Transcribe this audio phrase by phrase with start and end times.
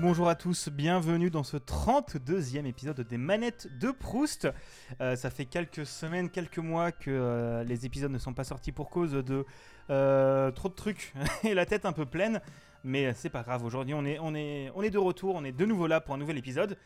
[0.00, 4.48] bonjour à tous, bienvenue dans ce 32e épisode des manettes de Proust.
[5.00, 8.70] Euh, ça fait quelques semaines, quelques mois que euh, les épisodes ne sont pas sortis
[8.70, 9.44] pour cause de
[9.90, 11.12] euh, trop de trucs
[11.44, 12.40] et la tête un peu pleine.
[12.84, 16.14] Mais c'est pas grave, aujourd'hui on est, de retour, on est de nouveau là pour
[16.14, 16.78] un nouvel épisode.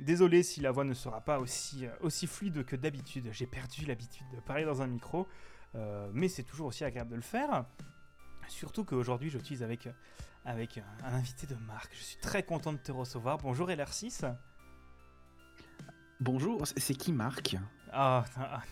[0.00, 4.26] Désolé si la voix ne sera pas aussi, aussi fluide que d'habitude, j'ai perdu l'habitude
[4.34, 5.28] de parler dans un micro,
[6.12, 7.64] mais c'est toujours aussi agréable de le faire.
[8.48, 9.88] Surtout qu'aujourd'hui suis avec
[10.44, 11.92] avec un invité de marque.
[11.94, 13.38] Je suis très content de te recevoir.
[13.38, 14.34] Bonjour LR6.
[16.20, 17.56] Bonjour, c'est qui Marc?
[17.92, 18.24] Ah,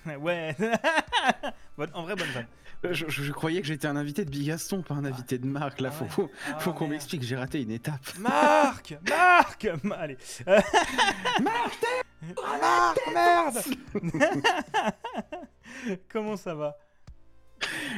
[0.21, 0.55] ouais.
[1.95, 2.47] en vrai, bonne vanne.
[2.85, 5.81] Euh, je, croyais que j'étais un invité de Bigaston, pas un invité de Marc.
[5.81, 8.01] Là, ah faut, faut, qu'on m'explique, j'ai raté une étape.
[8.19, 9.65] Marc Marc
[9.97, 10.19] Allez.
[11.43, 11.85] Marc
[12.37, 13.59] Marc, merde
[16.09, 16.77] Comment ça va?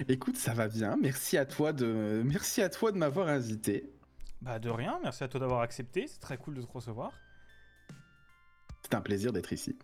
[0.08, 0.96] Écoute, ça va bien.
[1.00, 3.92] Merci à toi de, merci à toi de m'avoir invité.
[4.42, 4.98] Bah de rien.
[5.02, 6.06] Merci à toi d'avoir accepté.
[6.06, 7.12] C'est très cool de te recevoir.
[8.82, 9.78] C'est un plaisir d'être ici.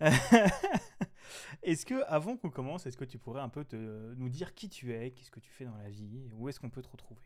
[1.62, 3.76] est-ce que, avant qu'on commence, est-ce que tu pourrais un peu te,
[4.16, 6.70] nous dire qui tu es, qu'est-ce que tu fais dans la vie, où est-ce qu'on
[6.70, 7.20] peut te retrouver?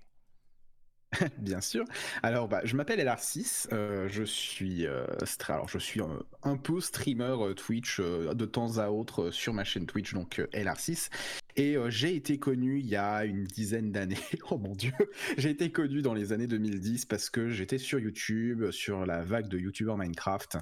[1.39, 1.85] Bien sûr.
[2.23, 3.69] Alors, bah, je m'appelle LR6.
[3.73, 5.05] Euh, je suis, euh,
[5.49, 6.01] alors, je suis
[6.43, 11.11] un peu streamer euh, Twitch de temps à autre sur ma chaîne Twitch, donc LR6.
[11.57, 14.17] Et j'ai été connu il y a une dizaine d'années.
[14.51, 14.93] oh mon dieu,
[15.37, 19.49] j'ai été connu dans les années 2010 parce que j'étais sur YouTube, sur la vague
[19.49, 20.59] de YouTubers Minecraft.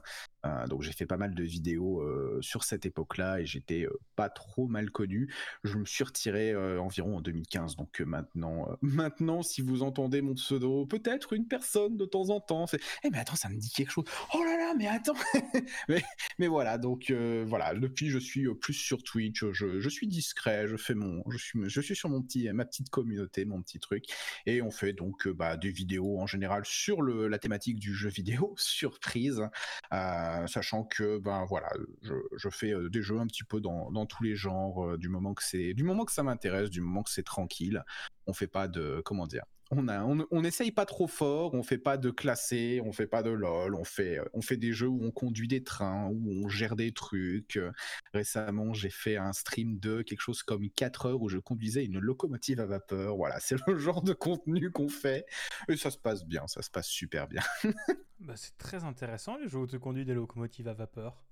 [0.47, 4.01] Euh, donc j'ai fait pas mal de vidéos euh, sur cette époque-là et j'étais euh,
[4.17, 5.33] pas trop mal connu.
[5.65, 7.77] Je me suis retiré environ en 2015.
[7.77, 12.67] Donc maintenant, maintenant, si vous entendez mon pseudo, peut-être une personne de temps en temps
[13.05, 14.05] Eh mais attends, ça me dit quelque chose.
[14.35, 15.15] Oh là là, mais attends.
[16.39, 17.13] mais, voilà, donc
[17.47, 17.75] voilà.
[17.75, 19.45] Depuis, je suis plus sur Twitch.
[19.53, 20.67] Je, je, suis discret.
[20.69, 23.79] Je fais mon, je suis, je suis sur mon petit, ma petite communauté, mon petit
[23.79, 24.05] truc.
[24.47, 28.09] Et on fait donc bah, des vidéos en général sur le, la thématique du jeu
[28.09, 29.43] vidéo, surprise.
[29.93, 31.71] Euh, sachant que ben voilà,
[32.03, 35.35] je, fais euh, des jeux un petit peu dans, tous les genres, euh, du moment
[35.35, 37.85] que c'est, du moment que ça m'intéresse, du moment que c'est tranquille.
[38.27, 42.11] On fait pas de, comment dire, on essaye pas trop fort, on fait pas de
[42.11, 45.49] classé, on fait pas de lol, on fait, on fait des jeux où on conduit
[45.49, 47.59] des trains, où on gère des trucs.
[48.13, 51.99] Récemment, j'ai fait un stream de quelque chose comme 4 heures où je conduisais une
[51.99, 53.17] locomotive à vapeur.
[53.17, 55.25] Voilà, c'est le genre de contenu qu'on fait
[55.69, 57.43] et ça se passe bien, ça se passe super bien.
[58.21, 61.23] bah, c'est très intéressant les jeux où tu conduis des locomotives à vapeur.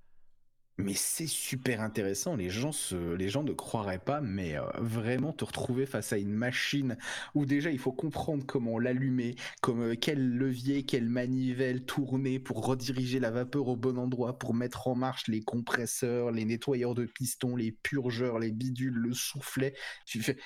[0.81, 5.33] Mais c'est super intéressant, les gens, se, les gens ne croiraient pas, mais euh, vraiment
[5.33, 6.97] te retrouver face à une machine
[7.34, 12.65] où déjà il faut comprendre comment l'allumer, comme euh, quel levier, quelle manivelle tourner pour
[12.65, 17.06] rediriger la vapeur au bon endroit, pour mettre en marche les compresseurs, les nettoyeurs de
[17.06, 19.75] pistons, les purgeurs, les bidules, le soufflet.
[20.06, 20.37] Tu fais...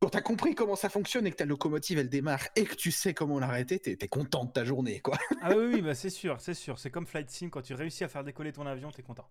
[0.00, 2.90] Quand t'as compris comment ça fonctionne et que ta locomotive elle démarre et que tu
[2.90, 5.18] sais comment l'arrêter, t'es es content de ta journée, quoi.
[5.42, 6.78] ah oui, oui bah c'est sûr, c'est sûr.
[6.78, 9.28] C'est comme Flight Sim, quand tu réussis à faire décoller ton avion, t'es content.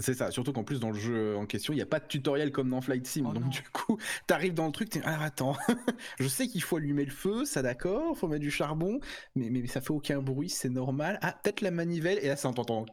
[0.00, 2.06] C'est ça, surtout qu'en plus dans le jeu en question, il n'y a pas de
[2.06, 3.26] tutoriel comme dans Flight Sim.
[3.28, 5.56] Oh donc du coup, t'arrives dans le truc, t'es alors attends,
[6.18, 9.00] je sais qu'il faut allumer le feu, ça d'accord, faut mettre du charbon,
[9.34, 11.18] mais, mais, ça fait aucun bruit, c'est normal.
[11.22, 12.86] Ah, peut-être la manivelle, et là ça entend.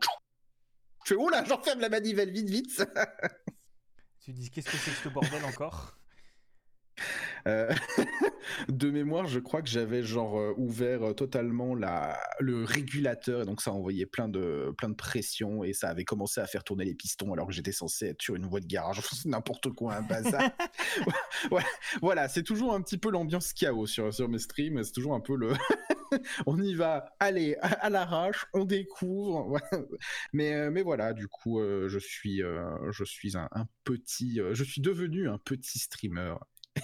[1.05, 2.85] Je fais oh là, j'enferme la manivelle, vite, vite.
[4.19, 5.97] tu dis qu'est-ce que c'est que ce bordel encore?
[7.47, 7.71] Euh,
[8.69, 13.45] de mémoire, je crois que j'avais genre euh, ouvert euh, totalement la, le régulateur, et
[13.45, 16.85] donc ça envoyait plein de, plein de pression et ça avait commencé à faire tourner
[16.85, 20.01] les pistons alors que j'étais censé être sur une voie de garage, n'importe quoi, un
[20.01, 20.49] bazar.
[22.01, 25.21] voilà, c'est toujours un petit peu l'ambiance chaos sur, sur mes streams, c'est toujours un
[25.21, 25.53] peu le.
[26.45, 29.59] on y va, allez, à, l'arrache, on découvre.
[30.33, 32.41] mais, mais voilà, du coup, je suis,
[32.91, 36.35] je suis un, un petit, je suis devenu un petit streamer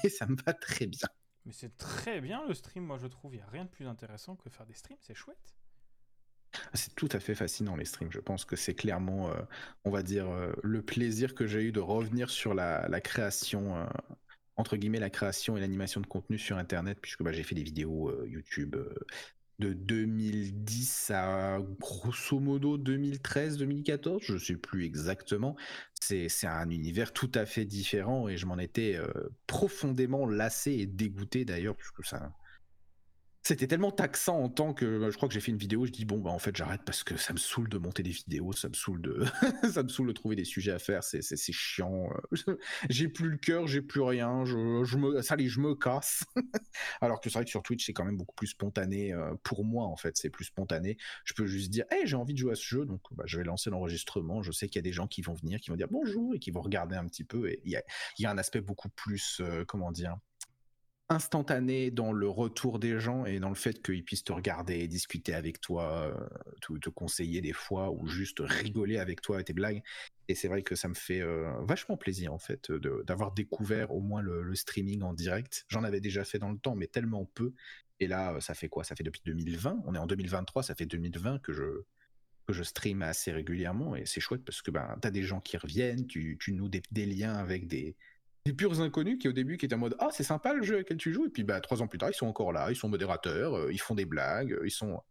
[0.03, 1.07] et ça me va très bien.
[1.45, 3.33] Mais c'est très bien le stream, moi je trouve.
[3.33, 5.55] Il n'y a rien de plus intéressant que faire des streams, c'est chouette.
[6.73, 8.11] C'est tout à fait fascinant les streams.
[8.11, 9.41] Je pense que c'est clairement, euh,
[9.85, 13.85] on va dire, euh, le plaisir que j'ai eu de revenir sur la, création, euh,
[14.55, 17.63] entre guillemets, la création et l'animation de contenu sur Internet, puisque bah, j'ai fait des
[17.63, 18.75] vidéos YouTube
[19.63, 25.55] de 2010 à grosso modo 2013-2014, je ne sais plus exactement.
[26.01, 29.07] C'est un univers tout à fait différent et je m'en étais euh,
[29.47, 32.33] profondément lassé et dégoûté d'ailleurs, puisque ça,
[33.43, 35.91] c'était tellement taxant en tant que bah, je crois que j'ai fait une vidéo je
[35.91, 38.53] dis bon bah en fait j'arrête parce que ça me saoule de monter des vidéos
[38.53, 39.23] ça me saoule de
[39.71, 42.09] ça me saoule de trouver des sujets à faire c'est c'est chiant
[42.47, 42.55] euh,
[42.89, 46.23] j'ai plus le cœur j'ai plus rien je, je me ça je me casse.
[47.01, 49.65] Alors que c'est vrai que sur Twitch c'est quand même beaucoup plus spontané euh, pour
[49.65, 50.97] moi en fait c'est plus spontané.
[51.25, 53.37] Je peux juste dire hey j'ai envie de jouer à ce jeu donc bah, je
[53.37, 55.75] vais lancer l'enregistrement je sais qu'il y a des gens qui vont venir qui vont
[55.75, 57.83] dire bonjour et qui vont regarder un petit peu et il y a,
[58.19, 60.17] y a un aspect beaucoup plus euh, comment dire
[61.13, 65.33] instantané dans le retour des gens et dans le fait qu'ils puissent te regarder, discuter
[65.33, 66.13] avec toi,
[66.61, 69.81] te, te, conseiller des fois ou juste rigoler avec toi et tes blagues.
[70.27, 71.21] Et c'est vrai que ça me fait
[71.61, 72.71] vachement plaisir en fait
[73.05, 75.65] d'avoir découvert au moins le, streaming en direct.
[75.69, 77.53] J'en avais déjà fait dans le temps, mais tellement peu.
[77.99, 78.83] Et là, ça fait quoi?
[78.83, 79.83] Ça fait depuis 2020.
[79.85, 81.83] On est en 2023, ça fait 2020 que je
[82.45, 85.55] que je stream assez régulièrement et c'est chouette parce que ben t'as des gens qui
[85.55, 87.95] reviennent, tu, tu noues des liens avec des,
[88.45, 90.81] des purs inconnus qui au début qui étaient en mode ah c'est sympa le jeu
[90.81, 91.25] auquel tu joues.
[91.25, 93.71] Et puis bah trois ans plus tard ils sont encore là ils sont modérateurs euh,
[93.71, 95.01] ils font des blagues euh, ils sont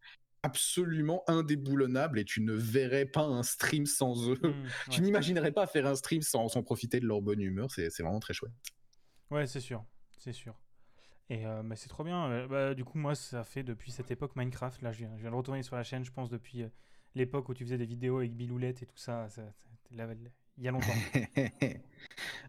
[0.42, 4.38] absolument indéboulonnables et tu ne verrais pas un stream sans eux.
[4.42, 7.88] Mmh, tu n'imaginerais pas faire un stream sans, sans profiter de leur bonne humeur c'est
[8.00, 8.52] vraiment très chouette.
[9.30, 9.84] Ouais c'est sûr
[10.18, 10.54] c'est sûr.
[11.30, 12.46] Et euh, bah, c'est trop bien.
[12.46, 15.30] Bah, du coup moi ça fait depuis cette époque Minecraft là je viens, je viens
[15.30, 16.64] de retourner sur la chaîne je pense depuis
[17.14, 19.68] l'époque où tu faisais des vidéos avec Biloulette et tout ça, ça, ça
[20.58, 20.86] il y a longtemps.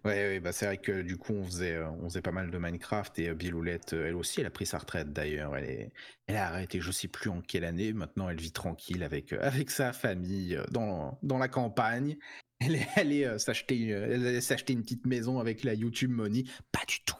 [0.05, 2.51] ouais, ouais bah c'est vrai que du coup on faisait, euh, on faisait pas mal
[2.51, 5.55] de Minecraft et euh, Biloulette, euh, elle aussi, elle a pris sa retraite d'ailleurs.
[5.55, 5.91] Elle,
[6.27, 7.93] elle a arrêté, je sais plus en quelle année.
[7.93, 12.17] Maintenant, elle vit tranquille avec, avec sa famille dans, dans la campagne.
[12.59, 16.45] Elle est allée s'acheter, elle s'acheter une petite maison avec la YouTube Money.
[16.71, 17.17] Pas du tout.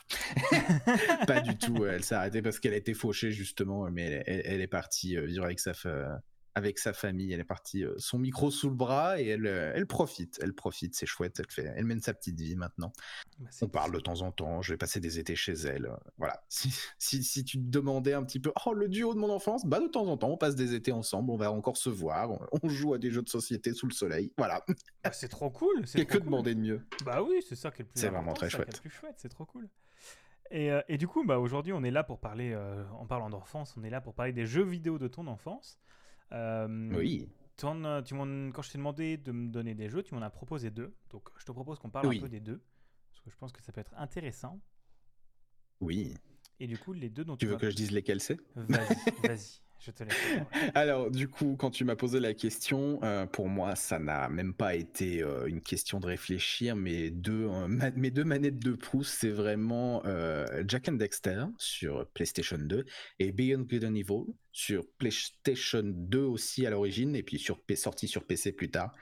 [1.28, 1.86] pas du tout.
[1.86, 5.44] Elle s'est arrêtée parce qu'elle a été fauchée justement, mais elle, elle est partie vivre
[5.44, 5.74] avec sa,
[6.56, 7.34] avec sa famille.
[7.34, 10.40] Elle est partie, euh, son micro sous le bras et elle, euh, elle profite.
[10.42, 11.40] Elle profite, c'est chouette.
[11.40, 12.94] Elle, fait, elle mène sa petite vie maintenant.
[13.40, 14.62] Bah, On parle de temps en temps.
[14.62, 15.86] Je vais passer des étés chez elle.
[15.86, 16.44] Euh, voilà.
[16.54, 19.66] Si, si, si, tu te demandais un petit peu, oh, le duo de mon enfance,
[19.66, 21.32] bah, de temps en temps, on passe des étés ensemble.
[21.32, 22.30] On va encore se voir.
[22.62, 24.32] On, joue à des jeux de société sous le soleil.
[24.38, 24.64] Voilà.
[25.04, 25.86] Bah, c'est trop cool.
[25.86, 26.82] C'est que demander de mieux?
[27.06, 28.80] Bah oui, c'est ça qui est le plus C'est vraiment très chouette.
[28.84, 29.16] C'est chouette.
[29.18, 29.68] C'est trop cool.
[30.52, 32.56] Et, et, du coup, bah, aujourd'hui, on est là pour parler,
[32.98, 35.80] en parlant d'enfance, on est là pour parler des jeux vidéo de ton enfance.
[36.32, 37.30] Euh, oui.
[37.58, 40.96] Tu quand je t'ai demandé de me donner des jeux, tu m'en as proposé deux.
[41.10, 42.62] Donc je te propose qu'on parle un peu des deux.
[43.12, 44.60] Parce que je pense que ça peut être intéressant.
[45.80, 46.16] Oui.
[46.60, 48.40] Et du coup, les deux dont tu, tu veux que je dise lesquels c'est?
[48.56, 48.96] Vas-y,
[49.28, 49.63] vas-y.
[50.76, 54.54] Alors, du coup, quand tu m'as posé la question, euh, pour moi, ça n'a même
[54.54, 56.76] pas été euh, une question de réfléchir.
[56.76, 57.50] Mes deux,
[57.96, 60.04] mes deux manettes de Proust, c'est vraiment
[60.68, 62.86] Jack and Dexter sur PlayStation 2
[63.20, 68.08] et Beyond Good and Evil sur PlayStation 2 aussi à l'origine, et puis sur, sorti
[68.08, 68.94] sur PC plus tard.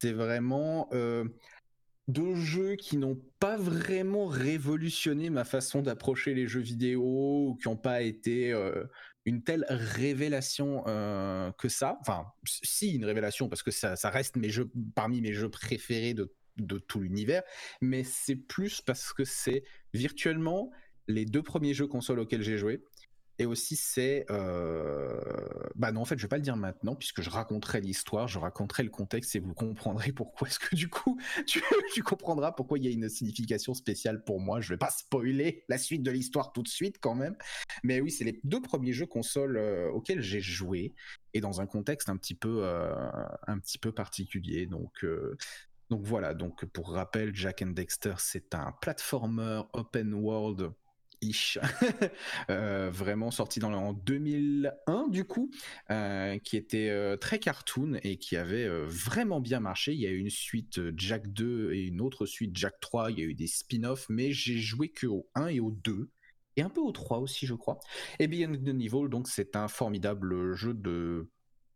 [0.00, 1.24] C'est vraiment euh,
[2.08, 7.68] deux jeux qui n'ont pas vraiment révolutionné ma façon d'approcher les jeux vidéo, ou qui
[7.68, 8.84] n'ont pas été euh,
[9.24, 11.98] une telle révélation euh, que ça.
[12.00, 16.32] Enfin, si, une révélation, parce que ça, reste mes jeux, parmi mes jeux préférés de,
[16.56, 17.42] de tout l'univers,
[17.80, 19.62] mais c'est plus parce que c'est
[19.92, 20.70] virtuellement
[21.08, 22.82] les deux premiers jeux consoles auxquels j'ai joué.
[23.40, 24.26] Et aussi, c'est.
[24.28, 25.18] Euh,
[25.74, 28.38] bah non, en fait, je vais pas le dire maintenant, puisque je raconterai l'histoire, je
[28.38, 31.18] raconterai le contexte et vous comprendrez pourquoi est-ce que du coup,
[31.94, 34.60] tu, comprendras pourquoi il y a une signification spéciale pour moi.
[34.60, 37.34] Je vais pas spoiler la suite de l'histoire tout de suite quand même.
[37.82, 40.92] Mais oui, c'est les deux premiers jeux consoles euh, auxquels j'ai joué
[41.32, 42.94] et dans un contexte un petit peu, euh,
[43.46, 44.66] un petit peu particulier.
[44.66, 45.06] Donc.
[45.88, 50.74] donc voilà, donc pour rappel, Jack and Dexter, c'est un platformer open world
[51.22, 51.58] ish,
[52.50, 55.50] euh, vraiment sorti en 2001 du coup,
[55.90, 59.92] euh, qui était euh, très cartoon et qui avait vraiment bien marché.
[59.92, 63.18] Il y a eu une suite Jack 2 et une autre suite Jack 3, il
[63.18, 66.10] y a eu des spin-offs, mais j'ai joué que au 1 et au 2.
[66.56, 67.78] Et un peu au 3 aussi, je crois.
[68.18, 71.30] Et Beyond the Evil, donc c'est un formidable jeu de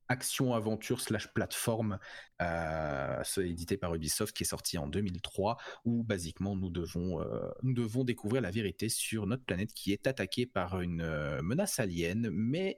[0.09, 1.99] action-aventure slash plateforme
[2.43, 7.75] euh, édité par Ubisoft qui est sorti en 2003 où basiquement nous devons, euh, nous
[7.75, 12.29] devons découvrir la vérité sur notre planète qui est attaquée par une euh, menace alien
[12.31, 12.77] mais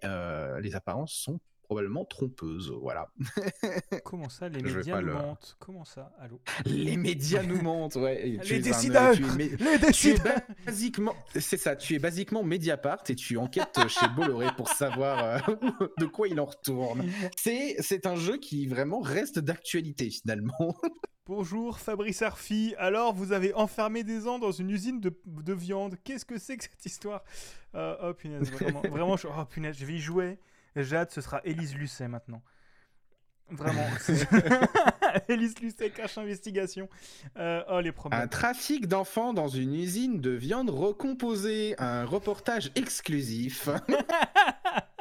[0.61, 2.73] les apparences sont probablement trompeuse.
[2.81, 3.11] Voilà.
[4.05, 5.57] Comment ça, les médias nous mentent?
[5.59, 6.13] Comment ça?
[6.21, 6.41] Allô?
[6.65, 8.41] Les médias nous mentent, ouais.
[8.49, 14.07] les décideurs Les décideurs basiquement, C'est ça, tu es basiquement Mediapart et tu enquêtes chez
[14.15, 15.39] Bolloré pour savoir euh,
[15.99, 17.05] de quoi il en retourne.
[17.37, 20.77] C'est un jeu qui vraiment reste d'actualité finalement.
[21.27, 25.97] Bonjour Fabrice Arfi, alors vous avez enfermé des ans dans une usine de, de viande,
[26.05, 27.25] qu'est-ce que c'est que cette histoire?
[27.75, 30.39] Euh, Oh punaise, vraiment, vraiment, oh punaise, je vais y jouer.
[30.83, 32.43] Jade, ce sera Élise Lucet maintenant.
[33.51, 33.87] Vraiment.
[35.29, 36.89] Élise Lucet, cache investigation.
[37.37, 38.21] Euh, oh, les problèmes.
[38.21, 41.75] Un trafic d'enfants dans une usine de viande recomposée.
[41.79, 43.69] Un reportage exclusif.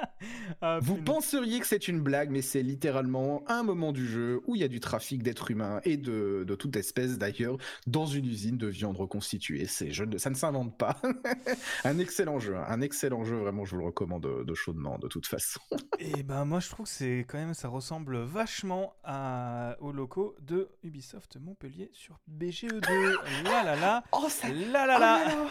[0.62, 4.56] Ah, Vous penseriez que c'est une blague, mais c'est littéralement un moment du jeu où
[4.56, 8.26] il y a du trafic d'êtres humains et de, de, toute espèce d'ailleurs dans une
[8.26, 9.66] usine de viande reconstituée.
[9.68, 10.98] C'est, ça ne s'invente pas.
[11.84, 15.28] un excellent jeu, un excellent jeu, vraiment, je vous le recommande de, chaudement de toute
[15.28, 15.60] façon.
[16.00, 20.36] et ben moi je trouve que c'est quand même, ça ressemble vachement à, aux locaux
[20.42, 22.88] de Ubisoft Montpellier sur BGE2.
[23.44, 24.48] là là là, oh, ça...
[24.50, 25.48] là là là.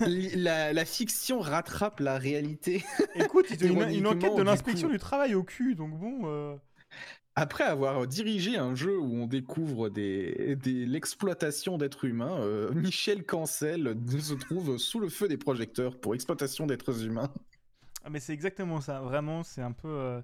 [0.00, 2.84] la, la fiction rattrape la réalité.
[3.14, 6.22] Écoute, une, une enquête de l'inspection du travail au cul, donc bon.
[6.24, 6.56] Euh.
[7.34, 13.94] Après avoir dirigé un jeu où on découvre des, l'exploitation d'êtres humains, euh, Michel Cancel
[14.18, 17.30] se trouve sous le feu des projecteurs pour exploitation d'êtres humains.
[18.04, 19.88] Ah mais c'est exactement ça, vraiment, c'est un peu...
[19.88, 20.20] Euh,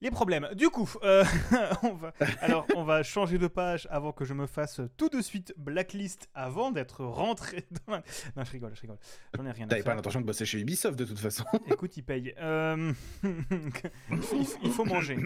[0.00, 0.48] les problèmes.
[0.54, 1.24] Du coup, euh,
[1.82, 5.20] on va, alors on va changer de page avant que je me fasse tout de
[5.20, 7.96] suite blacklist avant d'être rentré dans
[8.36, 8.98] Non, je rigole, je rigole.
[9.34, 11.44] J'en ai rien à T'avais pas l'intention de bosser chez Ubisoft de toute façon.
[11.70, 12.34] Écoute, il paye.
[12.38, 15.18] Euh, il, faut manger.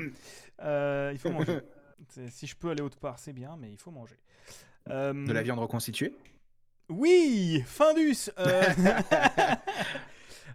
[0.61, 1.61] Euh, il faut manger.
[2.29, 4.17] Si je peux aller autre part, c'est bien, mais il faut manger.
[4.87, 6.15] De la viande reconstituée?
[6.89, 8.31] Oui Findus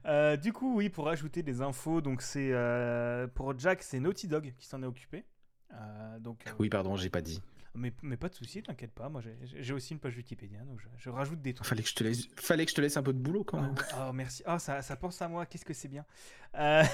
[0.05, 4.27] Euh, du coup, oui, pour ajouter des infos, donc c'est euh, pour Jack, c'est Naughty
[4.27, 5.25] Dog qui s'en est occupé.
[5.74, 7.41] Euh, donc, oui, pardon, j'ai pas dit.
[7.75, 9.10] Mais, mais pas de souci, t'inquiète pas.
[9.10, 11.67] Moi, j'ai aussi une page Wikipédia, donc je, rajoute des trucs.
[11.67, 13.60] Fallait que je te laisse, fallait que je te laisse un peu de boulot quand
[13.60, 13.74] même.
[13.98, 14.43] Oh, merci.
[14.45, 15.48] Oh, ça, ça pense à moi.
[15.48, 16.05] Qu'est-ce que c'est bien.
[16.53, 16.86] je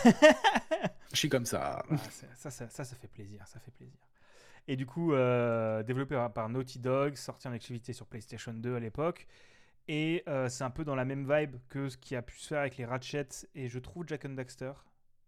[1.13, 1.84] suis comme ça.
[1.92, 1.98] Ah,
[2.38, 3.46] ça, ça, ça, ça, fait plaisir.
[3.46, 4.00] Ça fait plaisir.
[4.70, 9.28] Et du coup, développé par Naughty Dog, sorti en exclusivité sur PlayStation 2 à l'époque.
[9.91, 12.50] Et euh, c'est un peu dans la même vibe que ce qui a pu se
[12.50, 14.72] faire avec les Ratchet et je trouve Jack and Daxter.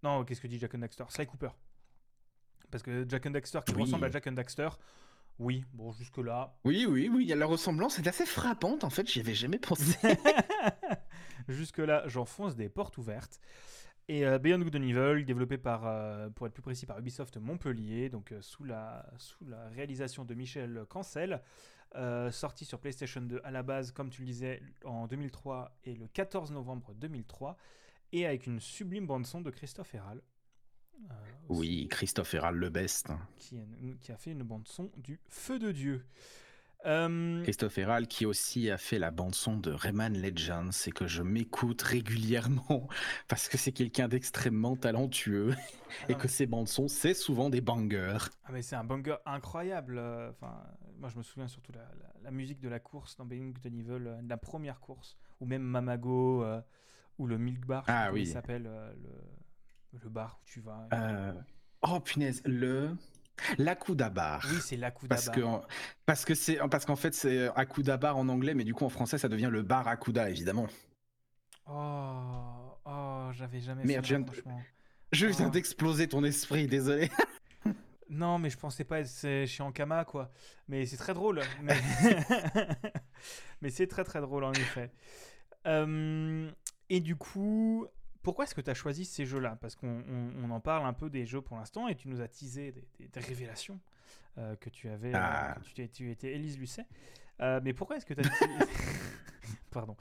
[0.03, 1.03] Non, qu'est-ce que dit Jack and Daxter?
[1.10, 1.50] Sly Cooper.
[2.70, 4.70] Parce que Jack and Daxter qui ressemble à Jack and Daxter,
[5.39, 6.53] oui, bon, jusque-là.
[6.63, 9.98] Oui, oui, oui, la ressemblance est assez frappante en fait, j'y avais jamais pensé.
[11.48, 13.39] jusque-là, j'enfonce des portes ouvertes.
[14.08, 17.38] Et euh, Beyond Good and Evil, développé par, euh, pour être plus précis, par Ubisoft
[17.38, 21.41] Montpellier, donc sous, la, sous la réalisation de Michel Cancel,
[21.96, 25.96] euh, sorti sur PlayStation 2 à la base, comme tu le disais, en 2003 et
[25.96, 27.58] le 14 novembre 2003,
[28.13, 30.22] et avec une sublime bande-son de Christophe Herral.
[31.10, 31.13] Euh,
[31.50, 33.10] oui, Christophe Herral, le best.
[33.38, 33.58] Qui,
[34.00, 36.05] qui a fait une bande-son du Feu de Dieu.
[36.86, 41.06] Euh, Christophe Herral qui aussi a fait la bande son de Rayman Legends et que
[41.06, 42.88] je m'écoute régulièrement
[43.28, 45.54] parce que c'est quelqu'un d'extrêmement talentueux
[46.10, 48.18] et que ses bandes son c'est souvent des bangers.
[48.46, 49.98] Ah mais c'est un banger incroyable.
[50.00, 50.64] Euh, enfin,
[50.98, 51.88] moi je me souviens surtout la,
[52.24, 55.62] la, musique de la course dans Beyond the Evil, euh, la première course ou même
[55.62, 56.44] Mamago
[57.20, 57.84] ou le Milk Bar.
[57.88, 58.26] Ah oui.
[58.26, 60.88] s'appelle le, le, bar où tu vas.
[61.84, 62.96] Oh punaise, le
[63.58, 64.46] L'Akudabar.
[64.50, 65.18] Oui, c'est l'Akudabar.
[65.18, 65.42] Parce que
[66.06, 69.18] parce que c'est parce qu'en fait c'est Akudabar en anglais, mais du coup en français
[69.18, 70.68] ça devient le bar Akuda évidemment.
[71.68, 73.84] Oh, oh j'avais jamais.
[73.84, 74.16] Merde, fait
[75.12, 75.50] je viens, oh.
[75.50, 77.10] d'exploser ton esprit, désolé.
[78.10, 80.32] non, mais je pensais pas être chez Ankama quoi.
[80.68, 81.42] Mais c'est très drôle.
[81.62, 81.76] Mais,
[83.62, 84.92] mais c'est très très drôle en effet.
[85.68, 86.50] Euh,
[86.90, 87.88] et du coup,
[88.22, 89.58] pourquoi est-ce que tu as choisi ces jeux-là?
[89.62, 92.72] Parce qu'on en parle un peu des jeux pour l'instant et tu nous as teasé
[92.72, 93.80] des, révélations
[94.38, 95.13] euh, que tu avais.
[95.13, 95.56] Euh, ah.
[95.74, 96.86] tu, tu, étais Élise Lucet.
[97.42, 98.32] Euh, mais pourquoi est-ce que tu as.
[99.72, 99.96] Pardon.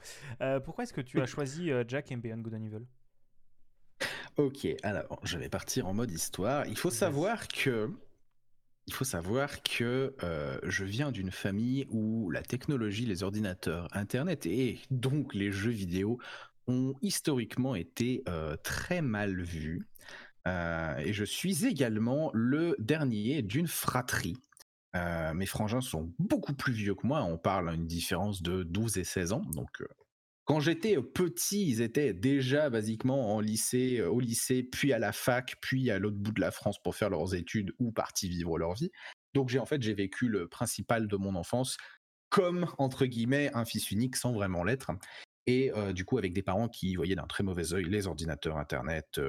[0.63, 2.85] pourquoi est-ce que tu as choisi Jack and Beyond Good and Evil?
[4.37, 6.65] Ok, alors je vais partir en mode histoire.
[6.67, 7.89] Il faut savoir que.
[8.87, 10.13] Il faut savoir que
[10.63, 16.19] je viens d'une famille où la technologie, les ordinateurs, Internet et donc les jeux vidéo
[16.67, 19.87] ont historiquement été euh, très mal vus.
[20.47, 24.37] Euh, et je suis également le dernier d'une fratrie.
[24.95, 28.63] Euh, mes frangins sont beaucoup plus vieux que moi, on parle à une différence de
[28.63, 29.43] 12 et 16 ans.
[29.53, 29.83] Donc,
[30.45, 35.55] quand j'étais petit, ils étaient déjà basiquement en lycée, au lycée, puis à la fac,
[35.61, 38.73] puis à l'autre bout de la France pour faire leurs études ou partis vivre leur
[38.73, 38.91] vie.
[39.33, 41.77] Donc, j'ai en fait, j'ai vécu le principal de mon enfance
[42.31, 44.91] comme, entre guillemets, un fils unique sans vraiment l'être.
[45.47, 49.19] Et du coup, avec des parents qui voyaient d'un très mauvais œil les ordinateurs, Internet,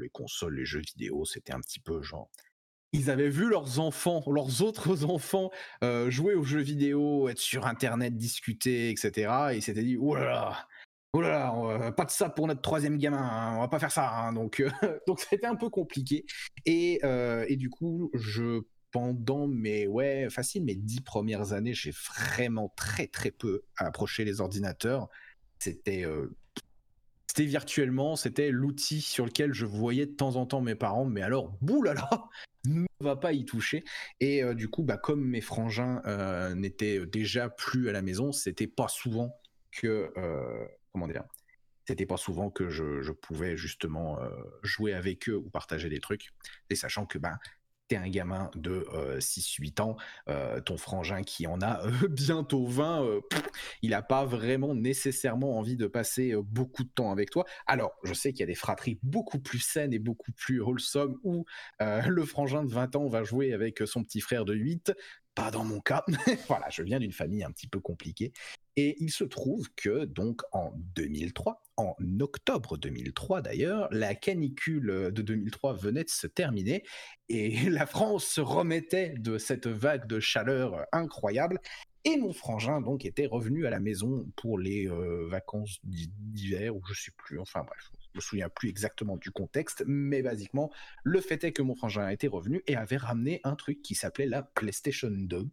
[0.00, 2.30] les consoles, les jeux vidéo, c'était un petit peu genre.
[2.92, 5.50] Ils avaient vu leurs enfants, leurs autres enfants
[6.08, 9.32] jouer aux jeux vidéo, être sur Internet, discuter, etc.
[9.52, 10.68] Et ils s'étaient dit, oulala,
[11.12, 14.08] oulala, pas de ça pour notre troisième gamin, hein, on va pas faire ça.
[14.10, 14.32] Hein.
[14.32, 14.62] Donc,
[15.08, 16.24] donc c'était un peu compliqué.
[16.66, 22.72] Et, et du coup, je pendant mes ouais facile mes dix premières années, j'ai vraiment
[22.76, 25.08] très très peu approché les ordinateurs
[25.58, 26.34] c'était euh,
[27.26, 31.22] c'était virtuellement, c'était l'outil sur lequel je voyais de temps en temps mes parents, mais
[31.22, 32.08] alors, boulala,
[32.64, 33.84] ne va pas y toucher.
[34.20, 38.32] Et euh, du coup, bah, comme mes frangins euh, n'étaient déjà plus à la maison,
[38.32, 39.38] c'était pas souvent
[39.70, 40.10] que,
[40.92, 41.24] comment dire,
[41.86, 44.18] c'était pas souvent que je, pouvais justement
[44.62, 46.32] jouer avec eux ou partager des trucs.
[46.70, 47.38] Et sachant que ben
[47.88, 48.86] t'es un gamin de
[49.18, 49.96] 6-8 ans,
[50.64, 53.20] ton frangin qui en a bientôt 20,
[53.82, 57.44] il n'a pas vraiment nécessairement envie de passer beaucoup de temps avec toi.
[57.66, 61.18] Alors, je sais qu'il y a des fratries beaucoup plus saines et beaucoup plus wholesome
[61.24, 61.44] où
[61.80, 64.92] le frangin de 20 ans va jouer avec son petit frère de 8.
[65.38, 66.04] Pas dans mon cas.
[66.48, 68.32] voilà, je viens d'une famille un petit peu compliquée.
[68.74, 75.22] Et il se trouve que donc en 2003, en octobre 2003 d'ailleurs, la canicule de
[75.22, 76.82] 2003 venait de se terminer
[77.28, 81.60] et la France se remettait de cette vague de chaleur incroyable.
[82.04, 86.82] Et mon frangin donc était revenu à la maison pour les euh, vacances d'hiver ou
[86.88, 87.38] je sais plus.
[87.38, 90.70] Enfin bref, me souviens plus exactement du contexte, mais basiquement
[91.04, 94.26] le fait est que mon frangin était revenu et avait ramené un truc qui s'appelait
[94.26, 95.48] la PlayStation 2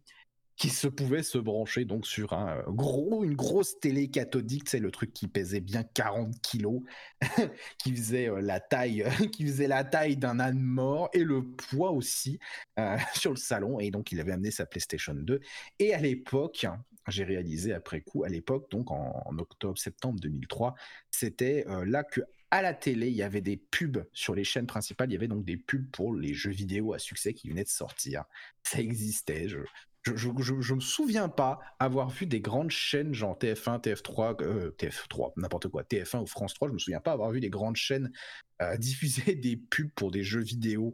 [0.56, 4.78] qui se pouvait se brancher donc sur un euh, gros, une grosse télé cathodique, c'est
[4.78, 6.82] le truc qui pesait bien 40 kilos,
[7.78, 11.90] qui faisait euh, la taille, qui faisait la taille d'un âne mort et le poids
[11.90, 12.38] aussi
[12.78, 13.78] euh, sur le salon.
[13.80, 15.40] Et donc il avait amené sa PlayStation 2.
[15.78, 16.66] Et à l'époque,
[17.08, 20.74] j'ai réalisé après coup, à l'époque, donc en, octobre-septembre 2003,
[21.10, 25.10] c'était là que à la télé, il y avait des pubs sur les chaînes principales.
[25.10, 27.68] Il y avait donc des pubs pour les jeux vidéo à succès qui venaient de
[27.68, 28.24] sortir.
[28.62, 29.48] Ça existait.
[29.48, 29.58] Je,
[30.04, 35.68] je, je, me souviens pas avoir vu des grandes chaînes genre TF1, TF3, TF3, n'importe
[35.68, 36.68] quoi, TF1 ou France 3.
[36.68, 38.12] Je me souviens pas avoir vu des grandes chaînes
[38.62, 40.92] euh, diffuser des pubs pour des jeux vidéo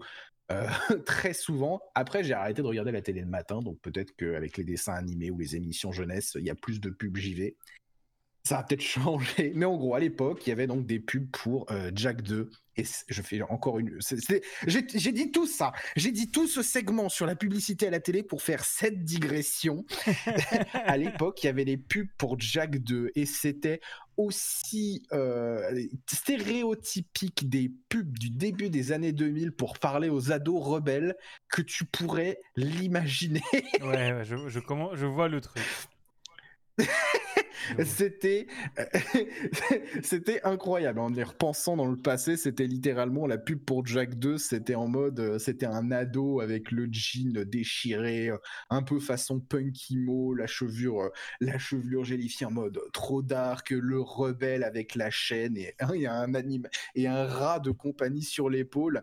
[0.50, 0.66] euh,
[1.06, 1.80] très souvent.
[1.94, 5.30] Après, j'ai arrêté de regarder la télé le matin, donc peut-être qu'avec les dessins animés
[5.30, 7.56] ou les émissions jeunesse, il y a plus de pubs j'y vais.
[8.44, 11.30] Ça a peut-être changé, mais en gros, à l'époque, il y avait donc des pubs
[11.30, 12.50] pour euh, Jack 2.
[12.78, 13.98] Et je fais encore une.
[14.66, 15.72] J'ai dit tout ça.
[15.94, 19.84] J'ai dit tout ce segment sur la publicité à la télé pour faire cette digression.
[20.72, 23.80] à l'époque, il y avait des pubs pour Jack 2 et c'était
[24.16, 31.14] aussi euh, stéréotypique des pubs du début des années 2000 pour parler aux ados rebelles
[31.50, 33.42] que tu pourrais l'imaginer.
[33.82, 35.62] ouais, je, je, comment, je vois le truc.
[37.84, 38.46] c'était
[40.02, 44.38] c'était incroyable en y repensant dans le passé c'était littéralement la pub pour Jack 2
[44.38, 48.38] c'était en mode euh, c'était un ado avec le jean déchiré euh,
[48.70, 51.08] un peu façon punk emo la chevelure euh,
[51.40, 56.06] la chevelure gélifiée en mode trop dark le rebelle avec la chaîne et il y
[56.06, 59.02] a un anime et un rat de compagnie sur l'épaule.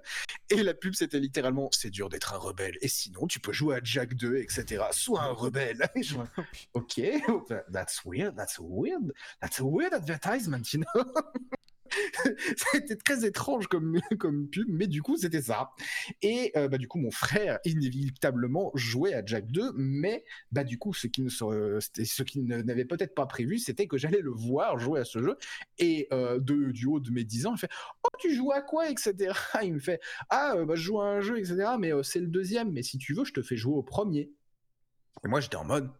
[0.49, 3.75] Et la pub c'était littéralement c'est dur d'être un rebelle et sinon tu peux jouer
[3.75, 5.87] à Jack 2 etc sois un rebelle.
[6.73, 7.01] Ok
[7.71, 9.11] that's weird that's weird.
[9.41, 11.03] That's a weird advertisement, you know?
[12.55, 15.71] c'était très étrange comme, comme pub, mais du coup, c'était ça.
[16.21, 20.77] Et euh, bah, du coup, mon frère, inévitablement, jouait à Jack 2, mais bah, du
[20.77, 24.79] coup, ce qui ne ce qui n'avait peut-être pas prévu, c'était que j'allais le voir
[24.79, 25.37] jouer à ce jeu.
[25.77, 27.71] Et euh, de, du haut de mes 10 ans, il fait
[28.03, 29.33] Oh, tu joues à quoi etc.
[29.63, 29.99] Il me fait
[30.29, 31.71] Ah, euh, bah, je joue à un jeu, etc.
[31.79, 34.31] Mais c'est le deuxième, mais si tu veux, je te fais jouer au premier.
[35.25, 35.91] Et moi, j'étais en mode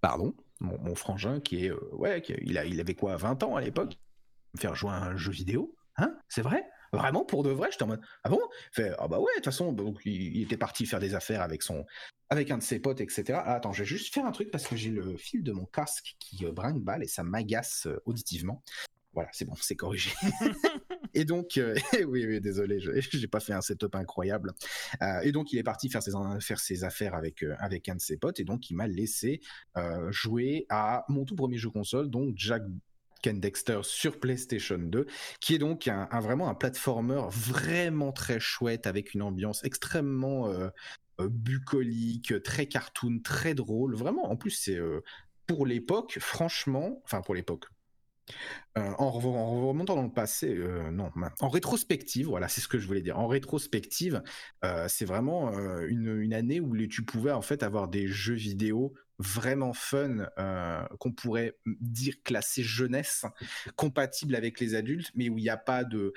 [0.00, 0.34] Pardon?
[0.64, 3.96] Mon, frangin qui est euh, ouais il a il avait quoi 20 ans à l'époque
[4.54, 6.64] me faire jouer un jeu vidéo hein c'est vrai?
[6.92, 7.70] Vraiment pour de vrai?
[7.72, 8.40] J'étais en mode ah bon?
[8.72, 9.74] Fait ah bah ouais de toute façon
[10.04, 11.84] il, était parti faire des affaires avec son
[12.30, 14.66] avec un de ses potes etc ah, attends je vais juste faire un truc parce
[14.66, 18.00] que j'ai le fil de mon casque qui euh, brinque balle et ça m'agace euh,
[18.06, 18.62] auditivement
[19.14, 20.10] voilà, c'est bon, c'est corrigé.
[21.14, 21.74] et donc, euh,
[22.06, 24.52] oui, oui, désolé, je n'ai pas fait un setup incroyable.
[25.02, 27.94] Euh, et donc, il est parti faire ses, faire ses affaires avec, euh, avec un
[27.94, 29.40] de ses potes, et donc, il m'a laissé
[30.10, 32.62] jouer à mon tout premier jeu console, donc Jack
[33.22, 35.06] Ken Dexter sur PlayStation 2,
[35.40, 40.52] qui est donc un, vraiment un platformer vraiment très chouette, avec une ambiance extrêmement
[41.18, 43.94] bucolique, très cartoon, très drôle.
[43.94, 44.78] Vraiment, en plus, c'est
[45.46, 47.66] pour l'époque, franchement, enfin pour l'époque,
[48.76, 51.10] euh, en, remontant dans le passé, euh, non,
[51.40, 53.18] en rétrospective, voilà, c'est ce que je voulais dire.
[53.18, 54.22] En rétrospective,
[54.64, 55.52] euh, c'est vraiment
[55.86, 60.26] une, année où tu pouvais en fait avoir des jeux vidéo vraiment fun
[60.98, 63.24] qu'on pourrait dire classés jeunesse,
[63.76, 66.12] compatibles avec les adultes, mais où il n'y a pas de,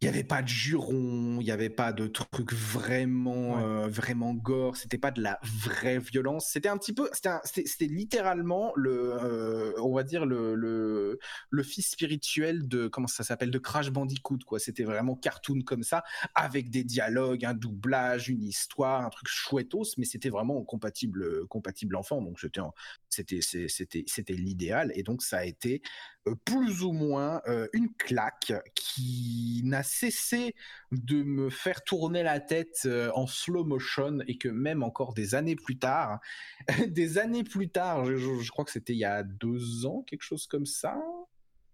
[0.00, 4.32] il n'y avait pas de juron, il n'y avait pas de trucs vraiment, euh, vraiment
[4.32, 6.46] gore, c'était pas de la vraie violence.
[6.52, 7.10] C'était un petit peu,
[7.44, 11.18] c'était littéralement le, euh, on va dire le, le,
[11.50, 14.60] le, fils spirituel de, comment ça s'appelle, de Crash Bandicoot, quoi.
[14.60, 16.04] C'était vraiment cartoon comme ça,
[16.36, 21.96] avec des dialogues, un doublage, une histoire, un truc chouettos, mais c'était vraiment compatible, compatible
[21.96, 22.22] enfant.
[22.22, 22.60] Donc c'était,
[23.08, 24.92] c'était, c'était, c'était l'idéal.
[24.94, 25.82] Et donc ça a été
[26.28, 27.40] euh, plus ou moins
[27.72, 30.54] une claque qui n'a cessé
[30.92, 35.34] de me faire tourner la tête euh, en slow motion et que même encore des
[35.34, 36.20] années plus tard,
[36.88, 40.46] des années plus tard, je, crois que c'était il y a deux ans, quelque chose
[40.46, 40.96] comme ça.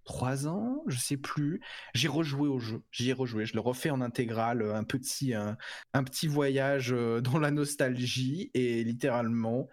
[0.04, 1.60] trois ans, je sais plus.
[1.94, 5.56] J'ai rejoué au jeu, j'y ai rejoué, je le refais en intégrale, un petit, un,
[6.04, 9.68] petit voyage dans la nostalgie et littéralement,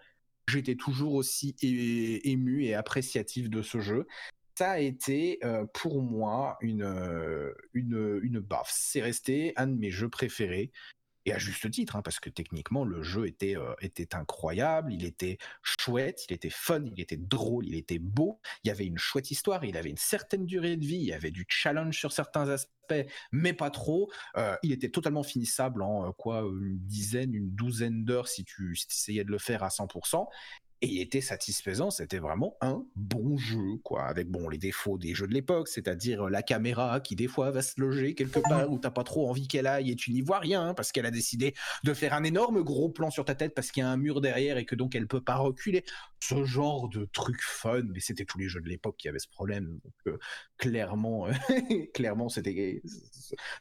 [0.48, 4.06] j'étais toujours aussi ému et appréciatif de ce jeu.
[4.56, 5.40] Ça a été
[5.72, 8.70] pour moi une, une, une baffe.
[8.72, 10.72] C'est resté un de mes jeux préférés
[11.24, 15.04] et à juste titre, hein, parce que techniquement le jeu était, euh, était incroyable, il
[15.04, 18.98] était chouette, il était fun, il était drôle, il était beau, il y avait une
[18.98, 22.10] chouette histoire, il avait une certaine durée de vie, il y avait du challenge sur
[22.10, 22.72] certains aspects,
[23.30, 24.10] mais pas trop.
[24.36, 28.76] Euh, il était totalement finissable en euh, quoi une dizaine, une douzaine d'heures si tu
[28.90, 30.26] essayais de le faire à 100%
[30.82, 31.90] et il était satisfaisant.
[31.90, 36.26] C'était vraiment un bon jeu, quoi, avec bon les défauts des jeux de l'époque, c'est-à-dire
[36.26, 39.30] euh, la caméra qui des fois va se loger quelque part où t'as pas trop
[39.30, 42.24] envie qu'elle aille et tu n'y vois rien parce qu'elle a décidé de faire un
[42.24, 44.74] énorme gros plan sur ta tête parce qu'il y a un mur derrière et que
[44.74, 45.84] donc elle peut pas reculer.
[46.20, 49.28] Ce genre de truc fun, mais c'était tous les jeux de l'époque qui avaient ce
[49.28, 49.78] problème.
[49.84, 50.18] Donc euh,
[50.58, 51.28] clairement,
[51.94, 52.82] clairement c'était,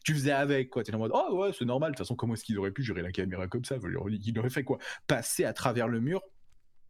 [0.04, 0.84] tu faisais avec quoi.
[0.84, 1.92] T'es en mode oh ouais c'est normal.
[1.92, 3.78] De toute façon comment est-ce qu'ils auraient pu gérer la caméra comme ça?
[4.10, 4.80] Ils auraient fait quoi?
[5.06, 6.22] Passer à travers le mur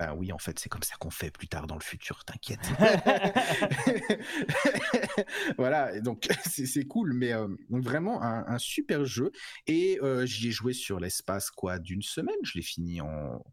[0.02, 2.60] bah oui, en fait, c'est comme ça qu'on fait plus tard dans le futur, t'inquiète.
[5.60, 9.32] voilà, donc c'est cool, mais euh, vraiment un, super jeu.
[9.68, 12.34] Et euh, j'y ai joué sur l'espace quoi d'une semaine.
[12.42, 13.46] Je l'ai fini en.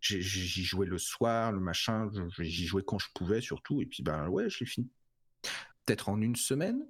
[0.00, 2.10] J'y jouais le soir, le machin.
[2.38, 3.80] J'y jouais quand je pouvais surtout.
[3.80, 4.90] Et puis ben ouais, je l'ai fini.
[5.86, 6.82] Peut-être en une semaine,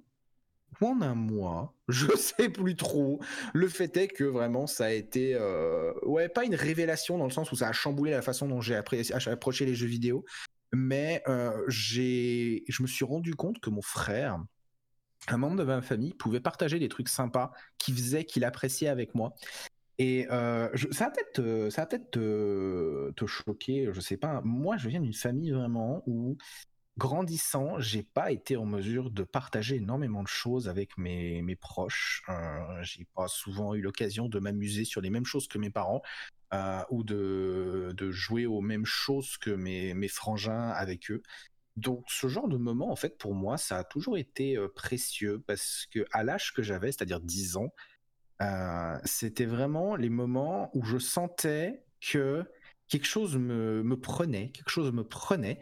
[0.79, 3.19] en un mois, je sais plus trop.
[3.53, 7.31] Le fait est que vraiment ça a été, euh, ouais, pas une révélation dans le
[7.31, 10.25] sens où ça a chamboulé la façon dont j'ai approché les jeux vidéo,
[10.73, 14.41] mais euh, j'ai, je me suis rendu compte que mon frère,
[15.27, 19.13] un membre de ma famille, pouvait partager des trucs sympas qui faisaient qu'il appréciait avec
[19.13, 19.33] moi.
[19.97, 24.41] Et euh, ça va peut-être, ça peut-être te, choquer, je sais pas.
[24.43, 26.37] Moi, je viens d'une famille vraiment où
[27.01, 32.21] grandissant, j'ai pas été en mesure de partager énormément de choses avec mes, mes proches.
[32.29, 36.03] Euh, j'ai pas souvent eu l'occasion de m'amuser sur les mêmes choses que mes parents
[36.53, 41.23] euh, ou de, de, jouer aux mêmes choses que mes, mes frangins avec eux.
[41.75, 45.43] Donc ce genre de moment, en fait, pour moi, ça a toujours été euh, précieux
[45.47, 47.73] parce que à l'âge que j'avais, c'est-à-dire 10 ans,
[48.43, 52.45] euh, c'était vraiment les moments où je sentais que
[52.89, 55.61] quelque chose me, me prenait, quelque chose me prenait,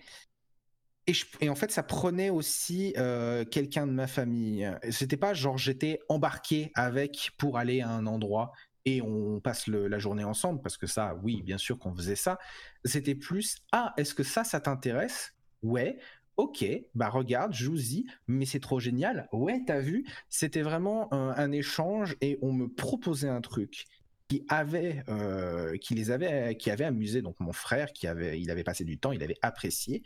[1.41, 4.69] et, en fait, ça prenait aussi euh, quelqu'un de ma famille.
[4.91, 8.51] C'était pas genre j'étais embarqué avec pour aller à un endroit
[8.85, 12.39] et on passe la journée ensemble, parce que ça, oui, bien sûr qu'on faisait ça.
[12.85, 15.35] C'était plus ah, est-ce que ça, ça t'intéresse?
[15.61, 15.99] Ouais.
[16.37, 19.27] Ok, bah regarde, joue-y, mais c'est trop génial.
[19.33, 20.05] Ouais, t'as vu?
[20.29, 23.83] C'était vraiment un, échange et on me proposait un truc
[24.29, 27.21] qui avait, euh, qui les avait, qui avait amusé.
[27.21, 30.01] Donc mon frère, qui avait, il avait passé du temps, il avait apprécié,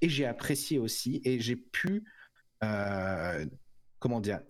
[0.00, 2.04] et j'ai apprécié aussi et j'ai pu
[2.62, 3.46] euh,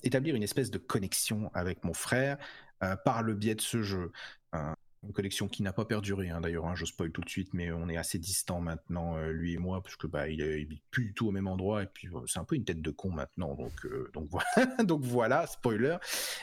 [0.02, 2.36] établir une espèce de connexion avec mon frère
[2.82, 4.12] euh, par le biais de ce jeu.
[4.54, 4.72] Euh,
[5.06, 7.70] une collection qui n'a pas perduré, hein, d'ailleurs, hein, je spoil tout de suite, mais
[7.70, 11.06] on est assez distants maintenant, euh, lui et moi, parce que bah, il, est, plus
[11.06, 13.10] du tout au même endroit, et puis euh, c'est un peu une tête de con
[13.10, 15.96] maintenant, donc, euh, donc, voilà, donc voilà, spoiler.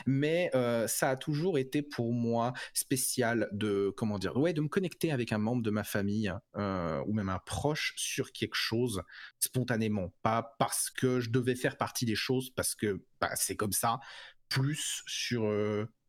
[0.06, 0.50] Mais
[0.86, 5.32] ça a toujours été pour moi spécial de, comment dire, ouais, de me connecter avec
[5.32, 9.02] un membre de ma famille, ou même un proche sur quelque chose
[9.38, 13.72] spontanément, pas parce que je devais faire partie des choses, parce que bah, c'est comme
[13.72, 14.00] ça,
[14.48, 15.42] plus sur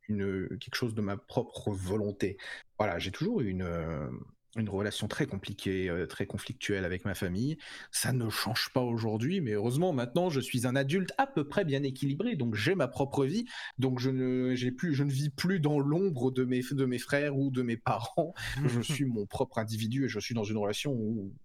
[0.08, 2.38] quelque chose de ma propre volonté.
[2.78, 4.10] Voilà, j'ai toujours eu une, euh,
[4.56, 7.58] une relation très compliquée, euh, très conflictuelle avec ma famille.
[7.92, 11.66] Ça ne change pas aujourd'hui, mais heureusement maintenant je suis un adulte à peu près
[11.66, 13.46] bien équilibré, donc j'ai ma propre vie,
[13.78, 17.00] donc je ne, j'ai plus, je ne vis plus dans l'ombre de mes, de mes
[17.00, 18.34] frères ou de mes parents.
[18.66, 20.98] je suis mon propre individu et je suis dans une relation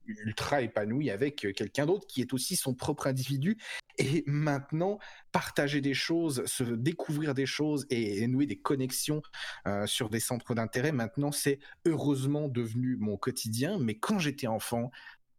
[0.06, 3.58] ultra épanouie avec quelqu'un d'autre qui est aussi son propre individu.
[3.98, 4.98] Et maintenant,
[5.32, 9.22] partager des choses, se découvrir des choses et, nouer des connexions
[9.66, 14.90] euh, sur des centres d'intérêt, maintenant c'est heureusement devenu mon quotidien, mais quand j'étais enfant,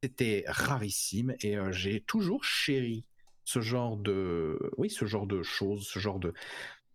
[0.03, 3.05] c'était rarissime et euh, j'ai toujours chéri
[3.43, 6.33] ce genre de, oui, ce genre de choses, ce genre de,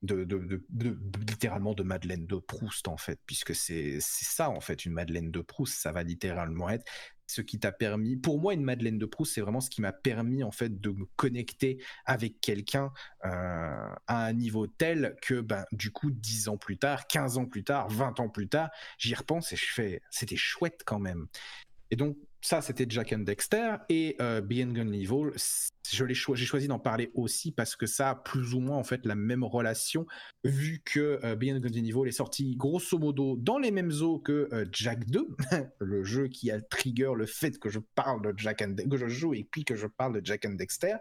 [0.02, 5.40] littéralement de Madeleine de Proust en fait, puisque c'est ça en fait une Madeleine de
[5.40, 6.84] Proust, ça va littéralement être
[7.26, 8.16] ce qui t'a permis.
[8.16, 10.90] Pour moi, une Madeleine de Proust, c'est vraiment ce qui m'a permis en fait de
[10.90, 12.92] me connecter avec quelqu'un
[13.24, 13.28] euh,
[14.06, 17.64] à un niveau tel que, ben, du coup, 10 ans plus tard, 15 ans plus
[17.64, 21.26] tard, 20 ans plus tard, j'y repense et je fais, c'était chouette quand même.
[21.90, 23.74] Et donc, ça, c'était Jack and Dexter.
[23.88, 25.32] Et euh, Beyond Gun Evil,
[25.90, 29.16] j'ai choisi d'en parler aussi parce que ça a plus ou moins en fait la
[29.16, 30.06] même relation,
[30.44, 34.48] vu que euh, Beyond Gun Evil est sorti grosso modo dans les mêmes eaux que
[34.52, 35.26] euh, Jack 2,
[35.80, 39.08] le jeu qui a trigger le fait que je parle de Jack and que je
[39.08, 40.94] joue et puis que je parle de Jack and Dexter.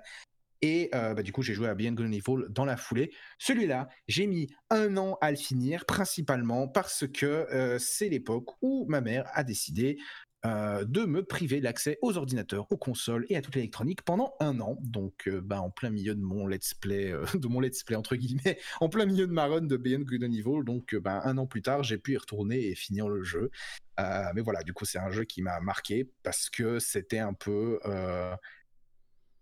[0.64, 3.12] Et euh, bah, du coup, j'ai joué à Beyond Good and Evil dans la foulée.
[3.38, 9.00] Celui-là, j'ai mis un an à le finir, principalement parce que c'est l'époque où ma
[9.00, 10.00] mère a décidé
[10.46, 14.60] euh, de me priver l'accès aux ordinateurs, aux consoles et à toute l'électronique pendant un
[14.60, 14.78] an.
[14.82, 17.96] Donc, euh, bah, en plein milieu de mon let's play, euh, de mon let's play
[17.96, 20.64] entre guillemets, en plein milieu de ma run de Beyond Good and Evil.
[20.64, 23.50] Donc, bah, un an plus tard, j'ai pu y retourner et finir le jeu.
[23.98, 27.80] mais voilà, du coup, c'est un jeu qui m'a marqué parce que c'était un peu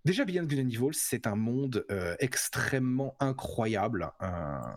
[0.05, 4.11] Déjà, Beyond Good and Evil, c'est un monde euh, extrêmement incroyable.
[4.21, 4.27] Euh,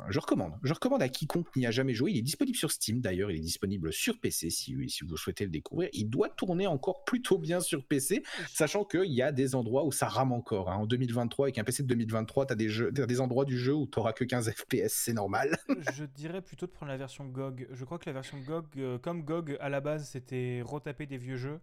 [0.09, 0.53] je recommande.
[0.63, 2.13] Je recommande à quiconque n'y a jamais joué.
[2.13, 3.33] Il est disponible sur Steam d'ailleurs.
[3.33, 5.89] Il est disponible sur PC si, si vous souhaitez le découvrir.
[5.95, 9.91] Il doit tourner encore plutôt bien sur PC, sachant qu'il y a des endroits où
[9.91, 10.71] ça rame encore.
[10.71, 10.77] Hein.
[10.77, 13.89] En 2023, avec un PC de 2023, tu as, as, des endroits du jeu où
[13.89, 14.93] tu n'auras que 15 FPS.
[14.93, 15.59] C'est normal.
[15.93, 17.67] je dirais plutôt de prendre la version GOG.
[17.73, 21.19] Je crois que la version GOG, euh, comme GOG à la base, c'était retaper des
[21.19, 21.59] vieux jeux.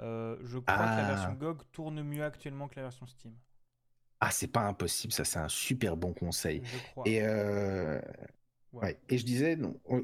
[0.00, 1.36] Euh, je crois que la version ah.
[1.36, 3.32] GOG tourne mieux actuellement que la version Steam.
[4.20, 6.62] Ah, c'est pas impossible, ça c'est un super bon conseil.
[7.04, 8.00] Et euh,
[9.08, 9.58] et je disais,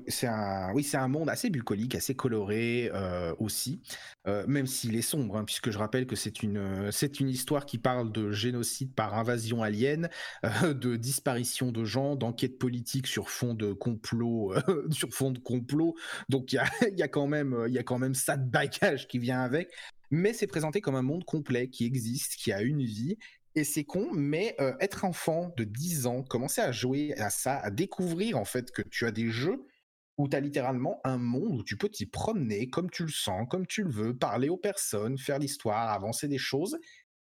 [0.08, 3.82] c'est un, oui, c'est un monde assez bucolique, assez coloré euh, aussi,
[4.26, 7.66] euh, même s'il est sombre, hein, puisque je rappelle que c'est une, c'est une histoire
[7.66, 10.08] qui parle de génocide par invasion alien,
[10.44, 14.54] euh, de disparition de gens, d'enquête politique sur fond de complot,
[14.90, 15.96] sur fond de complot.
[16.28, 16.64] Donc il y a,
[16.96, 19.70] y a quand même, il y a quand même ça de bagage qui vient avec.
[20.12, 23.16] Mais c'est présenté comme un monde complet qui existe, qui a une vie
[23.54, 27.58] et c'est con, mais euh, être enfant de 10 ans, commencer à jouer à ça,
[27.58, 29.66] à découvrir en fait que tu as des jeux
[30.18, 33.46] où tu as littéralement un monde où tu peux t'y promener comme tu le sens,
[33.50, 36.78] comme tu le veux, parler aux personnes, faire l'histoire, avancer des choses,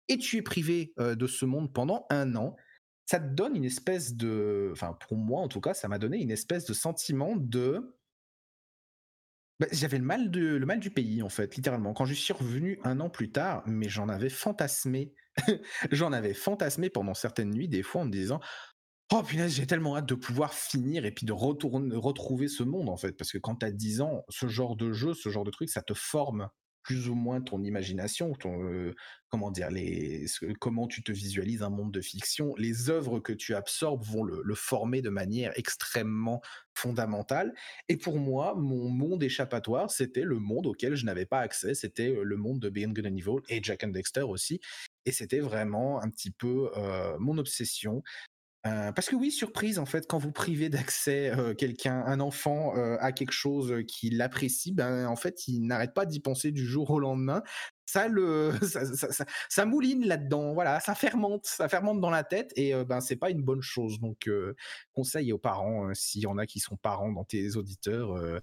[0.07, 2.55] et tu es privé euh, de ce monde pendant un an,
[3.05, 4.69] ça te donne une espèce de...
[4.71, 7.97] Enfin, pour moi en tout cas, ça m'a donné une espèce de sentiment de...
[9.59, 11.93] Bah, j'avais le mal, le mal du pays, en fait, littéralement.
[11.93, 15.13] Quand je suis revenu un an plus tard, mais j'en avais fantasmé
[15.91, 18.39] J'en avais fantasmé pendant certaines nuits, des fois, en me disant
[19.11, 22.89] Oh punaise, j'ai tellement hâte de pouvoir finir et puis de retourner, retrouver ce monde,
[22.89, 23.11] en fait.
[23.13, 25.69] Parce que quand tu as 10 ans, ce genre de jeu, ce genre de truc,
[25.69, 26.49] ça te forme
[26.83, 28.93] plus ou moins ton imagination, ton, euh,
[29.29, 30.25] comment dire, les,
[30.59, 32.53] comment tu te visualises un monde de fiction.
[32.57, 36.41] Les œuvres que tu absorbes vont le, former de manière extrêmement
[36.75, 37.53] fondamentale.
[37.87, 41.73] Et pour moi, mon monde échappatoire, c'était le monde auquel je n'avais pas accès.
[41.73, 44.59] C'était euh, le monde de Beyond Good and Evil et Jack and Dexter aussi.
[45.05, 46.71] Et c'était vraiment un petit peu
[47.19, 48.03] mon obsession.
[48.63, 53.33] Parce que oui, surprise, en fait, quand vous privez d'accès quelqu'un, un enfant, à quelque
[53.33, 57.43] chose qu'il apprécie, ben en fait, il n'arrête pas d'y penser du jour au lendemain.
[57.85, 58.53] Ça le,
[59.49, 63.29] ça, mouline là-dedans, voilà, ça fermente, ça fermente dans la tête et ben c'est pas
[63.29, 63.99] une bonne chose.
[63.99, 64.29] Donc,
[64.93, 68.39] conseil aux parents, s'il y en a qui sont parents dans tes auditeurs,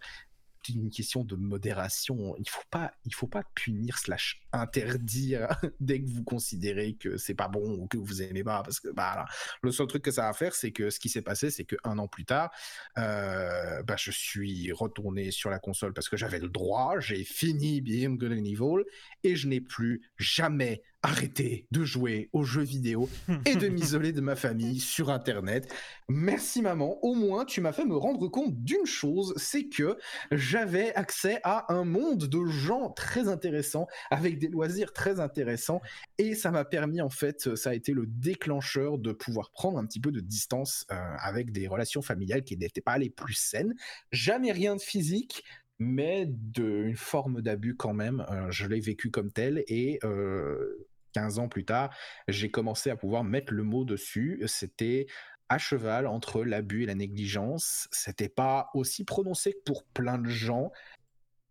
[0.68, 2.34] une question de modération.
[2.38, 5.48] Il faut pas, il faut pas punir slash interdire
[5.80, 8.88] dès que vous considérez que c'est pas bon ou que vous aimez pas, parce que
[8.88, 9.24] bah
[9.62, 11.76] le seul truc que ça va faire, c'est que ce qui s'est passé, c'est que
[11.84, 12.50] un an plus tard,
[12.98, 17.80] euh, bah, je suis retourné sur la console parce que j'avais le droit, j'ai fini
[17.80, 18.84] Beyond Good and Evil
[19.24, 23.08] et je n'ai plus jamais arrêter de jouer aux jeux vidéo
[23.46, 25.72] et de m'isoler de ma famille sur Internet.
[26.08, 29.96] Merci maman, au moins tu m'as fait me rendre compte d'une chose, c'est que
[30.30, 35.80] j'avais accès à un monde de gens très intéressants, avec des loisirs très intéressants,
[36.18, 39.86] et ça m'a permis en fait, ça a été le déclencheur de pouvoir prendre un
[39.86, 43.74] petit peu de distance euh, avec des relations familiales qui n'étaient pas les plus saines.
[44.12, 45.44] Jamais rien de physique,
[45.80, 48.24] mais d'une forme d'abus quand même.
[48.30, 51.94] Euh, je l'ai vécu comme tel et euh, 15 ans plus tard,
[52.28, 54.42] j'ai commencé à pouvoir mettre le mot dessus.
[54.46, 55.06] C'était
[55.48, 57.88] à cheval entre l'abus et la négligence.
[57.90, 60.70] C'était pas aussi prononcé que pour plein de gens.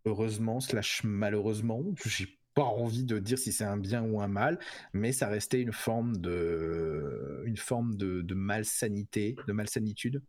[0.06, 4.58] Heureusement, slash malheureusement, j'ai pas envie de dire si c'est un bien ou un mal,
[4.92, 10.22] mais ça restait une forme de, une forme de, malsanité, de malsanitude,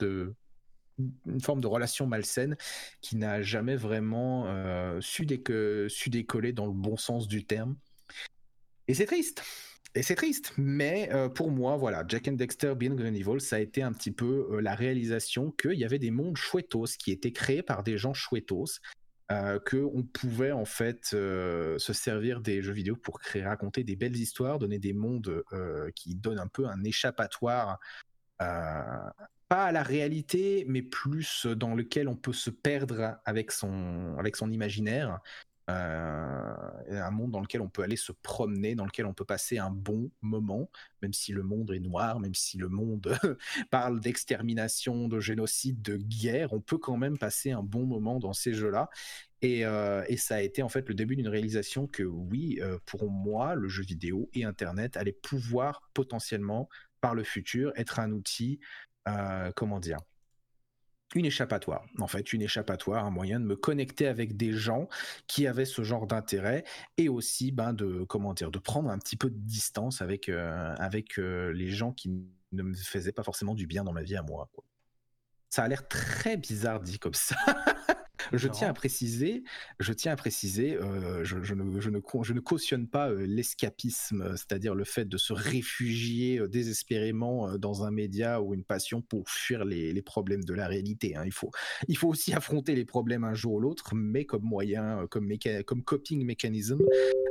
[0.00, 0.34] de
[1.26, 2.56] une forme de relation malsaine
[3.00, 7.76] qui n'a jamais vraiment euh, su décoller dans le bon sens du terme.
[8.88, 9.42] Et c'est triste.
[9.96, 13.56] Et c'est triste, mais euh, pour moi, voilà, Jack and Dexter Good and Evil, ça
[13.56, 17.12] a été un petit peu euh, la réalisation qu'il y avait des mondes chouettos qui
[17.12, 18.80] étaient créés par des gens chouettos,
[19.30, 24.16] euh, qu'on pouvait en fait se servir des jeux vidéo pour créer, raconter des belles
[24.16, 25.44] histoires, donner des mondes
[25.94, 27.78] qui donnent un peu un échappatoire,
[28.38, 29.14] pas
[29.48, 35.20] à la réalité, mais plus dans lequel on peut se perdre avec son imaginaire
[35.70, 36.54] Euh,
[36.90, 39.70] un monde dans lequel on peut aller se promener, dans lequel on peut passer un
[39.70, 43.16] bon moment, même si le monde est noir, même si le monde
[43.70, 48.34] parle d'extermination, de génocide, de guerre, on peut quand même passer un bon moment dans
[48.34, 48.90] ces jeux-là.
[49.40, 53.10] Et, euh, ça a été en fait le début d'une réalisation que oui, euh, pour
[53.10, 56.68] moi, le jeu vidéo et Internet allaient pouvoir potentiellement,
[57.00, 58.60] par le futur, être un outil,
[59.54, 59.98] comment dire,
[61.14, 64.88] une échappatoire, en fait, une échappatoire, un moyen de me connecter avec des gens
[65.26, 66.64] qui avaient ce genre d'intérêt
[66.96, 70.74] et aussi ben, de, comment dire, de prendre un petit peu de distance avec, euh,
[70.78, 72.10] avec euh, les gens qui
[72.52, 74.48] ne me faisaient pas forcément du bien dans ma vie à moi.
[75.50, 77.36] Ça a l'air très bizarre dit comme ça.
[78.32, 79.44] Je tiens à préciser,
[79.78, 84.36] je tiens à préciser, euh, je, ne, je, ne, je, ne, cautionne pas euh, l'escapisme,
[84.36, 89.28] c'est-à-dire le fait de se réfugier euh, désespérément dans un média ou une passion pour
[89.28, 91.16] fuir les, les problèmes de la réalité.
[91.16, 91.22] Hein.
[91.26, 91.50] Il, faut,
[91.88, 95.28] il faut aussi affronter les problèmes un jour ou l'autre, mais comme moyen, comme,
[95.66, 96.80] comme coping mécanisme,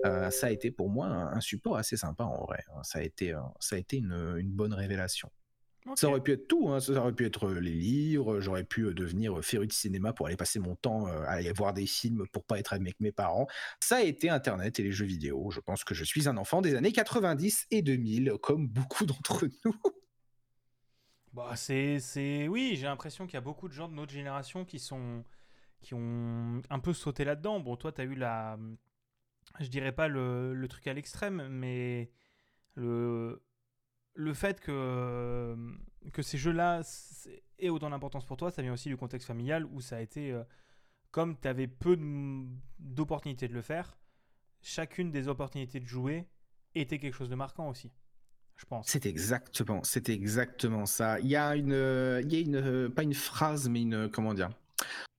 [0.03, 2.63] ça a été pour moi un, support assez sympa en vrai.
[2.69, 2.82] Hein.
[2.84, 5.29] Ça a été, ça a été une, une bonne révélation.
[5.95, 6.79] Ça aurait pu être tout, hein.
[6.79, 10.13] ça aurait pu être euh, les livres, j'aurais pu euh, devenir euh, féru de cinéma
[10.13, 13.11] pour aller passer mon temps à aller voir des films pour pas être avec mes
[13.11, 13.47] parents.
[13.81, 15.51] Ça a été Internet et les jeux vidéo.
[15.51, 19.45] Je pense que je suis un enfant des années 90 et 2000, comme beaucoup d'entre
[19.65, 19.75] nous.
[21.33, 22.47] Bah, c'est, c'est...
[22.47, 25.23] Oui, j'ai l'impression qu'il y a beaucoup de gens de notre génération qui sont
[25.81, 27.59] qui ont un peu sauté là-dedans.
[27.59, 28.57] Bon, toi, tu as eu la...
[29.59, 32.09] Je dirais pas le, le truc à l'extrême, mais
[32.75, 33.43] le
[34.15, 35.56] le fait que,
[36.12, 36.82] que ces jeux-là
[37.60, 40.32] aient autant d'importance pour toi, ça vient aussi du contexte familial où ça a été,
[40.32, 40.43] euh,
[41.12, 41.97] comme tu avais peu
[42.80, 43.97] d'opportunités de le faire,
[44.62, 46.28] chacune des opportunités de jouer
[46.76, 47.91] était quelque chose de marquant aussi.
[48.56, 48.88] Je pense.
[48.88, 51.19] C'est exactement, ça.
[51.19, 54.49] Il y a une, pas une phrase, mais une, comment dire,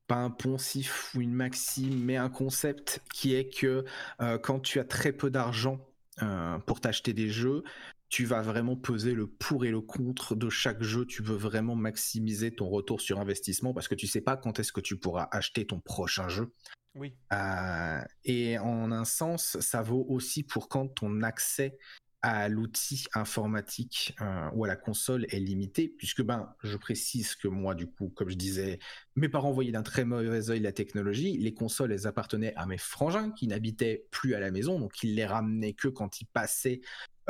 [0.07, 3.85] pas un poncif ou une maxime, mais un concept qui est que
[4.21, 5.81] euh, quand tu as très peu d'argent
[6.23, 7.65] euh, pour t'acheter des jeux,
[8.15, 11.05] tu vas vraiment peser le pour et le contre de chaque jeu.
[11.05, 14.73] Tu veux vraiment maximiser ton retour sur investissement parce que tu sais pas quand est-ce
[14.73, 16.53] que tu pourras acheter ton prochain jeu.
[16.95, 17.17] Oui.
[17.33, 21.77] Euh, et en un sens, ça vaut aussi pour quand ton accès
[22.23, 27.49] à l'outil informatique euh, ou à la console est limité, puisque ben, je précise que
[27.49, 28.79] moi, du coup, comme je disais,
[29.17, 31.37] mes parents voyaient d'un très mauvais œil la technologie.
[31.37, 35.17] Les consoles, elles appartenaient à mes frangins qui n'habitaient plus à la maison, donc ils
[35.17, 36.81] les ramenaient que quand ils passaient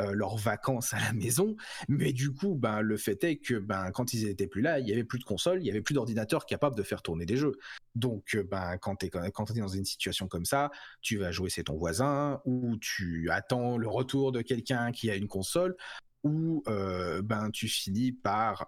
[0.01, 1.55] euh, leurs vacances à la maison.
[1.87, 4.87] Mais du coup, ben, le fait est que ben, quand ils étaient plus là, il
[4.87, 7.37] y avait plus de consoles, il y avait plus d'ordinateurs capables de faire tourner des
[7.37, 7.53] jeux.
[7.95, 10.69] Donc, euh, ben, quand tu es, dans une situation comme ça,
[11.01, 15.15] tu vas jouer c'est ton voisin ou tu attends le retour de quelqu'un qui a
[15.15, 15.77] une console
[16.23, 18.67] ou euh, ben tu finis par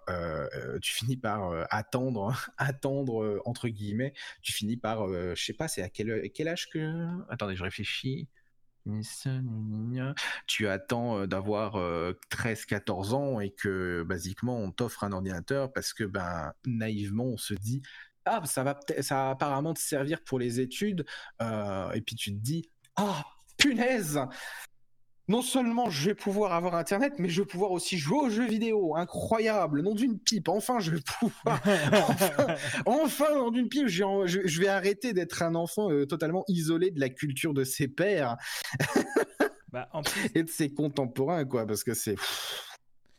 [0.80, 5.88] tu finis par attendre attendre entre guillemets tu finis par je sais pas c'est à
[5.88, 8.28] quel, quel âge que attendez je réfléchis
[10.46, 11.76] tu attends d'avoir
[12.30, 17.54] 13-14 ans et que basiquement on t'offre un ordinateur parce que ben naïvement on se
[17.54, 17.82] dit
[18.24, 21.04] ah ça va ça va apparemment te servir pour les études
[21.40, 23.24] et puis tu te dis ah
[23.58, 24.18] punaise
[25.28, 28.46] non seulement je vais pouvoir avoir internet, mais je vais pouvoir aussi jouer aux jeux
[28.46, 28.96] vidéo.
[28.96, 30.48] Incroyable, nom d'une pipe.
[30.48, 31.60] Enfin, je vais pouvoir.
[32.86, 37.10] enfin, nom d'une pipe, je, vais arrêter d'être un enfant euh, totalement isolé de la
[37.10, 38.36] culture de ses pères
[39.72, 39.90] bah,
[40.34, 42.16] et de ses contemporains, quoi, parce que c'est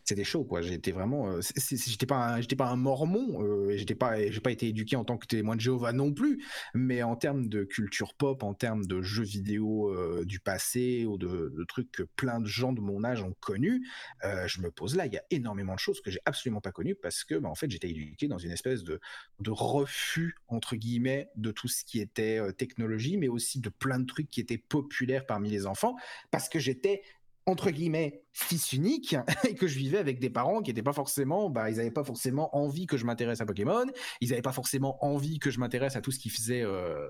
[0.10, 0.62] c'était chaud quoi.
[0.62, 4.67] J'étais vraiment euh, j'étais pas j'étais pas un mormon euh, j'étais pas j'ai pas été
[4.67, 6.43] éduqué en tant que témoin de Jéhovah non plus.
[6.74, 11.17] Mais en termes de culture pop en termes de jeux vidéo euh, du passé ou
[11.19, 13.88] de, trucs que plein de gens de mon âge ont connus
[14.24, 15.06] je me pose là.
[15.06, 17.56] Il y a énormément de choses que j'ai absolument pas connues parce que bah, en
[17.56, 19.00] fait j'étais éduqué dans une espèce de
[19.39, 24.06] de refus entre guillemets de tout ce qui était technologie mais aussi de plein de
[24.06, 25.95] trucs qui étaient populaires parmi les enfants
[26.32, 27.04] parce que j'étais
[27.49, 29.15] entre guillemets fils unique
[29.47, 32.03] et que je vivais avec des parents qui n'étaient pas forcément bah ils n'avaient pas
[32.03, 33.85] forcément envie que je m'intéresse à Pokémon
[34.21, 37.07] ils n'avaient pas forcément envie que je m'intéresse à tout ce qui faisait euh,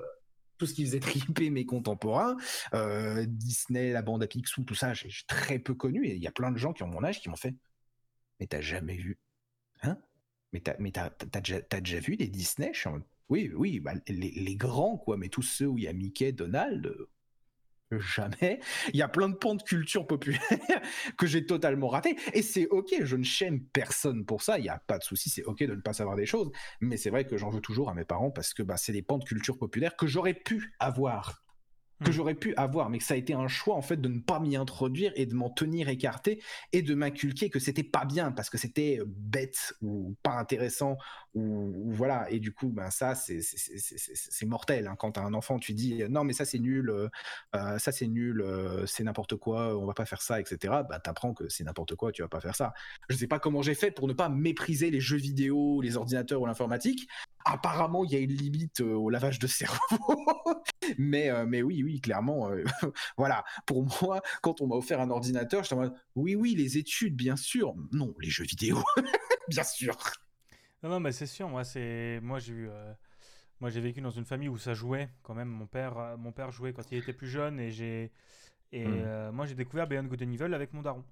[0.58, 2.36] tout ce qui faisait triper mes contemporains.
[2.74, 6.28] Euh, Disney la bande à Picsou tout ça j'ai très peu connu et il y
[6.28, 7.56] a plein de gens qui ont mon âge qui m'ont fait
[8.40, 9.20] mais t'as jamais vu
[9.84, 9.98] hein?
[10.54, 12.72] Mais t'as mais t'as, déjà, déjà vu des Disney?
[13.30, 16.32] Oui oui bah, les, les, grands quoi mais tous ceux où il y a Mickey
[16.32, 16.92] Donald
[17.98, 18.60] jamais.
[18.94, 20.42] Il y a plein de pans de culture populaire
[21.18, 22.18] que j'ai totalement raté.
[22.34, 24.60] Et c'est ok, je ne chaîne personne pour ça.
[24.60, 26.52] Il n'y a pas de souci, c'est ok de ne pas savoir des choses.
[26.82, 29.02] Mais c'est vrai que j'en veux toujours à mes parents parce que bah, c'est des
[29.02, 31.44] pans de culture populaire que j'aurais pu avoir
[32.04, 32.14] que hmm.
[32.14, 34.40] j'aurais pu avoir, mais que ça a été un choix en fait de ne pas
[34.40, 38.50] m'y introduire et de m'en tenir écarté et de m'inculquer que c'était pas bien parce
[38.50, 40.98] que c'était bête ou pas intéressant
[41.36, 42.30] ou, voilà.
[42.32, 44.88] Et du coup, ben ça, c'est mortel.
[44.88, 44.96] Hein.
[44.98, 46.94] Quand un enfant, tu dis non, mais ça c'est nul,
[47.54, 48.46] ça c'est nul,
[48.86, 50.74] c'est n'importe quoi, on va pas faire ça, etc.
[50.90, 52.74] Bah t'apprends que c'est n'importe quoi, tu vas pas faire ça.
[53.10, 56.42] Je sais pas comment j'ai fait pour ne pas mépriser les jeux vidéo, les ordinateurs
[56.42, 57.08] ou l'informatique.
[57.46, 59.80] Apparemment, il y a une limite au lavage de cerveau.
[60.98, 62.50] mais, mais oui, oui, clairement,
[63.18, 63.44] voilà.
[63.66, 67.16] Pour moi, quand on m'a offert un ordinateur, je en mode oui, oui, les études,
[67.16, 67.74] bien sûr.
[67.92, 68.84] Non, les jeux vidéo,
[69.48, 69.98] bien sûr.
[70.84, 71.50] Non, non, mais c'est sûr.
[71.50, 72.70] Moi, c'est moi j'ai eu.
[73.60, 75.50] Moi, j'ai vécu dans une famille où ça jouait quand même.
[75.50, 78.12] Mon père, mon père jouait quand il était plus jeune et j'ai
[78.72, 79.32] et mmh.
[79.32, 81.04] moi j'ai découvert Beyond Good and Evil avec mon daron.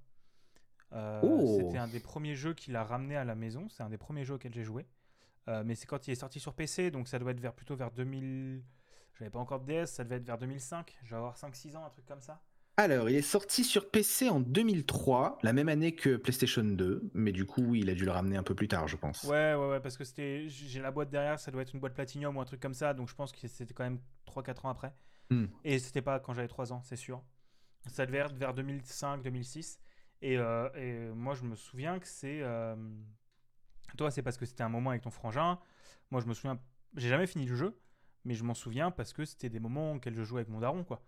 [0.94, 1.60] Oh.
[1.60, 3.68] C'était un des premiers jeux qu'il a ramené à la maison.
[3.70, 4.86] C'est un des premiers jeux auxquels j'ai joué.
[5.66, 7.92] mais c'est quand il est sorti sur PC, donc ça doit être vers plutôt vers
[7.92, 8.64] 2000.
[9.18, 11.00] J'avais pas encore de DS, ça devait être vers 2005.
[11.04, 12.40] Je vais avoir 5-6 ans, un truc comme ça.
[12.80, 17.32] Alors, il est sorti sur PC en 2003, la même année que PlayStation 2, mais
[17.32, 19.24] du coup, il a dû le ramener un peu plus tard, je pense.
[19.24, 21.96] Ouais, ouais, ouais, parce que c'était, j'ai la boîte derrière, ça doit être une boîte
[21.96, 24.70] Platinum ou un truc comme ça, donc je pense que c'était quand même 3-4 ans
[24.70, 24.94] après.
[25.32, 25.48] Hmm.
[25.64, 27.24] Et c'était pas quand j'avais 3 ans, c'est sûr.
[27.88, 29.80] Ça devait être vers 2005-2006.
[30.24, 32.42] Euh, et, moi, je me souviens que c'est.
[32.44, 32.76] Euh,
[33.98, 35.60] toi, c'est parce que c'était un moment avec ton frangin.
[36.12, 36.60] Moi, je me souviens.
[36.96, 37.80] J'ai jamais fini le jeu,
[38.24, 40.84] mais je m'en souviens parce que c'était des moments auxquels je jouais avec mon daron,
[40.84, 41.02] quoi.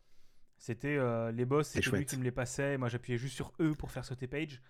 [0.59, 2.77] C'était euh, les boss, c'est lui qui me les passait.
[2.77, 4.61] Moi, j'appuyais juste sur E pour faire sauter page.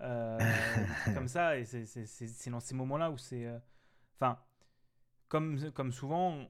[0.00, 0.38] Euh,
[1.14, 3.44] comme ça, et c'est dans ces moments-là où c'est.
[3.44, 3.58] Euh,
[4.16, 4.38] enfin,
[5.26, 6.48] comme, comme souvent,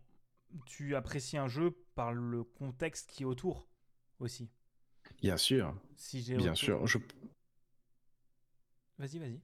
[0.66, 3.66] tu apprécies un jeu par le contexte qui est autour
[4.20, 4.51] aussi.
[5.22, 5.74] Bien sûr.
[5.97, 6.87] Si Bien sûr.
[6.87, 6.99] Je...
[8.99, 9.41] Vas-y, vas-y.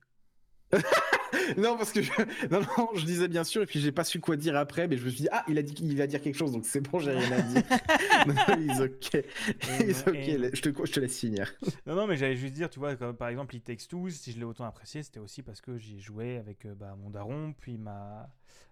[1.56, 2.10] non, parce que je...
[2.50, 4.96] Non, non, je disais bien sûr, et puis j'ai pas su quoi dire après, mais
[4.96, 6.80] je me suis dit, ah, il a dit qu'il va dire quelque chose, donc c'est
[6.80, 7.62] bon, j'ai rien à dire.
[8.26, 9.10] non, non, ok.
[9.14, 9.24] ok,
[9.54, 11.52] je, te, je te laisse finir.
[11.86, 14.32] non, non, mais j'allais juste dire, tu vois, comme, par exemple, It Takes Two, si
[14.32, 17.54] je l'ai autant apprécié, c'était aussi parce que j'y joué avec euh, bah, mon daron,
[17.58, 18.28] puis ma,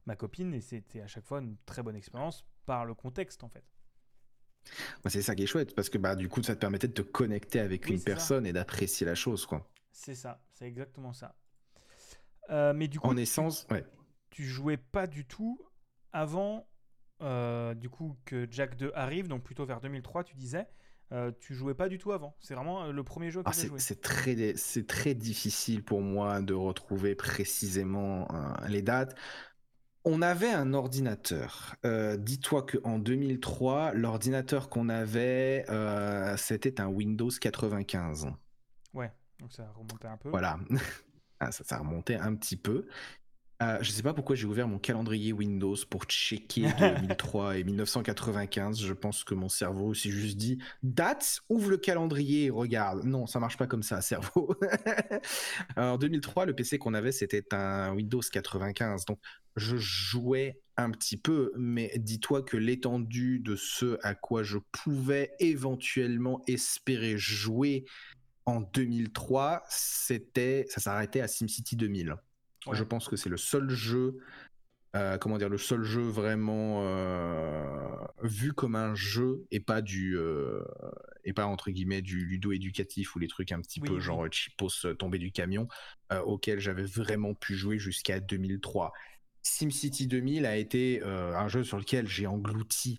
[0.07, 3.49] ma copine, et c'était à chaque fois une très bonne expérience par le contexte, en
[3.49, 3.65] fait.
[5.07, 7.03] c'est ça qui est chouette, parce que bah, du coup, ça te permettait de te
[7.03, 9.69] connecter avec une personne et d'apprécier la chose, quoi.
[9.91, 11.35] C'est ça, c'est exactement ça.
[12.51, 13.85] Euh, mais du coup, en essence, tu, ouais.
[14.31, 15.61] tu jouais pas du tout
[16.13, 16.67] avant
[17.21, 20.67] euh, du coup que Jack 2 arrive, donc plutôt vers 2003, tu disais.
[21.11, 22.37] Euh, tu jouais pas du tout avant.
[22.39, 23.79] C'est vraiment le premier jeu que ah, j'ai joué.
[23.79, 28.29] C'est très, c'est très difficile pour moi de retrouver précisément
[28.69, 29.17] les dates.
[30.05, 31.77] On avait un ordinateur.
[32.19, 35.65] Dis-toi qu'en 2003, l'ordinateur qu'on avait,
[36.37, 38.29] c'était un Windows 95.
[38.93, 40.29] Ouais, donc ça remontait un peu.
[40.29, 40.59] Voilà.
[41.41, 42.87] Ah, ça, ça remontait un petit peu.
[43.61, 47.65] Euh, je ne sais pas pourquoi j'ai ouvert mon calendrier Windows pour checker 2003 et
[47.65, 48.81] 1995.
[48.81, 53.05] Je pense que mon cerveau s'est juste dit date, ouvre le calendrier et regarde.
[53.05, 54.55] Non, ça marche pas comme ça, cerveau.
[55.77, 59.05] en 2003, le PC qu'on avait, c'était un Windows 95.
[59.07, 59.19] Donc,
[59.57, 65.33] je jouais un petit peu, mais dis-toi que l'étendue de ce à quoi je pouvais
[65.41, 67.85] éventuellement espérer jouer
[68.49, 72.17] en 2003, c'était, ça s'arrêtait à SimCity 2000.
[72.73, 74.17] Je pense que c'est le seul jeu,
[74.97, 77.87] euh, comment dire, le seul jeu vraiment euh,
[78.23, 80.65] vu comme un jeu et pas du, euh,
[81.25, 84.95] et pas entre guillemets du ludo éducatif ou les trucs un petit peu genre Chipos
[84.99, 85.69] tombé du camion,
[86.25, 88.93] auquel j'avais vraiment pu jouer jusqu'à 2003.
[89.43, 92.97] SimCity 2000 a été un jeu sur lequel j'ai englouti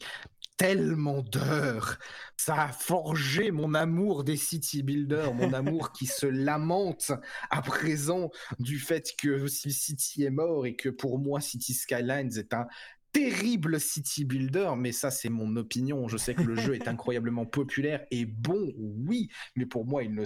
[0.60, 1.98] tellement d'heures.
[2.36, 7.14] Ça a forgé mon amour des city builders, mon amour qui se lamente
[7.50, 8.30] à présent
[8.60, 12.68] du fait que City est mort et que pour moi City Skylines est un
[13.14, 16.10] terrible city builder, mais ça c'est mon opinion.
[16.10, 20.14] Je sais que le jeu est incroyablement populaire et bon, oui, mais pour moi il
[20.14, 20.26] ne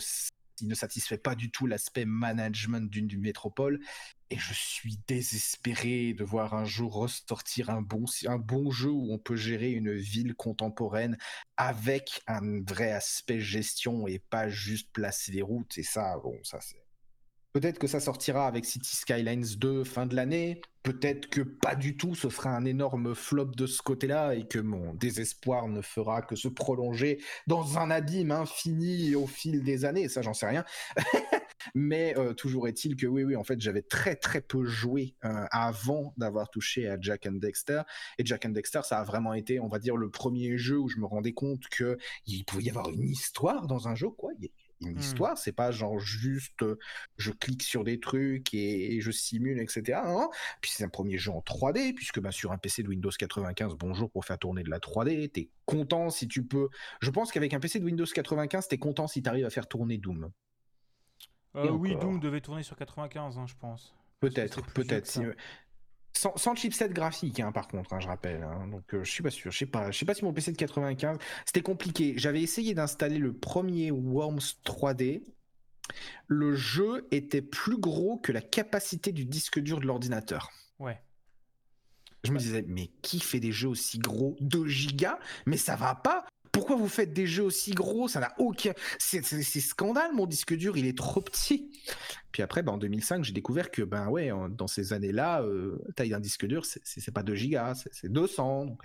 [0.61, 3.79] il ne satisfait pas du tout l'aspect management d'une métropole.
[4.29, 9.13] Et je suis désespéré de voir un jour ressortir un bon, un bon jeu où
[9.13, 11.17] on peut gérer une ville contemporaine
[11.57, 15.77] avec un vrai aspect gestion et pas juste placer des routes.
[15.77, 16.82] Et ça, bon, ça c'est
[17.53, 20.59] Peut-être que ça sortira avec City Skylines 2 fin de l'année.
[20.81, 24.57] Peut-être que pas du tout, ce sera un énorme flop de ce côté-là et que
[24.57, 30.09] mon désespoir ne fera que se prolonger dans un abîme infini au fil des années.
[30.09, 30.65] Ça, j'en sais rien.
[31.75, 35.45] Mais euh, toujours est-il que oui, oui, en fait, j'avais très très peu joué euh,
[35.51, 37.83] avant d'avoir touché à Jack and Dexter.
[38.17, 40.89] Et Jack and Dexter, ça a vraiment été, on va dire, le premier jeu où
[40.89, 44.31] je me rendais compte qu'il pouvait y avoir une histoire dans un jeu, quoi
[44.87, 44.99] une mmh.
[44.99, 45.37] histoire.
[45.37, 46.63] C'est pas genre juste
[47.17, 50.01] je clique sur des trucs et, je simule, etc.
[50.61, 53.75] Puis c'est un premier jeu en 3D, puisque bah, sur un PC de Windows 95,
[53.75, 55.31] bonjour pour faire tourner de la 3D.
[55.31, 56.69] T'es content si tu peux.
[57.01, 59.97] Je pense qu'avec un PC de Windows 95, t'es content si t'arrives à faire tourner
[59.97, 60.31] Doom.
[61.55, 63.93] Euh, oui, Doom devait tourner sur 95, hein, je pense.
[64.19, 65.19] Peut-être, peut-être.
[66.15, 68.43] Sans, chipset graphique, hein, par contre, hein, je rappelle.
[68.43, 68.67] Hein.
[68.67, 69.51] donc, je suis pas sûr.
[69.51, 69.91] Je sais pas.
[69.91, 71.17] Je sais pas si mon PC de 95.
[71.45, 72.13] C'était compliqué.
[72.17, 75.23] J'avais essayé d'installer le premier Worms 3D.
[76.27, 80.51] Le jeu était plus gros que la capacité du disque dur de l'ordinateur.
[80.79, 81.01] Ouais.
[82.23, 84.37] Je me disais, mais qui fait des jeux aussi gros?
[84.39, 85.19] 2 gigas?
[85.45, 88.07] Mais ça va pas pourquoi vous faites des jeux aussi gros?
[88.07, 88.73] Ça n'a aucun.
[88.99, 91.71] C'est scandale, mon disque dur, il est trop petit.
[92.31, 96.09] Puis après, ben, en 2005, j'ai découvert que, ben ouais, dans ces années-là, euh, taille
[96.09, 98.67] d'un disque dur, c'est pas 2 gigas, c'est 200.
[98.67, 98.83] Donc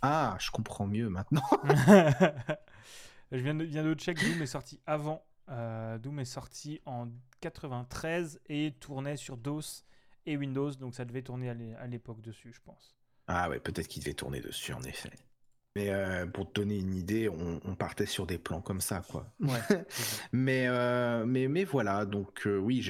[0.00, 1.42] Ah, je comprends mieux maintenant.
[3.32, 5.26] je viens de, viens de check, Doom est sorti avant.
[5.48, 7.08] Euh, Doom est sorti en
[7.40, 9.84] 93 et tournait sur DOS
[10.26, 12.94] et Windows, donc ça devait tourner à l'époque dessus, je pense.
[13.26, 15.10] Ah ouais, peut-être qu'il devait tourner dessus, en effet.
[15.76, 19.32] Mais euh, pour te donner une idée, on, partait sur des plans comme ça, quoi.
[20.32, 22.82] mais, euh, mais, mais voilà, donc euh, oui,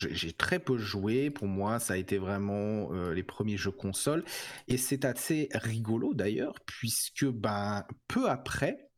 [0.00, 1.30] j'ai très peu joué.
[1.30, 4.24] Pour moi, ça a été vraiment les premiers jeux console.
[4.68, 8.88] Et c'est assez rigolo d'ailleurs, puisque ben, peu après,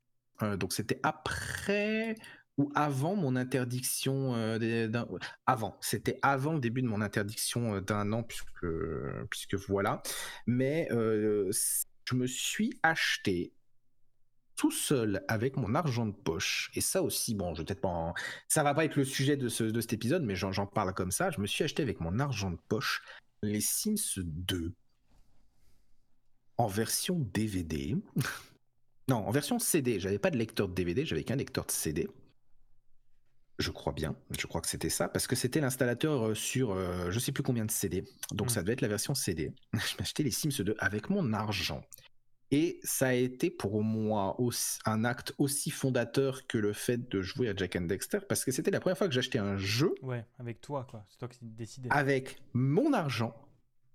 [0.58, 2.14] donc c'était après
[2.58, 4.34] ou avant mon interdiction
[5.46, 8.66] avant c'était avant le début de mon interdiction d'un an puisque
[9.30, 10.02] puisque voilà
[10.46, 10.88] mais
[12.10, 13.52] je me suis acheté
[14.56, 18.12] tout seul avec mon argent de poche, et ça aussi, bon, je vais peut-être pas
[18.48, 21.30] Ça va pas être le sujet de, de cet épisode, mais j'en parle comme ça.
[21.30, 23.02] Je me suis acheté avec mon argent de poche
[23.42, 24.72] les Sims 2
[26.58, 27.96] en version DVD.
[29.08, 30.00] non, en version CD.
[30.00, 32.08] J'avais pas de lecteur de DVD, j'avais qu'un lecteur de CD.
[33.60, 37.10] Je crois bien, je crois que c'était ça, parce que c'était l'installateur euh, sur euh,
[37.10, 38.04] je sais plus combien de CD.
[38.32, 38.50] Donc hmm.
[38.50, 39.52] ça devait être la version CD.
[39.74, 41.82] je acheté les Sims 2 avec mon argent.
[42.52, 44.36] Et ça a été pour moi
[44.84, 48.50] un acte aussi fondateur que le fait de jouer à Jack and Dexter, parce que
[48.50, 49.94] c'était la première fois que j'achetais un jeu.
[50.02, 51.04] Ouais, avec toi, quoi.
[51.10, 51.88] C'est toi qui décidais.
[51.92, 53.36] Avec mon argent,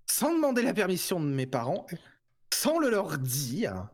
[0.06, 1.86] sans demander la permission de mes parents,
[2.54, 3.90] sans le leur dire,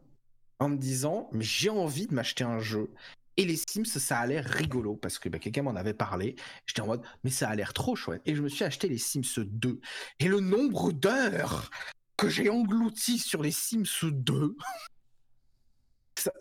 [0.60, 2.88] en me disant, mais j'ai envie de m'acheter un jeu.
[3.37, 6.37] Et les Sims, ça a l'air rigolo parce que bah, quelqu'un m'en avait parlé.
[6.66, 8.22] J'étais en mode, mais ça a l'air trop chouette.
[8.26, 9.80] Et je me suis acheté les Sims 2.
[10.18, 11.70] Et le nombre d'heures
[12.16, 14.57] que j'ai englouti sur les Sims 2.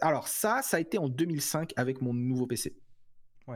[0.01, 2.75] Alors ça, ça a été en 2005 avec mon nouveau PC.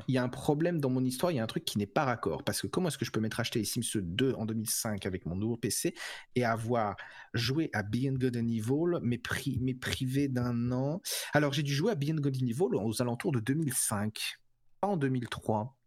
[0.07, 1.85] Il y a un problème dans mon histoire, il y a un truc qui n'est
[1.85, 2.43] pas raccord.
[2.43, 5.25] Parce que comment est-ce que je peux m'être acheté les Sims 2 en 2005 avec
[5.25, 5.95] mon nouveau PC
[6.35, 6.95] et avoir
[7.33, 11.01] joué à Beyond Good and Evil, mais, privé d'un an?
[11.33, 14.37] Alors j'ai dû jouer à Beyond Good and Evil aux alentours de 2005,
[14.81, 15.77] pas en 2003.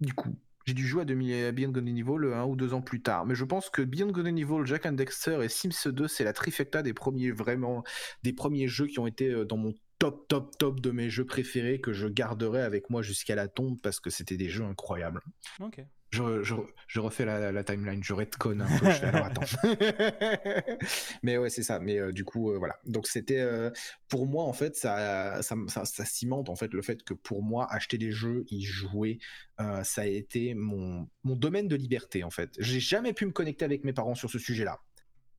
[0.00, 0.36] Du coup,
[0.66, 3.26] j'ai dû jouer à, Beyond Good and Evil un ou deux ans plus tard.
[3.26, 6.24] Mais je pense que Beyond Good and Evil, Jack and Dexter et Sims 2, c'est
[6.24, 7.84] la trifecta des premiers vraiment
[8.22, 9.74] des premiers jeux qui ont été euh, dans mon
[10.04, 13.80] top, top, top de mes jeux préférés que je garderai avec moi jusqu'à la tombe
[13.80, 15.22] parce que c'était des jeux incroyables.
[15.60, 15.80] Ok.
[16.10, 16.44] Je,
[16.86, 18.90] je, refais la, la, timeline, je redconne un peu.
[18.90, 19.40] je alors attends.
[21.24, 21.80] mais ouais, c'est ça.
[21.80, 22.76] Mais euh, du coup, euh, voilà.
[22.84, 23.70] Donc c'était euh,
[24.08, 27.66] pour moi en fait, ça ça, ça, cimente en fait le fait que pour moi
[27.72, 29.18] acheter des jeux, y jouer,
[29.58, 32.50] ça a été mon mon domaine de liberté en fait.
[32.60, 34.80] J'ai jamais pu me connecter avec mes parents sur ce sujet-là.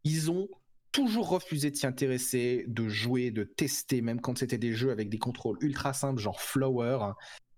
[0.03, 0.49] Ils ont
[0.95, 5.09] toujours refusé de s'y intéresser, de jouer, de tester, même quand c'était des jeux avec
[5.09, 7.11] des contrôles ultra simples, genre Flower.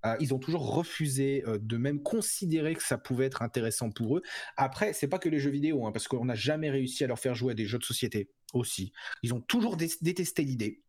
[0.08, 4.18] Euh, ils ont toujours refusé euh, de même considérer que ça pouvait être intéressant pour
[4.18, 4.24] eux.
[4.56, 7.20] Après, c'est pas que les jeux vidéo, hein, parce qu'on n'a jamais réussi à leur
[7.20, 8.92] faire jouer à des jeux de société aussi.
[9.22, 10.82] Ils ont toujours détesté l'idée.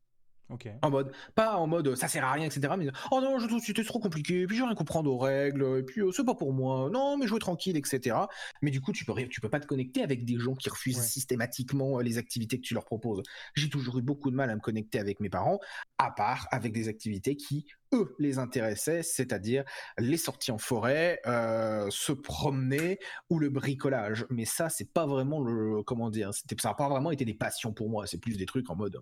[0.82, 2.72] En mode, pas en mode ça sert à rien, etc.
[2.78, 5.82] Mais oh non, je trouve c'était trop compliqué, puis je rien comprendre aux règles, et
[5.82, 8.16] puis euh, c'est pas pour moi, non, mais jouer tranquille, etc.
[8.62, 11.00] Mais du coup, tu peux, tu peux pas te connecter avec des gens qui refusent
[11.00, 13.22] systématiquement euh, les activités que tu leur proposes.
[13.54, 15.60] J'ai toujours eu beaucoup de mal à me connecter avec mes parents,
[15.98, 19.64] à part avec des activités qui, eux, les intéressaient, c'est-à-dire
[19.98, 22.98] les sorties en forêt, euh, se promener
[23.30, 24.26] ou le bricolage.
[24.30, 27.72] Mais ça, c'est pas vraiment le, comment dire, ça n'a pas vraiment été des passions
[27.72, 28.98] pour moi, c'est plus des trucs en mode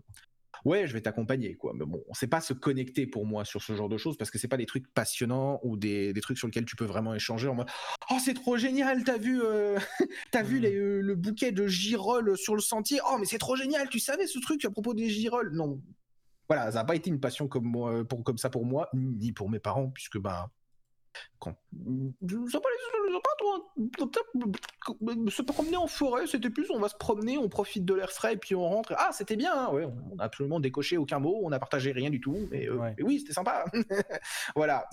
[0.67, 1.73] ouais, je vais t'accompagner, quoi.
[1.75, 4.31] Mais bon, on sait pas se connecter pour moi sur ce genre de choses parce
[4.31, 7.49] que c'est pas des trucs passionnants ou des, trucs sur lesquels tu peux vraiment échanger
[7.49, 7.69] en mode
[8.11, 9.79] Oh, c'est trop génial, t'as vu, euh,
[10.33, 10.64] t'as vu mmh.
[10.64, 12.99] euh, le bouquet de girolles sur le sentier?
[13.09, 15.53] Oh, mais c'est trop génial, tu savais ce truc à propos des girolles?
[15.53, 15.81] Non.
[16.49, 19.33] Voilà, ça n'a pas été une passion comme, moi, pour, comme ça pour moi, ni
[19.33, 20.51] pour mes parents, puisque quand...
[25.31, 28.35] Se promener en forêt, c'était plus on va se promener, on profite de l'air frais
[28.35, 28.95] et puis on rentre.
[28.97, 32.11] Ah, c'était bien, hein, ouais, on a absolument décoché aucun mot, on n'a partagé rien
[32.11, 33.64] du tout, mais, euh, oui, c'était sympa.
[34.57, 34.89] voilà.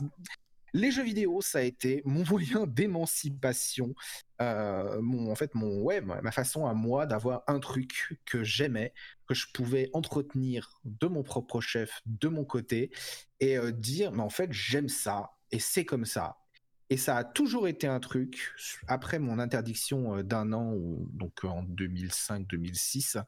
[0.76, 3.94] Les jeux vidéo, ça a été mon moyen d'émancipation,
[4.42, 8.92] euh, mon, en fait, mon, ouais, ma façon à moi d'avoir un truc que j'aimais,
[9.28, 12.90] que je pouvais entretenir de mon propre chef, de mon côté,
[13.40, 16.38] et euh, dire, mais en fait, j'aime ça, et c'est comme ça.
[16.90, 18.54] Et ça a toujours été un truc,
[18.88, 20.76] après mon interdiction d'un an,
[21.14, 23.24] donc en 2005-2006,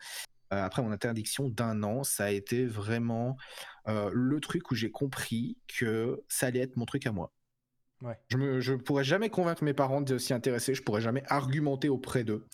[0.50, 3.38] après mon interdiction d'un an, ça a été vraiment
[3.88, 7.32] le truc où j'ai compris que ça allait être mon truc à moi.
[8.30, 12.24] Je ne pourrais jamais convaincre mes parents de s'y intéresser, je pourrais jamais argumenter auprès
[12.24, 12.46] d'eux.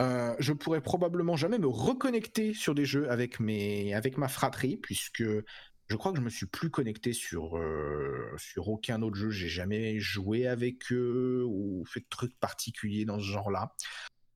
[0.00, 4.76] Euh, je pourrais probablement jamais me reconnecter sur des jeux avec, mes, avec ma fratrie,
[4.76, 5.24] puisque
[5.88, 9.30] je crois que je me suis plus connecté sur, euh, sur aucun autre jeu.
[9.30, 13.72] J'ai jamais joué avec eux ou fait de trucs particuliers dans ce genre-là.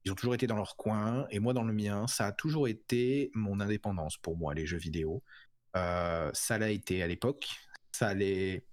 [0.05, 2.69] Ils ont toujours été dans leur coin, et moi dans le mien, ça a toujours
[2.69, 5.23] été mon indépendance pour moi, les jeux vidéo.
[5.77, 7.49] Euh, ça l'a été à l'époque,
[7.93, 8.65] ça l'est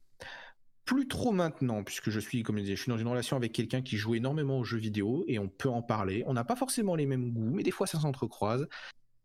[0.86, 3.52] plus trop maintenant, puisque je suis, comme je disais, je suis dans une relation avec
[3.52, 6.24] quelqu'un qui joue énormément aux jeux vidéo et on peut en parler.
[6.28, 8.68] On n'a pas forcément les mêmes goûts, mais des fois ça s'entrecroise.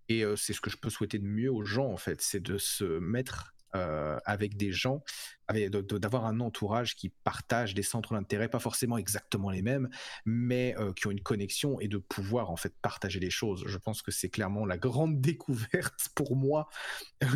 [0.08, 2.58] Et c'est ce que je peux souhaiter de mieux aux gens, en fait, c'est de
[2.58, 5.02] se mettre avec des gens,
[5.50, 9.88] d'avoir un entourage qui partage des centres d'intérêt, pas forcément exactement les mêmes,
[10.24, 13.64] mais euh, qui ont une connexion et de pouvoir en fait partager les choses.
[13.66, 16.68] Je pense que c'est clairement la grande découverte pour moi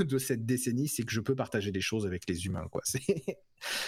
[0.04, 2.68] de cette décennie, c'est que je peux partager des choses avec les humains.
[2.70, 2.82] Quoi.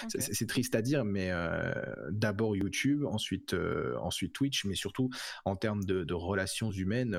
[0.07, 1.71] C'est, triste à dire, mais euh,
[2.09, 3.55] d'abord YouTube, ensuite,
[4.01, 5.11] ensuite Twitch, mais surtout
[5.45, 7.17] en termes de, relations humaines,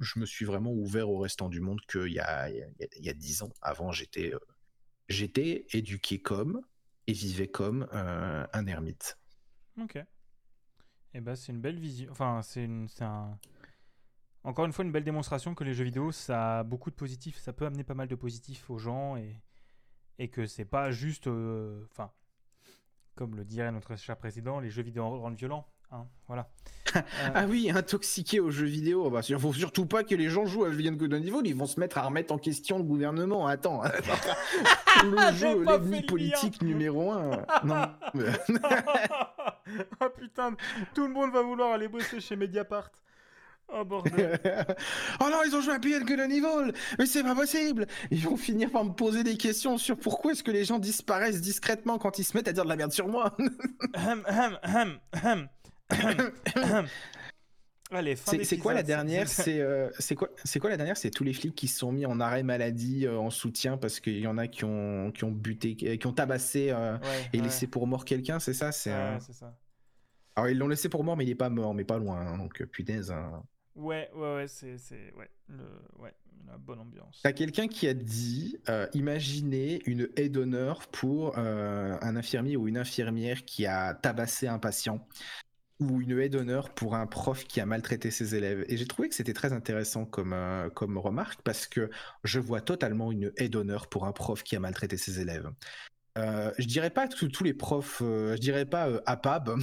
[0.00, 3.14] je me suis vraiment ouvert au restant du monde qu'il y a, il y a
[3.14, 3.52] dix ans.
[3.62, 4.32] Avant, j'étais
[5.08, 6.62] j'étais éduqué comme
[7.06, 9.18] et vivais comme euh, un ermite.
[9.80, 9.96] Ok.
[9.96, 12.10] Et eh ben c'est une belle vision.
[12.10, 12.68] Enfin, c'est
[13.02, 13.38] un...
[14.42, 17.38] encore une fois une belle démonstration que les jeux vidéo ça a beaucoup de positifs.
[17.38, 19.40] Ça peut amener pas mal de positifs aux gens et
[20.18, 21.26] et que c'est pas juste.
[21.26, 22.12] Euh, enfin,
[23.14, 25.66] comme le dirait notre cher président, les jeux vidéo rendent violents.
[25.94, 26.48] Hein, voilà.
[27.34, 29.10] ah oui, intoxiqué aux jeux vidéo.
[29.10, 31.66] Bah, il faut surtout pas que les gens jouent à Vienne de niveau, ils vont
[31.66, 33.46] se mettre à remettre en question le gouvernement.
[33.46, 33.82] Attends,
[35.04, 37.46] le jeu, l'ennemi politique numéro un.
[37.64, 37.86] non.
[40.00, 40.56] oh putain,
[40.94, 42.90] tout le monde va vouloir aller bosser chez Mediapart.
[43.72, 44.38] Oh bordel.
[45.20, 48.36] oh non, ils ont joué à Beyond Good Evil Mais c'est pas possible Ils vont
[48.36, 52.18] finir par me poser des questions sur pourquoi est-ce que les gens disparaissent discrètement quand
[52.18, 53.34] ils se mettent à dire de la merde sur moi.
[57.94, 60.96] Allez, c'est quoi la dernière euh, C'est quoi C'est quoi la dernière?
[60.96, 64.00] C'est tous les flics qui se sont mis en arrêt maladie euh, en soutien parce
[64.00, 66.96] qu'il y en a qui ont qui ont buté, qui ont tabassé euh,
[67.32, 68.40] et laissé pour mort quelqu'un.
[68.40, 68.72] C'est ça?
[68.72, 69.56] C'est ça.
[70.36, 72.20] Alors ils l'ont laissé pour mort, mais il est pas mort, mais pas loin.
[72.20, 73.10] Hein, donc punaise.
[73.10, 73.42] Hein.
[73.76, 74.76] Ouais, ouais, ouais, c'est,
[75.16, 75.64] ouais, le,
[75.98, 76.12] ouais,
[76.46, 77.20] la bonne ambiance.
[77.22, 78.56] T'as quelqu'un qui a dit,
[78.94, 85.06] imaginez une aide d'honneur pour un infirmier ou une infirmière qui a tabassé un patient
[85.80, 88.64] ou une haie d'honneur pour un prof qui a maltraité ses élèves.
[88.68, 91.90] Et j'ai trouvé que c'était très intéressant comme, euh, comme remarque parce que
[92.22, 95.50] je vois totalement une haie d'honneur pour un prof qui a maltraité ses élèves.
[96.16, 99.56] Euh, je dirais pas que tous les profs, euh, je dirais pas APAB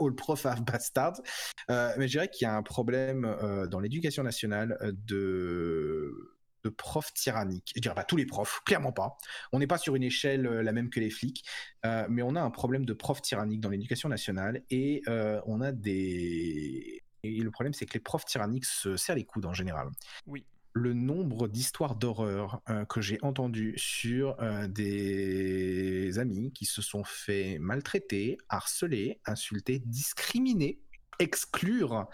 [0.00, 1.20] ou le prof half bastard,
[1.68, 7.72] mais je dirais qu'il y a un problème dans l'éducation nationale de de profs tyranniques.
[7.74, 9.16] Je dirais pas tous les profs, clairement pas.
[9.52, 11.44] On n'est pas sur une échelle euh, la même que les flics,
[11.84, 15.60] euh, mais on a un problème de profs tyranniques dans l'éducation nationale et euh, on
[15.60, 17.02] a des.
[17.24, 19.88] Et le problème, c'est que les profs tyranniques se serrent les coudes en général.
[20.26, 20.44] Oui.
[20.74, 24.36] Le nombre d'histoires d'horreur que j'ai entendues sur
[24.68, 30.78] des amis qui se sont fait maltraiter, harceler, insulter, discriminer,
[31.18, 32.06] exclure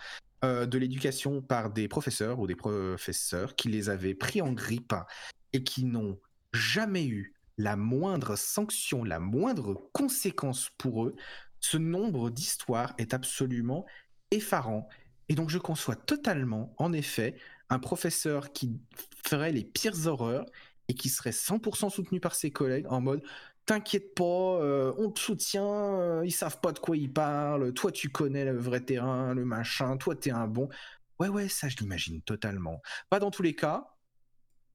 [0.44, 4.94] euh, de l'éducation par des professeurs ou des professeurs qui les avaient pris en grippe
[5.54, 6.20] et qui n'ont
[6.52, 11.16] jamais eu la moindre sanction, la moindre conséquence pour eux,
[11.60, 13.86] ce nombre d'histoires est absolument
[14.30, 14.86] effarant.
[15.30, 17.36] Et donc je conçois totalement, en effet,
[17.70, 18.78] un professeur qui
[19.24, 20.44] ferait les pires horreurs
[20.88, 23.22] et qui serait 100% soutenu par ses collègues en mode
[23.66, 27.90] t'inquiète pas, euh, on te soutient, euh, ils savent pas de quoi ils parlent, toi
[27.90, 30.68] tu connais le vrai terrain, le machin, toi t'es un bon.
[31.18, 32.82] Ouais, ouais, ça je l'imagine totalement.
[33.08, 33.94] Pas dans tous les cas,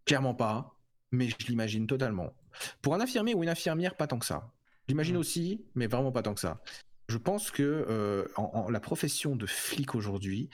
[0.06, 0.76] clairement pas,
[1.12, 2.34] mais je l'imagine totalement.
[2.82, 4.52] Pour un infirmier ou une infirmière, pas tant que ça.
[4.88, 5.20] J'imagine mmh.
[5.20, 6.62] aussi, mais vraiment pas tant que ça.
[7.10, 10.50] Je pense que euh, en, la profession de flic aujourd'hui,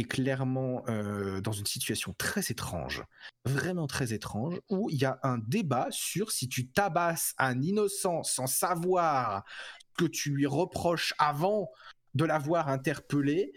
[0.00, 3.04] est clairement euh, dans une situation très étrange,
[3.44, 8.22] vraiment très étrange, où il y a un débat sur si tu tabasses un innocent
[8.22, 9.44] sans savoir
[9.96, 11.70] que tu lui reproches avant
[12.14, 13.52] de l'avoir interpellé,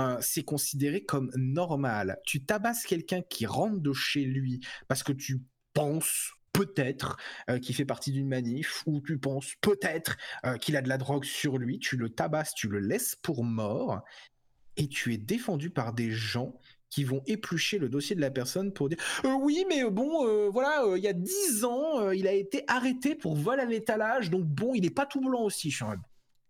[0.00, 2.18] euh, c'est considéré comme normal.
[2.24, 5.42] Tu tabasses quelqu'un qui rentre de chez lui parce que tu
[5.74, 7.16] penses peut-être
[7.50, 10.16] euh, qu'il fait partie d'une manif ou tu penses peut-être
[10.60, 14.02] qu'il a de la drogue sur lui, tu le tabasses, tu le laisses pour mort
[14.78, 16.54] et tu es défendu par des gens
[16.88, 20.26] qui vont éplucher le dossier de la personne pour dire euh, oui mais euh, bon
[20.26, 24.30] euh, voilà il y a 10 ans il a été arrêté pour vol à l'étalage
[24.30, 25.84] donc bon il n'est pas tout blanc aussi je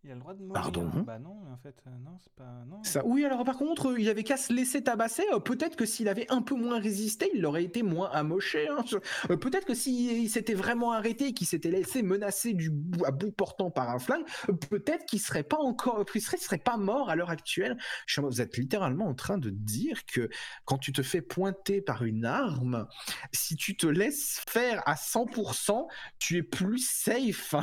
[0.04, 0.52] Il a le droit de mourir.
[0.62, 2.64] Pardon Bah non, en fait, euh, non, c'est pas.
[2.68, 2.82] Non.
[2.84, 5.24] Ça, oui, alors par contre, il avait qu'à se laisser tabasser.
[5.32, 8.68] euh, Peut-être que s'il avait un peu moins résisté, il aurait été moins amoché.
[8.68, 8.84] hein.
[9.30, 13.10] Euh, Peut-être que s'il s'était vraiment arrêté et qu'il s'était laissé menacer du bout, à
[13.10, 14.24] bout portant par un flingue,
[14.70, 17.76] peut-être qu'il serait pas encore, qu'il serait, serait pas mort à l'heure actuelle.
[18.18, 20.28] Vous êtes littéralement en train de dire que
[20.64, 22.86] quand tu te fais pointer par une arme,
[23.32, 25.88] si tu te laisses faire à 100%,
[26.20, 27.56] tu es plus safe.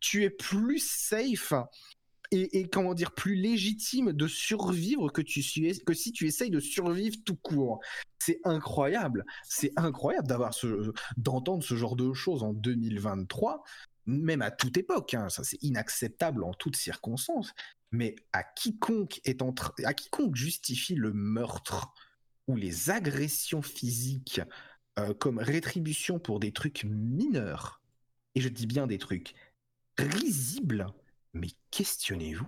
[0.00, 1.54] tu es plus safe
[2.32, 7.36] et, comment dire plus légitime de survivre que tu si tu essayes de survivre tout
[7.36, 7.80] court.
[8.18, 10.54] C'est incroyable, c'est incroyable d'avoir
[11.16, 13.64] d'entendre ce genre de choses en 2023,
[14.06, 15.14] même à toute époque.
[15.14, 17.52] Hein, ça c'est inacceptable en toutes circonstances.
[17.92, 19.52] Mais à quiconque est en
[19.84, 21.92] à quiconque justifie le meurtre
[22.46, 24.40] ou les agressions physiques
[24.98, 27.80] euh, comme rétribution pour des trucs mineurs,
[28.34, 29.34] et je dis bien des trucs
[29.96, 30.86] risibles
[31.32, 32.46] mais questionnez-vous?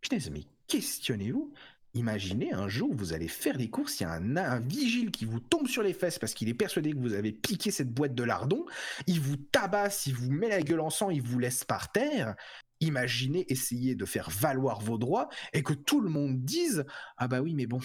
[0.00, 1.52] Punaise, mais questionnez-vous?
[1.94, 5.24] Imaginez un jour, vous allez faire des courses, il y a un, un, vigile qui
[5.24, 8.16] vous tombe sur les fesses parce qu'il est persuadé que vous avez piqué cette boîte
[8.16, 8.66] de lardons,
[9.06, 12.34] il vous tabasse, il vous met la gueule en sang, il vous laisse par terre.
[12.80, 16.84] Imaginez essayer de faire valoir vos droits et que tout le monde dise
[17.16, 17.78] Ah bah oui, mais bon,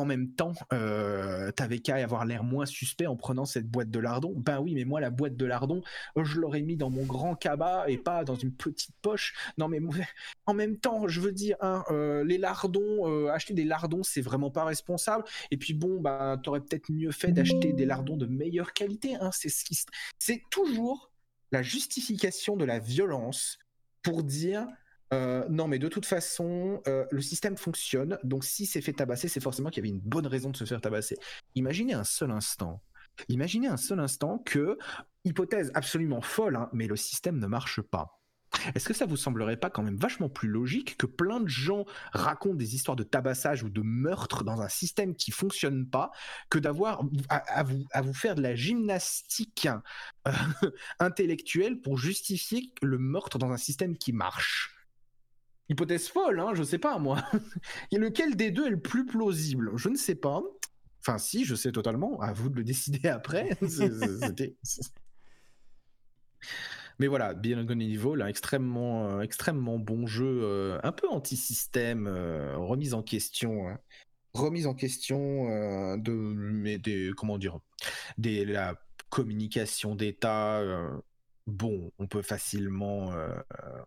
[0.00, 3.98] en même temps, euh, t'avais qu'à avoir l'air moins suspect en prenant cette boîte de
[3.98, 4.32] lardons.
[4.34, 5.82] Ben oui, mais moi, la boîte de lardons,
[6.16, 9.34] je l'aurais mis dans mon grand cabas et pas dans une petite poche.
[9.58, 9.78] Non, mais
[10.46, 14.22] en même temps, je veux dire, hein, euh, les lardons, euh, acheter des lardons, c'est
[14.22, 15.24] vraiment pas responsable.
[15.50, 19.16] Et puis bon, ben, t'aurais peut-être mieux fait d'acheter des lardons de meilleure qualité.
[19.16, 19.30] Hein.
[20.18, 21.12] C'est toujours
[21.52, 23.58] la justification de la violence
[24.02, 24.66] pour dire
[25.12, 28.18] euh, non, mais de toute façon, euh, le système fonctionne.
[28.22, 30.64] Donc, si c'est fait tabasser, c'est forcément qu'il y avait une bonne raison de se
[30.64, 31.16] faire tabasser.
[31.54, 32.82] Imaginez un seul instant.
[33.28, 34.78] Imaginez un seul instant que,
[35.24, 38.20] hypothèse absolument folle, hein, mais le système ne marche pas.
[38.74, 41.84] Est-ce que ça vous semblerait pas quand même vachement plus logique que plein de gens
[42.12, 46.10] racontent des histoires de tabassage ou de meurtre dans un système qui fonctionne pas,
[46.48, 49.68] que d'avoir à, vous faire de la gymnastique
[50.26, 50.32] euh,
[50.98, 54.79] intellectuelle pour justifier le meurtre dans un système qui marche?
[55.70, 57.22] Hypothèse folle, hein, je sais pas moi.
[57.92, 59.70] Et lequel des deux est le plus plausible?
[59.76, 60.42] Je ne sais pas.
[61.00, 62.20] Enfin, si, je sais totalement.
[62.20, 63.56] À vous de le décider après.
[63.68, 64.56] C'était.
[66.98, 72.06] Mais voilà, Beyond Good Evil, un extrêmement, euh, extrêmement bon jeu, euh, un peu anti-système,
[72.06, 73.78] euh, remise en question, hein.
[74.34, 75.46] remise en question
[75.96, 77.58] de, mais des, comment dire,
[78.18, 78.74] des, la
[79.08, 80.62] communication d'État.
[81.50, 83.14] Bon, on peut facilement,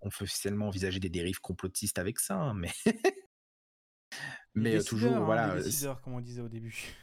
[0.01, 2.71] on peut facilement envisager des dérives complotistes avec ça, hein, mais.
[4.53, 5.61] mais toujours, hein, voilà.
[5.61, 6.95] Décideurs, comme on disait au début.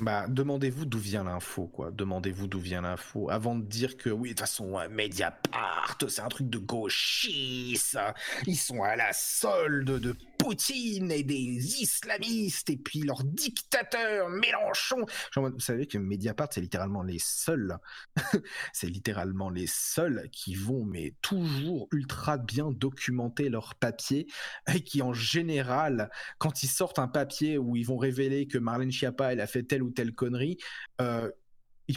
[0.00, 1.90] Bah, demandez-vous d'où vient l'info, quoi.
[1.90, 3.30] Demandez-vous d'où vient l'info.
[3.30, 7.98] Avant de dire que, oui, de toute façon, euh, Mediapart, c'est un truc de gauchiste.
[8.46, 15.04] Ils sont à la solde de Poutine et des islamistes, et puis leur dictateur, Mélenchon.
[15.36, 17.76] Vous savez que Mediapart, c'est littéralement les seuls.
[18.72, 24.26] c'est littéralement les seuls qui vont, mais toujours ultra bien documenter leurs papiers,
[24.74, 28.90] et qui, en général, quand ils sortent un papier où ils vont révéler que Marlène
[28.90, 30.58] Schiappa, elle a fait telle ou telle connerie,
[31.00, 31.30] euh,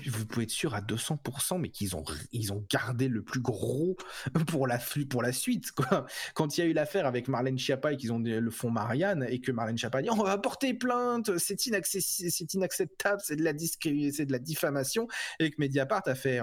[0.08, 3.98] vous pouvez être sûr à 200%, mais qu'ils ont, ils ont gardé le plus gros
[4.48, 5.74] pour la, pour la suite.
[5.74, 6.06] Quoi.
[6.36, 9.26] Quand il y a eu l'affaire avec Marlène Schiappa et qu'ils ont le fond Marianne,
[9.30, 14.26] et que Marlène Schiappa dit on va porter plainte, c'est, inacceptable, c'est de, la c'est
[14.26, 15.10] de la diffamation,
[15.40, 16.40] et que Mediapart a fait.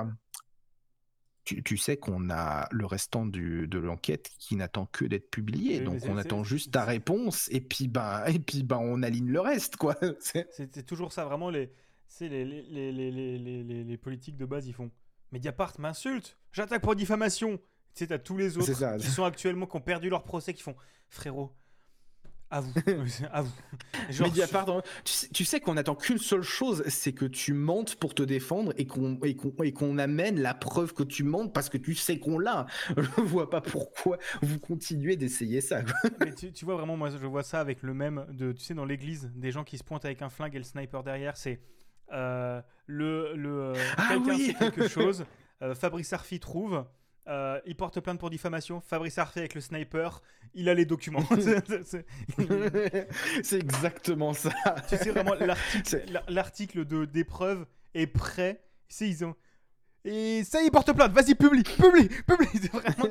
[1.44, 5.78] Tu, tu, sais qu'on a le restant du, de l'enquête qui n'attend que d'être publié,
[5.78, 9.28] oui, donc on attend juste ta réponse et puis ben et puis ben on aligne
[9.28, 9.96] le reste quoi.
[10.20, 11.72] C'était toujours ça vraiment les
[12.06, 14.92] c'est les les, les, les, les, politiques de base ils font
[15.32, 17.56] Mediapart m'insulte, j'attaque pour diffamation.
[17.56, 17.64] Tu
[17.94, 20.62] sais t'as tous les autres ça, qui sont actuellement qui ont perdu leur procès qui
[20.62, 20.76] font
[21.08, 21.52] frérot
[22.52, 22.72] à vous.
[23.32, 23.50] à vous.
[24.10, 24.66] Genre, Mediapart,
[25.04, 28.22] tu sais, tu sais qu'on attend qu'une seule chose, c'est que tu mentes pour te
[28.22, 32.38] défendre et qu'on et amène la preuve que tu mentes parce que tu sais qu'on
[32.38, 32.66] l'a.
[32.96, 35.80] Je vois pas pourquoi vous continuez d'essayer ça.
[36.20, 38.74] Mais tu, tu, vois vraiment, moi je vois ça avec le même de, tu sais,
[38.74, 41.60] dans l'église, des gens qui se pointent avec un flingue et le sniper derrière, c'est
[42.12, 45.24] euh, le, le ah, quelqu'un oui quelque chose,
[45.62, 46.84] euh, Fabrice Arfi trouve.
[47.28, 48.80] Euh, il porte plainte pour diffamation.
[48.80, 50.20] Fabrice Arfi avec le sniper,
[50.54, 51.24] il a les documents.
[53.42, 54.50] c'est exactement ça.
[54.88, 55.34] Tu sais vraiment
[56.28, 58.64] l'article de d'épreuve est prêt.
[58.88, 59.36] C'est ils ont
[60.04, 61.12] et ça il porte plainte.
[61.12, 62.68] Vas-y publie, publie, publie.
[62.72, 63.08] Vraiment,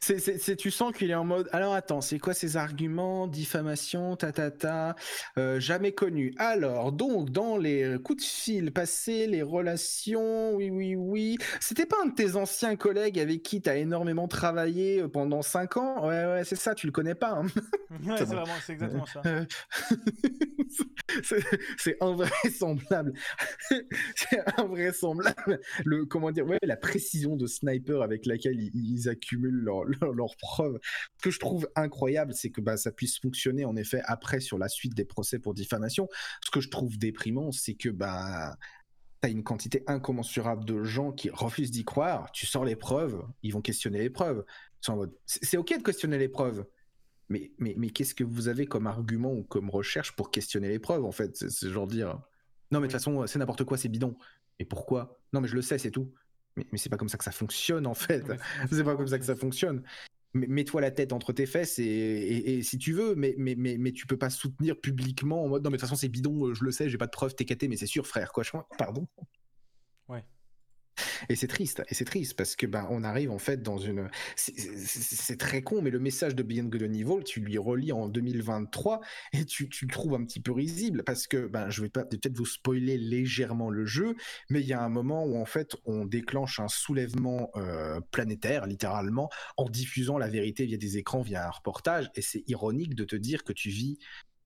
[0.00, 1.48] c'est, tu sens qu'il est en mode.
[1.52, 4.96] Alors attends, c'est quoi ces arguments Diffamation, ta ta ta,
[5.36, 6.34] euh, jamais connu.
[6.38, 11.36] Alors donc dans les coups de fil passés, les relations, oui oui oui.
[11.60, 15.76] C'était pas un de tes anciens collègues avec qui t'as énormément travaillé euh, pendant 5
[15.76, 16.06] ans?
[16.06, 16.74] Ouais ouais, c'est ça.
[16.74, 17.32] Tu le connais pas.
[17.32, 17.46] Hein
[18.06, 19.20] ouais, c'est vraiment, c'est exactement ça.
[21.76, 23.12] c'est invraisemblable.
[24.14, 25.60] c'est invraisemblable.
[25.84, 30.36] Le comment dire Ouais, la précision de sniper avec laquelle ils, ils accumulent leur leurs
[30.36, 30.78] preuves.
[31.18, 34.58] Ce que je trouve incroyable, c'est que bah, ça puisse fonctionner en effet après sur
[34.58, 36.08] la suite des procès pour diffamation.
[36.44, 38.56] Ce que je trouve déprimant, c'est que bah,
[39.22, 42.30] tu as une quantité incommensurable de gens qui refusent d'y croire.
[42.32, 44.44] Tu sors les preuves, ils vont questionner les preuves.
[45.26, 46.64] C'est ok de questionner les preuves.
[47.28, 50.80] Mais, mais, mais qu'est-ce que vous avez comme argument ou comme recherche pour questionner les
[50.80, 51.36] preuves, en fait?
[51.36, 52.18] C'est genre dire
[52.72, 54.16] Non, mais de toute façon, c'est n'importe quoi, c'est bidon.
[54.58, 55.20] Et pourquoi?
[55.32, 56.12] Non, mais je le sais, c'est tout.
[56.60, 58.22] Mais, mais c'est pas comme ça que ça fonctionne en fait.
[58.70, 59.82] c'est pas comme ça que ça fonctionne.
[60.34, 64.06] Mets-toi la tête entre tes fesses et, si tu veux, mais, mais, mais, mais tu
[64.06, 66.62] peux pas soutenir publiquement en mode non, mais de toute façon, c'est bidon, euh, je
[66.62, 68.44] le sais, j'ai pas de preuves, t'es caté, mais c'est sûr, frère, quoi.
[68.78, 69.08] Pardon.
[70.08, 70.24] Ouais.
[71.28, 74.08] Et c'est triste, et c'est triste parce que ben on arrive en fait dans une.
[74.36, 78.08] C'est très con, mais le message de Beyond Good and Evil, tu lui relis en
[78.08, 79.00] 2023
[79.32, 82.04] et tu, tu le trouves un petit peu risible parce que ben je vais pas
[82.04, 84.16] peut-être vous spoiler légèrement le jeu,
[84.48, 88.66] mais il y a un moment où en fait on déclenche un soulèvement euh, planétaire
[88.66, 93.04] littéralement en diffusant la vérité via des écrans, via un reportage, et c'est ironique de
[93.04, 93.98] te dire que tu vis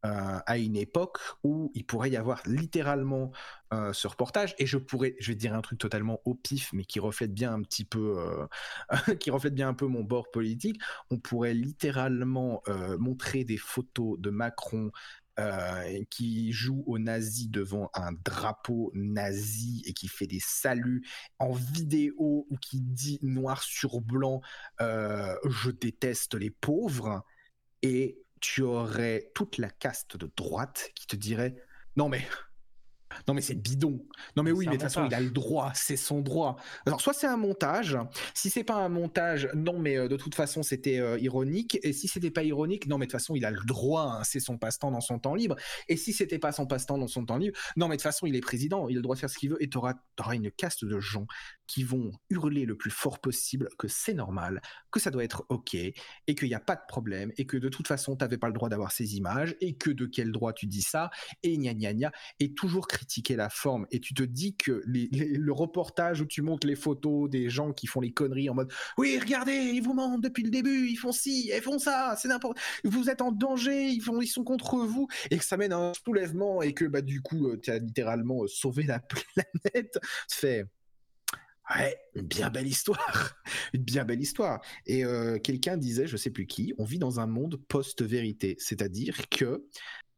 [0.05, 3.33] euh, à une époque où il pourrait y avoir littéralement
[3.73, 6.85] euh, ce reportage et je pourrais, je vais dire un truc totalement au pif, mais
[6.85, 8.47] qui reflète bien un petit peu, euh,
[9.19, 10.79] qui reflète bien un peu mon bord politique.
[11.11, 12.63] On pourrait littéralement
[12.99, 14.91] montrer des photos de Macron
[16.11, 21.05] qui joue aux nazis devant un drapeau nazi et qui fait des saluts
[21.39, 24.41] en vidéo ou qui dit noir sur blanc
[24.81, 27.25] je déteste les pauvres
[27.83, 31.57] et tu aurais toute la caste de droite qui te dirait
[31.97, 32.29] non mais
[33.29, 34.05] non mais c'est bidon.
[34.37, 36.57] Non mais oui, mais de toute façon il a le droit, c'est son droit.
[36.85, 37.97] Alors soit c'est un montage,
[38.35, 41.79] si c'est pas un montage, non mais euh, de toute façon c'était euh, ironique.
[41.85, 44.25] Et si c'était pas ironique, non mais de toute façon il a le droit, hein,
[44.25, 45.57] c'est son passe-temps dans son temps libre.
[45.89, 48.27] Et si c'était pas son passe-temps dans son temps libre, non mais de toute façon
[48.27, 49.63] il est président, il a le droit de faire ce qu'il veut.
[49.63, 49.95] Et tu auras
[50.33, 51.27] une caste de gens
[51.67, 54.61] qui vont hurler le plus fort possible que c'est normal,
[54.91, 55.95] que ça doit être ok, et
[56.35, 58.53] qu'il n'y a pas de problème, et que de toute façon, tu n'avais pas le
[58.53, 61.11] droit d'avoir ces images, et que de quel droit tu dis ça,
[61.43, 63.87] et gna gna gna, et toujours critiquer la forme.
[63.91, 67.87] Et tu te dis que le reportage où tu montres les photos des gens qui
[67.87, 71.12] font les conneries en mode oui, regardez, ils vous mentent depuis le début, ils font
[71.12, 74.77] ci, ils font ça, c'est n'importe, vous êtes en danger, ils font, ils sont contre
[74.77, 77.71] vous, et que ça mène à un soulèvement, et que bah du coup, euh, tu
[77.71, 78.99] as littéralement euh, sauvé la
[79.75, 79.99] planète.
[80.29, 80.67] Fait
[81.71, 83.37] Ouais, une bien belle histoire,
[83.73, 84.61] une bien belle histoire.
[84.87, 89.29] Et euh, quelqu'un disait, je sais plus qui, on vit dans un monde post-vérité, c'est-à-dire
[89.31, 89.67] que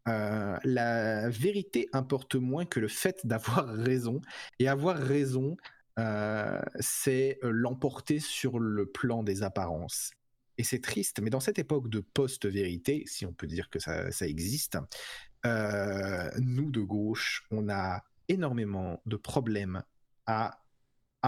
[0.09, 4.21] euh, la vérité importe moins que le fait d'avoir raison.
[4.59, 5.57] Et avoir raison,
[6.01, 10.11] euh, c'est l'emporter sur le plan des apparences.
[10.59, 14.11] Et c'est triste, mais dans cette époque de post-vérité, si on peut dire que ça,
[14.11, 14.79] ça existe,
[15.45, 19.85] nous de gauche, on a énormément de problèmes
[20.27, 20.66] à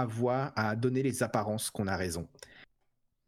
[0.00, 2.28] avoir à donner les apparences qu'on a raison.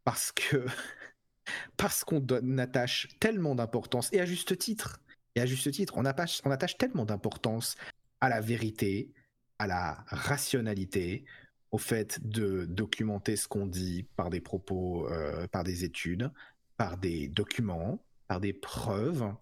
[0.03, 0.65] Parce que
[1.77, 2.25] parce qu'on
[2.57, 5.01] attache tellement d'importance, et à juste titre,
[5.35, 7.75] et à juste titre, on attache, on attache tellement d'importance
[8.19, 9.11] à la vérité,
[9.59, 11.25] à la rationalité,
[11.71, 16.29] au fait de documenter ce qu'on dit par des propos, euh, par des études,
[16.77, 19.33] par des documents, par des preuves,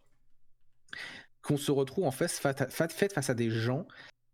[1.41, 3.87] qu'on se retrouve en fait face à des gens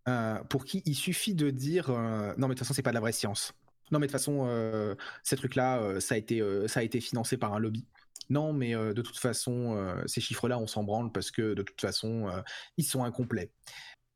[0.07, 2.91] euh, pour qui il suffit de dire euh, non mais de toute façon c'est pas
[2.91, 3.53] de la vraie science.
[3.91, 7.37] Non mais de toute façon euh, ces trucs-là ça a été ça a été financé
[7.37, 7.85] par un lobby.
[8.29, 12.29] Non mais de toute façon ces chiffres-là on s'en branle parce que de toute façon
[12.77, 13.51] ils sont incomplets.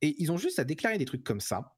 [0.02, 1.76] Et ils ont juste à déclarer des trucs comme ça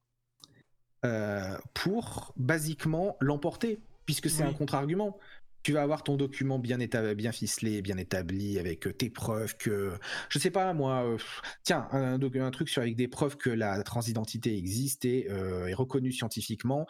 [1.74, 5.18] pour basiquement l'emporter puisque c'est un contre-argument
[5.64, 9.94] tu vas avoir ton document bien, bien ficelé, bien établi, avec euh, tes preuves que,
[10.30, 11.18] je sais pas moi, euh,
[11.64, 16.12] tiens, un, truc sur avec des preuves que la transidentité existe et euh, est reconnue
[16.12, 16.86] scientifiquement,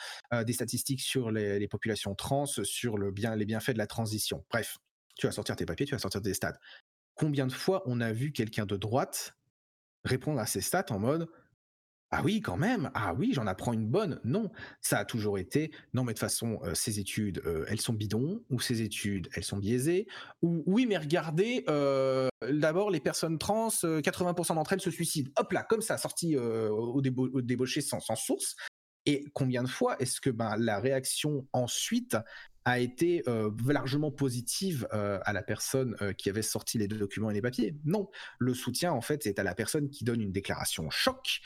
[0.46, 4.46] des statistiques sur les, populations trans, sur le bien, les bienfaits de la transition.
[4.50, 4.78] Bref,
[5.18, 6.58] tu vas sortir tes papiers, tu vas sortir tes stats.
[7.16, 9.36] Combien de fois on a vu quelqu'un de droite
[10.04, 11.28] répondre à ces stats en mode
[12.12, 12.92] ah oui, quand même.
[12.94, 14.20] Ah oui, j'en apprends une bonne.
[14.26, 14.52] Non,
[14.82, 15.72] ça a toujours été.
[15.94, 19.58] Non, mais de toute façon, ces études, elles sont bidons, ou ces études, elles sont
[19.58, 20.08] biaisées,
[20.42, 21.64] ou oui, mais regardez,
[22.50, 25.32] d'abord les personnes trans, 80% d'entre elles se suicident.
[25.38, 28.56] Hop là, comme ça, sorti au, débauché sans, sans, source.
[29.06, 32.18] Et combien de fois est-ce que ben, la réaction ensuite
[32.66, 33.24] a été
[33.68, 37.76] largement positive à la personne qui avait sorti les documents et les papiers.
[37.86, 38.10] Non,
[38.40, 41.42] le soutien en fait c'est à la personne qui donne une déclaration choc,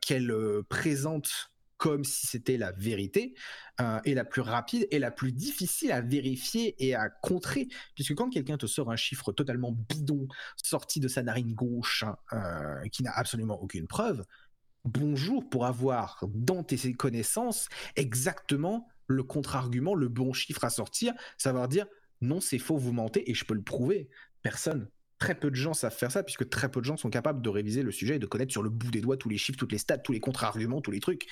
[0.00, 0.34] qu'elle
[0.68, 3.34] présente comme si c'était la vérité,
[4.06, 7.68] et la plus rapide et la plus difficile à vérifier et à contrer.
[7.94, 12.80] Puisque quand quelqu'un te sort un chiffre totalement bidon, sorti de sa narine gauche, hein,
[12.90, 14.24] qui n'a absolument aucune preuve,
[14.86, 21.68] bonjour pour avoir dans tes connaissances exactement le contre-argument, le bon chiffre à sortir, savoir
[21.68, 21.86] dire
[22.20, 24.08] non, c'est faux, vous mentez, et je peux le prouver.
[24.42, 24.88] Personne.
[25.18, 27.48] Très peu de gens savent faire ça, puisque très peu de gens sont capables de
[27.48, 29.72] réviser le sujet et de connaître sur le bout des doigts tous les chiffres, toutes
[29.72, 31.26] les stats, tous les contre-arguments, tous les trucs.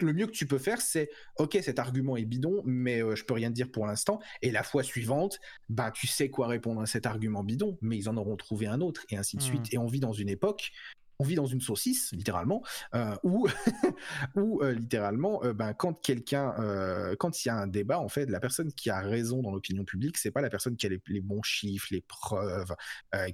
[0.00, 3.24] Le mieux que tu peux faire, c'est ok, cet argument est bidon, mais euh, je
[3.24, 4.18] peux rien dire pour l'instant.
[4.42, 5.38] Et la fois suivante,
[5.68, 8.80] bah tu sais quoi répondre à cet argument bidon, mais ils en auront trouvé un
[8.80, 9.72] autre, et ainsi de suite.
[9.72, 9.76] Mmh.
[9.76, 10.72] Et on vit dans une époque
[11.20, 12.62] on vit dans une saucisse, littéralement,
[12.94, 13.48] euh, où,
[14.36, 16.54] euh, littéralement, euh, ben, quand quelqu'un,
[17.18, 19.84] quand il y a un débat, en fait, la personne qui a raison dans l'opinion
[19.84, 22.74] publique, c'est pas la personne qui a les, bons chiffres, les preuves,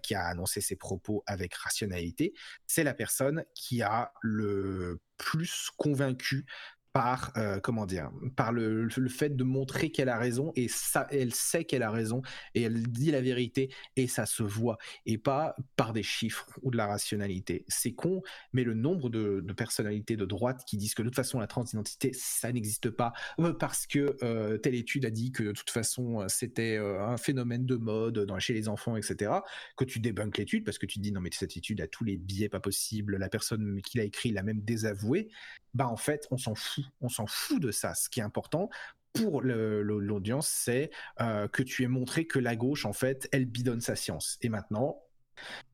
[0.03, 2.35] qui a annoncé ses propos avec rationalité,
[2.67, 6.47] c'est la personne qui a le plus convaincu
[6.95, 11.35] par euh, comment dire par le, fait de montrer qu'elle a raison et ça elle
[11.35, 12.23] sait qu'elle a raison
[12.55, 16.71] et elle dit la vérité et ça se voit et pas par des chiffres ou
[16.71, 17.65] de la rationalité.
[17.67, 18.23] C'est con
[18.53, 22.13] mais le nombre de, personnalités de droite qui disent que de toute façon la transidentité
[22.15, 26.25] ça n'existe pas euh, parce que euh, telle étude a dit que de toute façon
[26.29, 29.33] c'était un phénomène de mode dans, chez les enfants etc
[29.77, 32.17] que tu débunkes l'étude parce que tu dis non mais cette étude a tous les
[32.17, 35.29] biais pas possibles la personne qui l'a écrit l'a même désavoué.
[35.75, 37.95] Bah en fait on s'en fout on s'en fout de ça.
[37.95, 38.71] Ce qui est important
[39.13, 43.81] pour l'audience, c'est euh, que tu aies montré que la gauche, en fait, elle bidonne
[43.81, 44.39] sa science.
[44.43, 45.01] Et maintenant,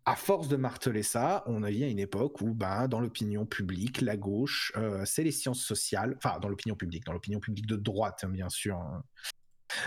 [0.04, 3.46] à force de marteler ça, on a eu à une époque où, ben, dans l'opinion
[3.46, 7.66] publique, la gauche, euh, c'est les sciences sociales, enfin, dans l'opinion publique, dans l'opinion publique
[7.66, 9.02] de droite, hein, bien sûr, hein.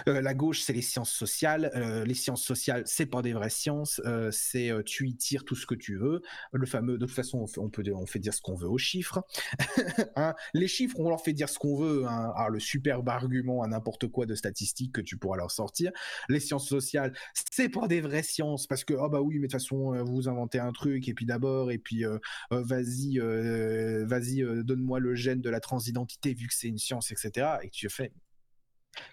[0.07, 1.71] Euh, la gauche, c'est les sciences sociales.
[1.75, 4.01] Euh, les sciences sociales, c'est pas des vraies sciences.
[4.05, 6.21] Euh, c'est tu y tires tout ce que tu veux.
[6.51, 9.23] Le fameux, de toute façon, on fait, on fait dire ce qu'on veut aux chiffres.
[10.15, 12.05] Hein, les chiffres, on leur fait dire ce qu'on veut.
[12.05, 12.31] Hein.
[12.35, 15.91] Alors, le superbe argument à n'importe quoi de statistiques que tu pourras leur sortir.
[16.29, 17.13] Les sciences sociales,
[17.51, 20.29] c'est pas des vraies sciences parce que ah bah oui, mais de toute façon, vous
[20.29, 22.03] inventez un truc et puis d'abord et puis
[22.51, 27.57] vas-y, vas-y, donne-moi le gène de la transidentité vu que c'est une science, etc.
[27.63, 28.11] Et tu fais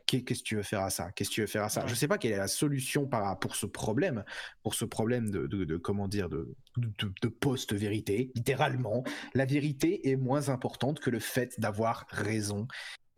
[0.06, 1.10] Qu'est-ce que tu veux faire à ça?
[1.12, 1.86] Qu'est-ce que tu veux faire à ça?
[1.86, 3.08] Je ne sais pas quelle est la solution
[3.40, 4.24] pour ce problème,
[4.62, 8.30] pour ce problème de, comment dire, de, de post-vérité.
[8.34, 9.04] Littéralement,
[9.34, 12.66] la vérité est moins importante que le fait d'avoir raison.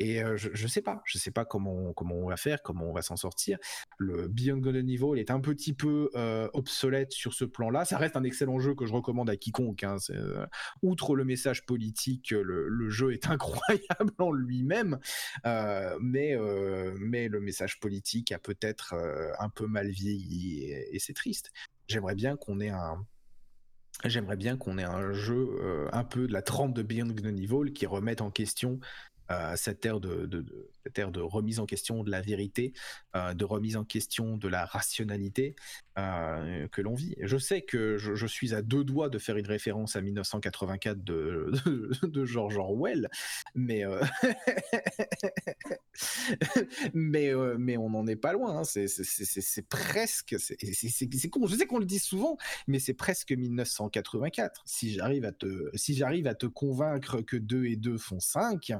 [0.02, 3.02] Et je, ne sais pas, je sais pas comment on va faire, comment on va
[3.02, 3.56] s'en sortir.
[3.98, 6.10] Le Beyond Good Niveau, il est un petit peu
[6.52, 7.84] obsolète sur ce plan-là.
[7.84, 9.84] Ça reste un excellent jeu que je recommande à quiconque.
[9.84, 9.96] Hein.
[10.82, 14.98] outre le message politique, le, jeu est incroyable en lui-même,
[15.44, 18.94] mais le message politique a peut-être
[19.38, 21.52] un peu mal vieilli et, c'est triste.
[21.86, 23.06] J'aimerais bien qu'on ait un
[24.04, 27.72] J'aimerais bien qu'on ait un jeu un peu de la trempe de Beyond Good Evil
[27.72, 28.80] qui remette en question
[29.56, 30.44] cette ère de,
[30.82, 32.72] cette ère de remise en question de la vérité,
[33.14, 35.54] euh, de remise en question de la rationalité
[35.98, 37.14] euh, que l'on vit.
[37.20, 41.52] Je sais que je, suis à deux doigts de faire une référence à 1984 de,
[42.02, 43.10] de, George Orwell,
[43.54, 44.02] mais euh,
[46.94, 48.60] mais mais on n'en est pas loin.
[48.60, 48.64] Hein.
[48.64, 51.46] C'est presque, c'est con.
[51.46, 54.62] Je sais qu'on le dit souvent, mais c'est presque 1984.
[54.64, 55.32] Si j'arrive à
[55.74, 58.72] si à te convaincre que 2 et 2 font 5,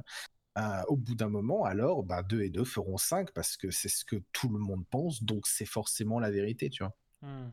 [0.59, 3.89] euh, au bout d'un moment, alors, bah, 2 et 2 feront 5 parce que c'est
[3.89, 6.95] ce que tout le monde pense, donc c'est forcément la vérité, tu vois.
[7.23, 7.51] Hmm.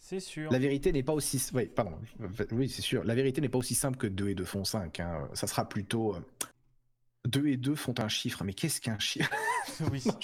[0.00, 0.50] C'est sûr.
[0.50, 1.40] La vérité n'est pas aussi.
[1.54, 1.92] Oui, pardon.
[2.50, 3.04] Oui, c'est sûr.
[3.04, 4.98] La vérité n'est pas aussi simple que 2 et 2 font 5.
[4.98, 5.28] Hein.
[5.34, 6.16] Ça sera plutôt.
[7.26, 8.42] 2 euh, et 2 font un chiffre.
[8.42, 9.30] Mais qu'est-ce qu'un chiffre
[9.92, 10.02] oui.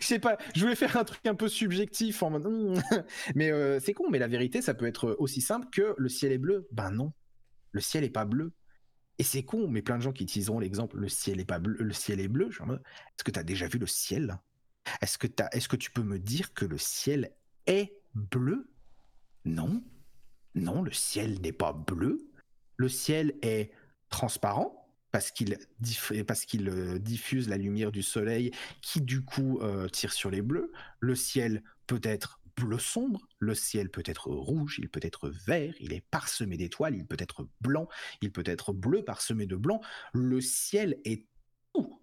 [0.00, 0.38] je, sais pas.
[0.54, 2.46] Je voulais faire un truc un peu subjectif en mode.
[2.46, 2.80] Hmm.
[3.34, 4.04] mais euh, c'est con.
[4.10, 6.68] Mais la vérité, ça peut être aussi simple que le ciel est bleu.
[6.70, 7.12] Ben non.
[7.72, 8.52] Le ciel est pas bleu.
[9.18, 11.76] Et c'est con, mais plein de gens qui utiliseront l'exemple le ciel est pas bleu,
[11.80, 12.50] le ciel est bleu.
[12.50, 14.38] Est-ce que tu as déjà vu le ciel?
[15.00, 17.32] Est-ce que, tu peux me dire que le ciel
[17.66, 18.70] est bleu?
[19.44, 19.82] Non.
[20.54, 22.30] Non, le ciel n'est pas bleu.
[22.76, 23.72] Le ciel est
[24.08, 25.58] transparent parce qu'il
[26.26, 28.50] parce qu'il euh, diffuse la lumière du soleil
[28.82, 30.72] qui du coup euh, tire sur les bleus.
[31.00, 35.74] Le ciel peut être bleu sombre, le ciel peut être rouge, il peut être vert,
[35.80, 37.88] il est parsemé d'étoiles, il peut être blanc,
[38.22, 39.80] il peut être bleu parsemé de blanc.
[40.12, 41.26] Le ciel est
[41.74, 42.00] tout,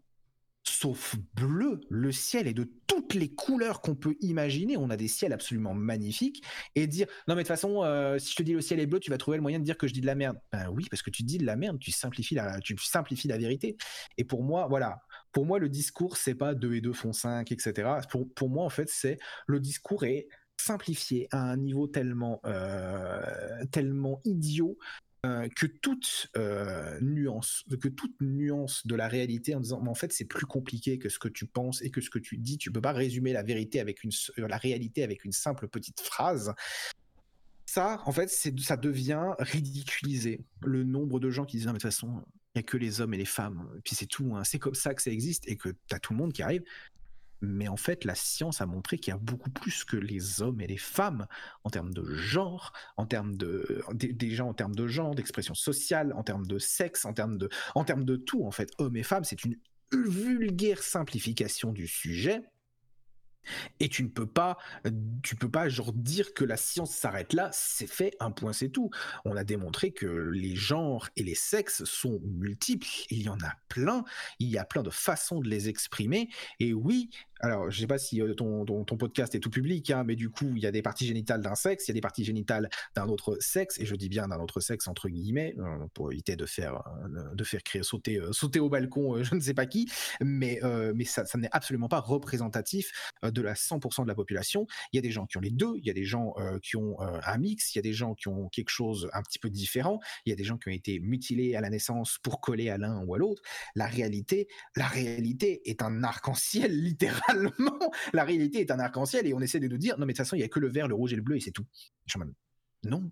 [0.64, 1.82] sauf bleu.
[1.90, 4.78] Le ciel est de toutes les couleurs qu'on peut imaginer.
[4.78, 6.44] On a des ciels absolument magnifiques.
[6.76, 8.86] Et dire, non mais de toute façon, euh, si je te dis le ciel est
[8.86, 10.38] bleu, tu vas trouver le moyen de dire que je dis de la merde.
[10.52, 13.38] Ben oui, parce que tu dis de la merde, tu simplifies la, tu simplifies la
[13.38, 13.78] vérité.
[14.18, 15.02] Et pour moi, voilà,
[15.32, 17.90] pour moi, le discours, c'est pas 2 et 2 font 5, etc.
[18.10, 20.28] Pour, pour moi, en fait, c'est le discours est
[20.58, 24.78] simplifié à un niveau tellement, euh, tellement idiot
[25.26, 29.96] euh, que toute euh, nuance, que toute nuance de la réalité en disant, mais en
[29.96, 32.58] fait, c'est plus compliqué que ce que tu penses et que ce que tu dis.
[32.58, 36.54] Tu peux pas résumer la vérité avec une, la réalité avec une simple petite phrase.
[37.66, 40.46] Ça, en fait, ça devient ridiculisé.
[40.62, 43.02] Le nombre de gens qui disent, mais de toute façon, il n'y a que les
[43.02, 44.46] hommes et les femmes, et puis c'est tout, hein.
[44.46, 46.64] c'est comme ça que ça existe, et que tu as tout le monde qui arrive.
[47.42, 50.62] Mais en fait, la science a montré qu'il y a beaucoup plus que les hommes
[50.62, 51.28] et les femmes
[51.64, 56.24] en termes de genre, en termes de déjà en termes de genre, d'expression sociale, en
[56.24, 58.72] termes de sexe, en termes de, en termes de tout en fait.
[58.78, 59.58] Hommes et femmes, c'est une
[59.94, 62.44] vulgaire simplification du sujet
[63.80, 64.58] et tu ne peux pas,
[65.24, 68.70] tu peux pas genre dire que la science s'arrête là, c'est fait, un point c'est
[68.70, 68.90] tout.
[69.26, 73.54] On a démontré que les genres et les sexes sont multiples, il y en a
[73.70, 74.04] plein,
[74.40, 76.30] il y a plein de façons de les exprimer,
[76.60, 77.10] et oui,
[77.42, 80.30] alors, je sais pas si euh, ton, ton, podcast est tout public, hein, mais du
[80.30, 82.70] coup, il y a des parties génitales d'un sexe, il y a des parties génitales
[82.96, 86.38] d'un autre sexe, et je dis bien d'un autre sexe entre guillemets, euh, pour éviter
[86.38, 89.92] de faire, euh, de faire créer, sauter, sauter au balcon, je ne sais pas qui,
[90.22, 90.60] mais,
[90.94, 92.92] mais ça, ça n'est absolument pas représentatif
[93.24, 94.66] de la 100% de la population.
[94.94, 96.78] Il y a des gens qui ont les deux, il y a des gens qui
[96.78, 99.50] ont un mix, il y a des gens qui ont quelque chose un petit peu
[99.50, 102.70] différent, il y a des gens qui ont été mutilés à la naissance pour coller
[102.70, 103.42] à l'un ou à l'autre.
[103.76, 107.25] La réalité, la réalité est un arc-en-ciel littéral
[108.14, 110.26] la réalité est un arc-en-ciel et on essaie de nous dire non mais de toute
[110.26, 111.66] façon il y a que le vert, le rouge et le bleu et c'est tout.
[112.84, 113.12] non,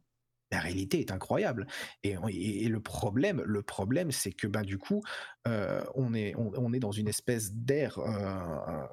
[0.54, 1.68] la réalité est incroyable.
[2.04, 5.02] Et, le problème, le problème, c'est que ben du coup,
[5.48, 8.86] euh, on est on, est dans une espèce d'ère, euh,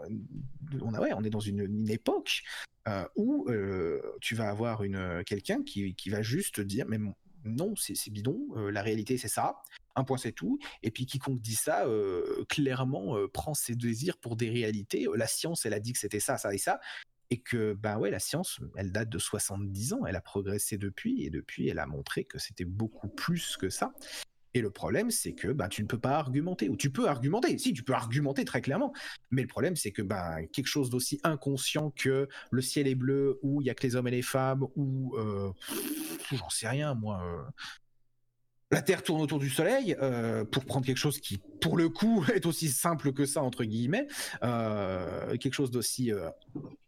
[0.80, 2.42] on a ouais, on est dans une, époque
[2.88, 3.48] euh, où
[4.20, 4.82] tu vas avoir
[5.26, 6.98] quelqu'un qui, qui va juste dire mais
[7.44, 8.38] non, c'est bidon,
[8.70, 9.56] la réalité c'est ça,
[10.00, 11.86] un point c'est tout, et puis quiconque dit ça,
[12.48, 16.36] clairement prend ses désirs pour des réalités, la science elle a dit que c'était ça,
[16.36, 16.80] ça et ça,
[17.30, 21.24] et que ben ouais, la science, elle date de 70 ans, elle a progressé depuis,
[21.24, 23.92] et depuis elle a montré que c'était beaucoup plus que ça.
[24.52, 27.56] Et le problème, c'est que ben, tu ne peux pas argumenter, ou tu peux argumenter,
[27.58, 28.92] si tu peux argumenter très clairement,
[29.30, 33.38] mais le problème, c'est que ben, quelque chose d'aussi inconscient que le ciel est bleu,
[33.42, 35.52] ou il y a que les hommes et les femmes, ou euh,
[36.32, 37.42] j'en sais rien, moi, euh,
[38.72, 42.24] la Terre tourne autour du Soleil, euh, pour prendre quelque chose qui, pour le coup,
[42.34, 44.06] est aussi simple que ça, entre guillemets,
[44.44, 46.30] euh, quelque chose d'aussi euh,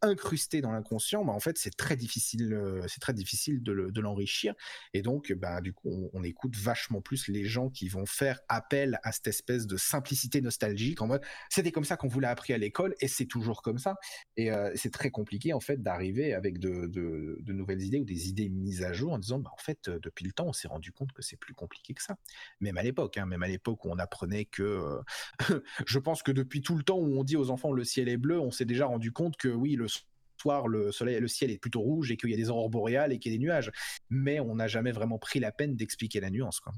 [0.01, 2.57] incrusté dans l'inconscient, bah, en fait, c'est très difficile,
[2.87, 4.55] c'est très difficile de l'enrichir.
[4.95, 9.01] et donc, bah, du coup, on, écoute vachement plus les gens qui vont faire appel
[9.03, 12.53] à cette espèce de simplicité nostalgique, en mode, c'était comme ça qu'on vous l'a appris
[12.53, 13.97] à l'école, et c'est toujours comme ça.
[14.37, 18.85] Et c'est très compliqué, en fait, d'arriver avec de, nouvelles idées ou des idées mises
[18.85, 21.22] à jour en disant, bah, en fait, depuis le temps, on s'est rendu compte que
[21.22, 22.16] c'est plus compliqué que ça.
[22.61, 25.01] Même à l'époque, hein, même à l'époque où on apprenait que, euh,
[25.87, 28.16] je pense que depuis tout le temps où on dit aux enfants le ciel est
[28.16, 29.87] bleu, on s'est déjà rendu compte que oui, le
[30.41, 33.12] soir, le soleil, le ciel est plutôt rouge et qu'il y a des aurores boréales
[33.12, 33.70] et qu'il y a des nuages.
[34.11, 36.73] Mais on n'a jamais vraiment pris la peine d'expliquer la nuance, quoi.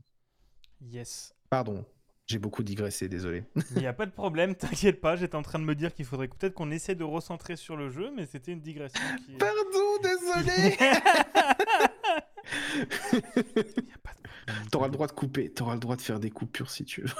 [0.81, 1.35] Yes.
[1.51, 1.85] Pardon.
[2.27, 3.45] J'ai beaucoup digressé, désolé.
[3.77, 6.07] Il n'y a pas de problème, t'inquiète pas, j'étais en train de me dire qu'il
[6.07, 9.37] faudrait peut-être qu'on essaie de recentrer sur le jeu, mais c'était une digression qui...
[9.37, 10.77] Pardon, désolé
[14.71, 17.15] T'auras le droit de couper, t'auras le droit de faire des coupures si tu veux.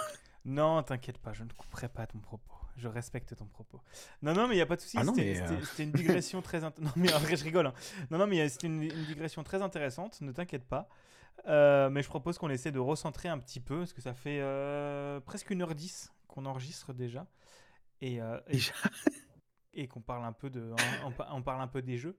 [0.45, 2.53] Non, t'inquiète pas, je ne couperai pas ton propos.
[2.77, 3.81] Je respecte ton propos.
[4.21, 4.97] Non, non, mais il n'y a pas de souci.
[4.99, 6.61] Ah euh, c'était une digression très.
[6.61, 7.67] Non, mais en vrai, je rigole.
[7.67, 7.75] Hein.
[8.11, 10.21] Non, non, mais c'était une, digression très intéressante.
[10.21, 10.89] Ne t'inquiète pas.
[11.47, 14.41] Euh, mais je propose qu'on essaie de recentrer un petit peu, parce que ça fait
[14.41, 17.27] euh, presque une heure dix qu'on enregistre déjà.
[18.01, 18.61] Et, et,
[19.73, 20.75] et qu'on parle un peu de.
[21.05, 22.19] On, on, parle un peu des jeux.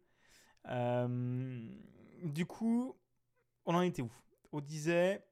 [2.23, 2.95] Du coup,
[3.65, 4.11] on en était où?
[4.51, 5.23] On disait.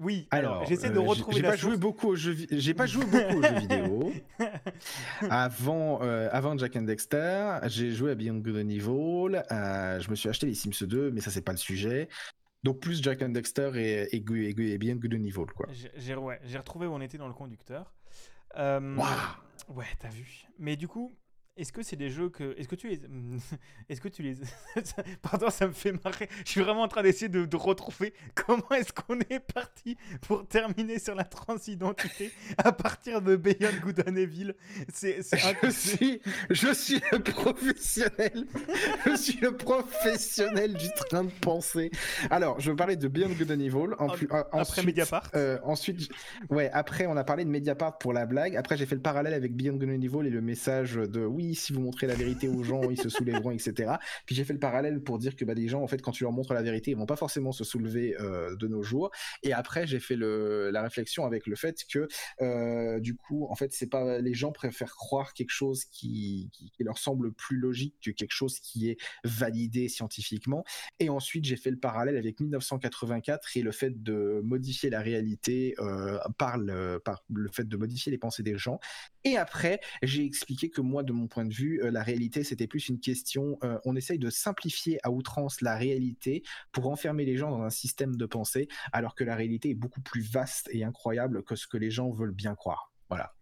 [0.00, 3.04] Oui, alors, j'essaie de euh, retrouver j'ai pas joué beaucoup aux jeux j'ai pas joué
[3.04, 4.12] beaucoup aux jeux vidéo.
[5.28, 10.08] Avant euh, avant Jack and Dexter, j'ai joué à Beyond Good and Evil, euh, je
[10.08, 12.08] me suis acheté les Sims 2 mais ça c'est pas le sujet.
[12.62, 15.66] Donc plus Jack and Dexter et, et, et, Beyond Good and Evil quoi.
[15.96, 16.14] J'ai
[16.58, 17.92] retrouvé où on était dans le conducteur.
[19.68, 20.46] Ouais, t'as vu.
[20.58, 21.14] Mais du coup,
[21.58, 22.56] est-ce que c'est des jeux que.
[22.58, 23.00] Est-ce que tu les.
[23.88, 24.36] Est-ce que tu les.
[25.22, 26.28] Pardon, ça me fait marrer.
[26.44, 30.98] Je suis vraiment en train d'essayer de, retrouver comment est-ce qu'on est parti pour terminer
[30.98, 34.54] sur la transidentité à partir de Beyond Good and Evil.
[34.92, 36.20] C'est, je, suis,
[36.50, 38.46] je suis le professionnel.
[39.06, 41.90] je suis le professionnel du train de pensée.
[42.30, 43.94] Alors, je parler de Beyond Good and Evil.
[43.98, 45.30] En, euh, après Mediapart.
[45.34, 46.08] Euh, ensuite,
[46.48, 48.56] ouais, après, on a parlé de Mediapart pour la blague.
[48.56, 51.47] Après, j'ai fait le parallèle avec Beyond Good and Evil et le message de oui,
[51.54, 53.94] si vous montrez la vérité aux gens, ils se soulèveront, etc.
[54.26, 56.24] Puis j'ai fait le parallèle pour dire que bah, des gens, en fait, quand tu
[56.24, 59.10] leur montres la vérité, ils vont pas forcément se soulever euh, de nos jours.
[59.42, 62.08] Et après, j'ai fait la réflexion avec le fait que,
[62.40, 66.50] euh, du coup, en fait, c'est pas les gens préfèrent croire quelque chose qui,
[66.80, 70.64] leur semble plus logique que quelque chose qui est validé scientifiquement.
[71.00, 75.74] Et ensuite, j'ai fait le parallèle avec 1984 et le fait de modifier la réalité
[75.78, 77.00] euh, par le
[77.52, 78.80] fait de modifier les pensées des gens.
[79.28, 82.66] Et après, j'ai expliqué que moi, de mon point de vue, euh, la réalité, c'était
[82.66, 86.42] plus une question, euh, on essaye de simplifier à outrance la réalité
[86.72, 90.00] pour enfermer les gens dans un système de pensée, alors que la réalité est beaucoup
[90.00, 92.90] plus vaste et incroyable que ce que les gens veulent bien croire.
[93.10, 93.34] Voilà.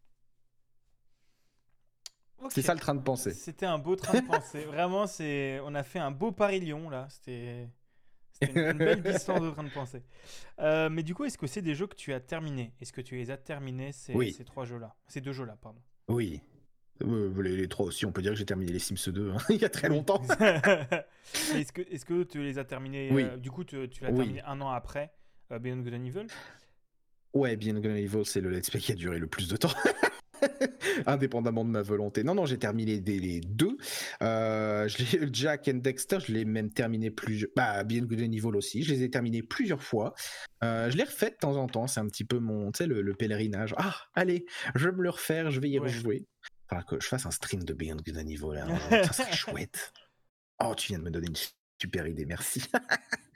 [2.50, 3.32] C'est ça le train de penser.
[3.32, 4.64] C'était un beau train de penser.
[4.64, 7.06] Vraiment, c'est, on a fait un beau Paris-Lyon là.
[7.10, 7.68] C'était,
[8.42, 10.02] une, belle distance de train de penser.
[10.58, 12.72] Euh, mais du coup, est-ce que c'est des jeux que tu as terminés?
[12.80, 14.94] Est-ce que tu les as terminés ces, ces trois jeux-là?
[15.08, 15.80] Ces deux jeux-là, pardon.
[16.08, 16.40] Oui,
[17.02, 19.56] euh, les, trois aussi, on peut dire que j'ai terminé les Sims 2 hein, il
[19.56, 20.22] y a très longtemps.
[21.54, 23.24] est-ce que, est que tu les as terminés oui.
[23.24, 25.12] Euh, du coup, tu, tu l'as terminé un an après
[25.50, 26.26] Beyond Good and Evil?
[27.34, 29.56] Ouais, Beyond Good and Evil, c'est le let's play qui a duré le plus de
[29.56, 29.72] temps.
[31.06, 32.24] indépendamment de ma volonté.
[32.24, 33.76] Non, non, j'ai terminé les, deux.
[34.22, 37.48] Euh, je Jack and Dexter, je l'ai même terminé plus.
[37.56, 38.82] Bah, bien Good and Evil aussi.
[38.82, 40.14] Je les ai terminés plusieurs fois.
[40.62, 41.86] Euh, je les refais de temps en temps.
[41.86, 43.74] C'est un petit peu mon, tu sais, le, pèlerinage.
[43.78, 45.50] Ah, allez, je vais me le refaire.
[45.50, 46.26] Je vais y rejouer.
[46.68, 48.54] Enfin, que je fasse un stream de Beyond Good and Evil.
[48.54, 48.66] Là,
[49.04, 49.92] ça serait chouette.
[50.62, 51.36] Oh, tu viens de me donner une
[51.80, 52.62] super idée, merci.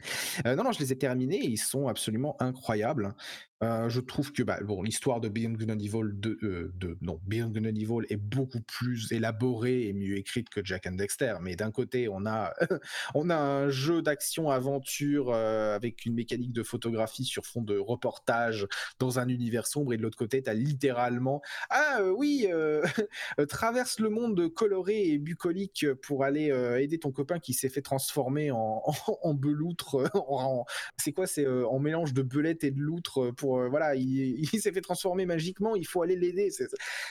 [0.47, 3.15] Euh, non, non, je les ai terminés ils sont absolument incroyables.
[3.63, 7.51] Euh, je trouve que bah, bon, l'histoire de Beyond Good Evil euh, de, non, Beyond
[7.51, 11.35] Good Evil est beaucoup plus élaborée et mieux écrite que Jack and Dexter.
[11.43, 12.55] Mais d'un côté, on a
[13.15, 18.67] on a un jeu d'action-aventure avec une mécanique de photographie sur fond de reportage
[18.99, 22.47] dans un univers sombre, et de l'autre côté, tu as littéralement ah oui,
[23.49, 26.47] traverse le monde coloré et bucolique pour aller
[26.79, 28.83] aider ton copain qui s'est fait transformer en,
[29.23, 29.90] en beloutre
[30.97, 33.95] c'est quoi C'est euh, en mélange de belette et de loutre euh, pour euh, voilà,
[33.95, 35.77] il, s'est fait transformer magiquement.
[35.77, 36.51] Il faut aller l'aider.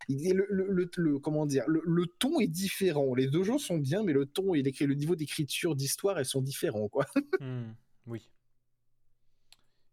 [0.09, 3.13] Le, le, comment dire le, ton est différent.
[3.15, 6.41] Les deux jeux sont bien, mais le ton et le niveau d'écriture, d'histoire, elles sont
[6.41, 7.05] différents quoi.
[7.39, 7.73] Hmm,
[8.07, 8.29] oui,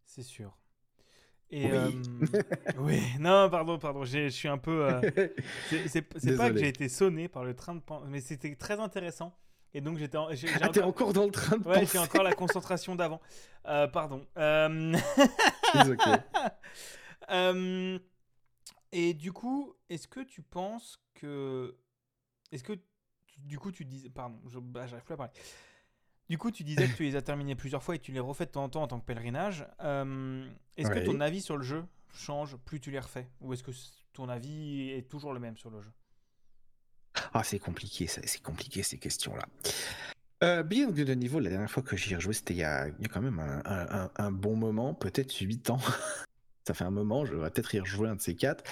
[0.04, 0.58] c'est sûr.
[1.50, 1.68] Et
[2.78, 3.00] oui.
[3.20, 4.88] non, pardon, pardon, je suis un peu.
[5.86, 6.02] c'est
[6.36, 9.36] pas que j'ai été sonné par le train de mais c'était très intéressant.
[9.74, 10.18] Et donc j'étais.
[10.60, 13.20] Ah, t'es encore dans le train de ouais, j'ai encore la concentration d'avant.
[13.66, 14.26] Euh, pardon.
[14.38, 14.97] Euh...
[17.30, 17.98] euh...
[18.93, 21.76] Et du coup, est-ce que tu penses que.
[22.52, 22.72] Est-ce que.
[23.38, 24.09] Du coup, tu disais.
[24.09, 25.32] Pardon, bah, j'arrive plus à parler.
[26.28, 28.47] Du coup, tu disais que tu les as terminés plusieurs fois et tu les refais
[28.47, 29.66] de temps en temps en tant que pèlerinage.
[29.80, 33.28] Euh, est-ce que ton avis sur le jeu change plus tu les refais?
[33.40, 33.70] Ou est-ce que
[34.12, 35.93] ton avis est toujours le même sur le jeu?
[37.34, 39.46] Ah, c'est compliqué, c'est compliqué ces questions-là.
[40.42, 42.90] Euh, Beyond Good Evil, la dernière fois que j'y ai rejoué, c'était il, y a
[43.10, 45.78] quand même un, bon moment, peut-être 8 ans.
[46.66, 48.64] Ça fait un moment, je vais peut-être y rejouer un de ces quatre.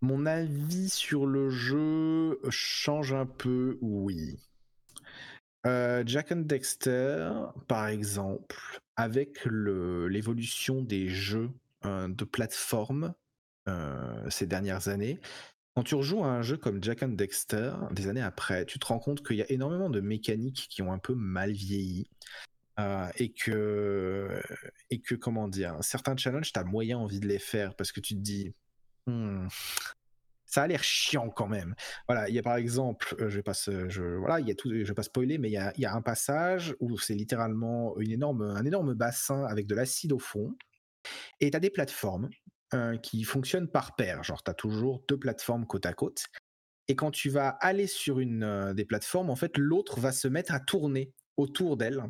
[0.00, 4.38] Mon avis sur le jeu change un peu, oui.
[5.66, 7.30] Euh, Jack and Dexter,
[7.68, 8.56] par exemple,
[8.96, 11.50] avec l'évolution des jeux
[11.84, 13.14] euh, de plateforme
[13.68, 15.20] euh, ces dernières années,
[15.74, 18.86] quand tu rejoues à un jeu comme Jack and Dexter, des années après, tu te
[18.86, 22.08] rends compte qu'il y a énormément de mécaniques qui ont un peu mal vieilli.
[22.80, 24.40] Euh, et que
[24.88, 28.14] et que comment dire certains challenges t'as moyen envie de les faire parce que tu
[28.14, 28.54] te dis
[29.06, 29.46] hmm,
[30.46, 31.74] ça a l'air chiant quand même
[32.08, 34.84] voilà il y a par exemple euh, je vais voilà il y a tout je
[34.84, 37.94] vais pas spoiler mais il y a, il y a un passage où c'est littéralement
[37.98, 40.56] une énorme un énorme bassin avec de l'acide au fond
[41.40, 42.30] et tu as des plateformes
[42.74, 44.22] euh, qui fonctionne par paire.
[44.22, 46.24] Genre, tu as toujours deux plateformes côte à côte.
[46.88, 50.28] Et quand tu vas aller sur une euh, des plateformes, en fait, l'autre va se
[50.28, 52.02] mettre à tourner autour d'elle.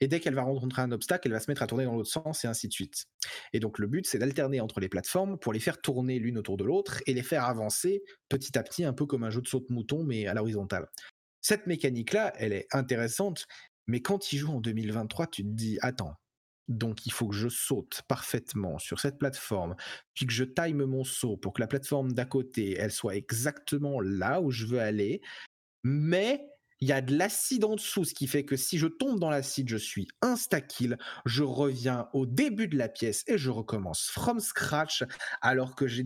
[0.00, 2.10] Et dès qu'elle va rencontrer un obstacle, elle va se mettre à tourner dans l'autre
[2.10, 3.06] sens et ainsi de suite.
[3.52, 6.56] Et donc le but, c'est d'alterner entre les plateformes pour les faire tourner l'une autour
[6.56, 9.48] de l'autre et les faire avancer petit à petit, un peu comme un jeu de
[9.48, 10.88] saute-mouton, mais à l'horizontale.
[11.40, 13.46] Cette mécanique-là, elle est intéressante,
[13.86, 16.14] mais quand tu joues en 2023, tu te dis, attends,
[16.68, 19.76] donc il faut que je saute parfaitement sur cette plateforme,
[20.14, 24.00] puis que je time mon saut pour que la plateforme d'à côté, elle soit exactement
[24.00, 25.20] là où je veux aller.
[25.84, 26.42] mais
[26.80, 29.30] il y a de l'acide en dessous, ce qui fait que si je tombe dans
[29.30, 34.40] l'acide, je suis insta-kill, je reviens au début de la pièce et je recommence from
[34.40, 35.04] scratch,
[35.40, 36.04] alors que j'ai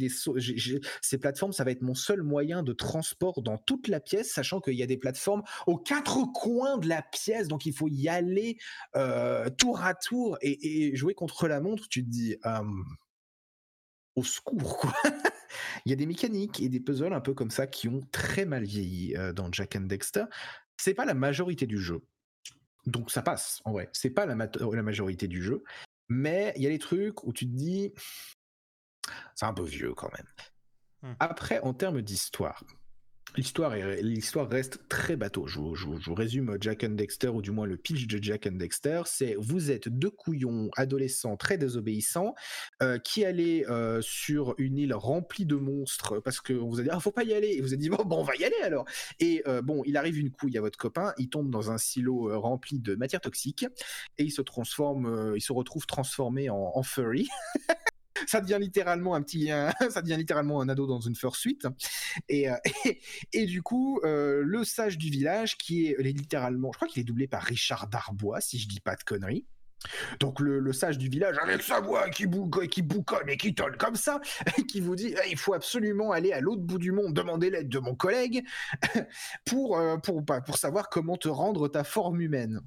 [1.02, 4.60] ces plateformes, ça va être mon seul moyen de transport dans toute la pièce, sachant
[4.60, 8.08] qu'il y a des plateformes aux quatre coins de la pièce, donc il faut y
[8.08, 8.58] aller
[8.96, 11.88] euh, tour à tour et, jouer contre la montre.
[11.88, 12.36] Tu te dis,
[14.20, 14.94] au secours, quoi.
[15.84, 18.44] Il y a des mécaniques et des puzzles un peu comme ça qui ont très
[18.44, 20.24] mal vieilli euh, dans Jack and Dexter.
[20.76, 22.02] C'est pas la majorité du jeu.
[22.86, 23.88] Donc ça passe, en vrai.
[23.92, 25.64] C'est pas la, la majorité du jeu.
[26.08, 27.92] Mais il y a des trucs où tu te dis,
[29.34, 30.26] c'est un peu vieux quand même.
[31.02, 31.16] Mmh.
[31.20, 32.62] Après, en termes d'histoire,
[33.36, 35.46] L'histoire, l'histoire reste très bateau.
[35.46, 39.02] Je vous, résume Jack and Dexter, ou du moins le pitch de Jack and Dexter.
[39.06, 42.34] C'est vous êtes deux couillons adolescents très désobéissants
[42.82, 46.88] euh, qui allez euh, sur une île remplie de monstres parce qu'on vous a dit
[46.90, 47.52] ah faut pas y aller.
[47.52, 48.84] Et vous avez dit bon, bon on va y aller alors.
[49.20, 52.40] Et euh, bon il arrive une couille à votre copain, il tombe dans un silo
[52.40, 53.64] rempli de matière toxique
[54.18, 57.28] et il se transforme, il se retrouve transformé en, en furry.
[58.26, 59.48] ça devient littéralement un petit,
[59.90, 61.58] ça devient littéralement un ado dans une fursuit.
[62.28, 63.00] Et, euh, et,
[63.32, 67.04] et du coup, euh, le sage du village, qui est, littéralement, je crois qu'il est
[67.04, 69.46] doublé par Richard Darbois, si je dis pas de conneries.
[70.18, 72.26] Donc le, sage du village avec sa voix qui,
[72.70, 74.20] qui bouconne et qui tonne comme ça,
[74.68, 77.78] qui vous dit il faut absolument aller à l'autre bout du monde demander l'aide de
[77.78, 78.44] mon collègue
[79.46, 82.60] pour, euh, pour, pour savoir comment te rendre ta forme humaine.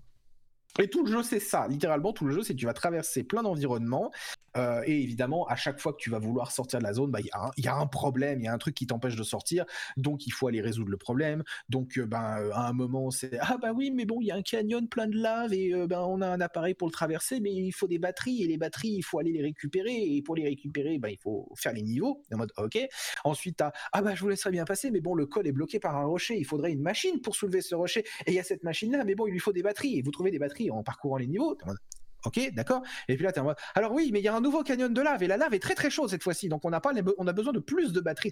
[0.80, 1.68] Et tout le jeu, c'est ça.
[1.68, 4.12] Littéralement, tout le jeu, c'est tu vas traverser plein d'environnements.
[4.58, 7.20] Euh, et évidemment, à chaque fois que tu vas vouloir sortir de la zone, bah,
[7.22, 9.24] il bah, y, y, a un problème, il y a un truc qui t'empêche de
[9.24, 9.66] sortir.
[9.98, 11.44] Donc, il faut aller résoudre le problème.
[11.70, 14.32] Donc, euh, ben, euh, à un moment, c'est Ah, bah oui, mais bon, il y
[14.32, 17.40] a un canyon plein de lave et ben, on a un appareil pour le traverser,
[17.40, 18.44] mais il faut des batteries.
[18.44, 20.16] Et les batteries, il faut aller les récupérer.
[20.16, 22.22] Et pour les récupérer, ben, il faut faire les niveaux.
[22.34, 22.78] En mode OK.
[23.24, 25.80] Ensuite, tu Ah, bah je vous laisserai bien passer, mais bon, le col est bloqué
[25.80, 26.38] par un rocher.
[26.38, 28.04] Il faudrait une machine pour soulever ce rocher.
[28.26, 29.98] Et il y a cette machine-là, mais bon, il lui faut des batteries.
[29.98, 31.58] Et vous trouvez des batteries en parcourant les niveaux.
[32.26, 32.82] Ok, d'accord.
[33.08, 34.94] Et puis là, es en mode, alors oui, mais il y a un nouveau canyon
[34.94, 36.92] de lave et la lave est très très chaude cette fois-ci, donc on a pas,
[37.18, 38.32] on a besoin de plus de batteries.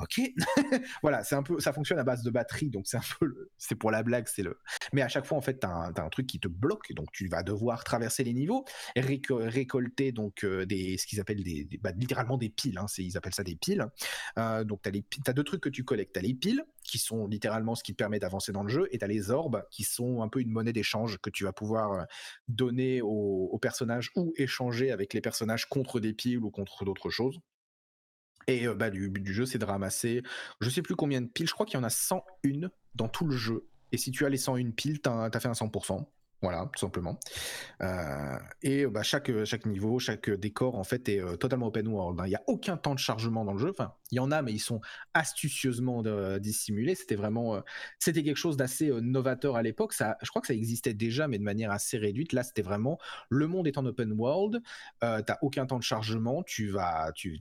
[0.00, 0.20] Ok,
[1.02, 3.74] voilà, c'est un peu, ça fonctionne à base de batterie, donc c'est un peu, c'est
[3.74, 4.58] pour la blague, c'est le.
[4.92, 7.28] Mais à chaque fois, en fait, t'as un, un truc qui te bloque, donc tu
[7.28, 8.64] vas devoir traverser les niveaux,
[8.96, 12.78] et récolter donc euh, des, ce qu'ils appellent des, bah, littéralement des piles.
[12.78, 13.86] Hein, ils appellent ça des piles.
[14.38, 16.14] Euh, donc t'as les, as deux trucs que tu collectes.
[16.14, 18.98] T'as les piles qui sont littéralement ce qui te permet d'avancer dans le jeu, et
[18.98, 21.92] tu as les orbes qui sont un peu une monnaie d'échange que tu vas pouvoir
[21.92, 22.04] euh,
[22.48, 27.40] donner aux, personnages ou échanger avec les personnages contre des piles ou contre d'autres choses.
[28.46, 30.22] Et euh, bah, du but du jeu, c'est de ramasser,
[30.60, 33.24] je sais plus combien de piles, je crois qu'il y en a 101 dans tout
[33.24, 33.66] le jeu.
[33.90, 36.04] Et si tu as les 101 piles, tu as, as, fait un 100%.
[36.42, 37.20] Voilà, tout simplement.
[37.82, 42.20] Euh, et bah, chaque, chaque niveau, chaque décor, en fait, est euh, totalement open world.
[42.20, 42.26] Hein.
[42.26, 43.70] Il n'y a aucun temps de chargement dans le jeu.
[43.70, 44.80] Enfin, il y en a, mais ils sont
[45.14, 46.96] astucieusement euh, dissimulés.
[46.96, 47.62] C'était vraiment,
[48.00, 49.92] c'était quelque chose d'assez novateur à l'époque.
[49.92, 52.32] Ça, je crois que ça existait déjà, mais de manière assez réduite.
[52.32, 52.98] Là, c'était vraiment
[53.28, 54.60] le monde est en open world.
[55.00, 56.42] tu n'as aucun temps de chargement.
[56.42, 57.40] Tu vas, tu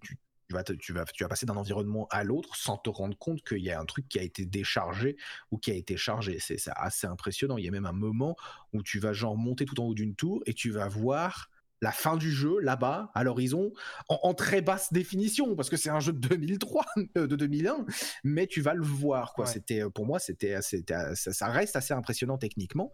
[0.79, 3.71] tu vas, tu vas, passer d'un environnement à l'autre sans te rendre compte qu'il y
[3.71, 5.17] a un truc qui a été déchargé
[5.51, 6.37] ou qui a été chargé.
[6.39, 7.57] C'est assez impressionnant.
[7.57, 8.35] Il y a même un moment
[8.73, 11.49] où tu vas genre monter tout en haut d'une tour et tu vas voir
[11.81, 13.73] la fin du jeu là-bas à l'horizon
[14.07, 16.85] en, très basse définition parce que c'est un jeu de 2003
[17.17, 17.85] euh, de 2001
[18.23, 22.93] mais tu vas le voir quoi c'était pour moi c'était ça reste assez impressionnant techniquement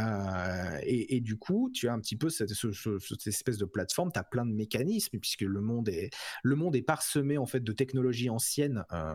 [0.00, 4.24] euh, et, du coup, tu as un petit peu cette, espèce de plateforme, tu as
[4.24, 6.10] plein de mécanismes, puisque le monde est,
[6.42, 9.14] le monde est parsemé en fait de technologies anciennes euh,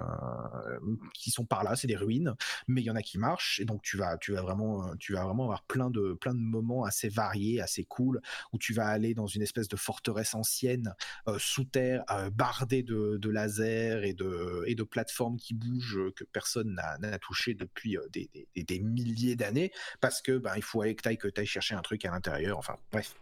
[1.14, 2.36] qui sont par là, c'est des ruines,
[2.68, 5.14] mais il y en a qui marchent, et donc tu vas, tu vas, vraiment, tu
[5.14, 8.22] vas vraiment avoir plein de, plein de moments assez variés, assez cool,
[8.53, 10.95] où tu vas aller dans une espèce de forteresse ancienne,
[11.28, 12.03] euh, sous terre,
[12.34, 17.53] bardée de, de, lasers et de, et de plateformes qui bougent que personne n'a touché
[17.53, 21.31] depuis des, des, des milliers d'années, parce que ben, il faut faut aller que tu
[21.31, 22.57] que chercher un truc à l'intérieur.
[22.57, 23.15] Enfin, bref.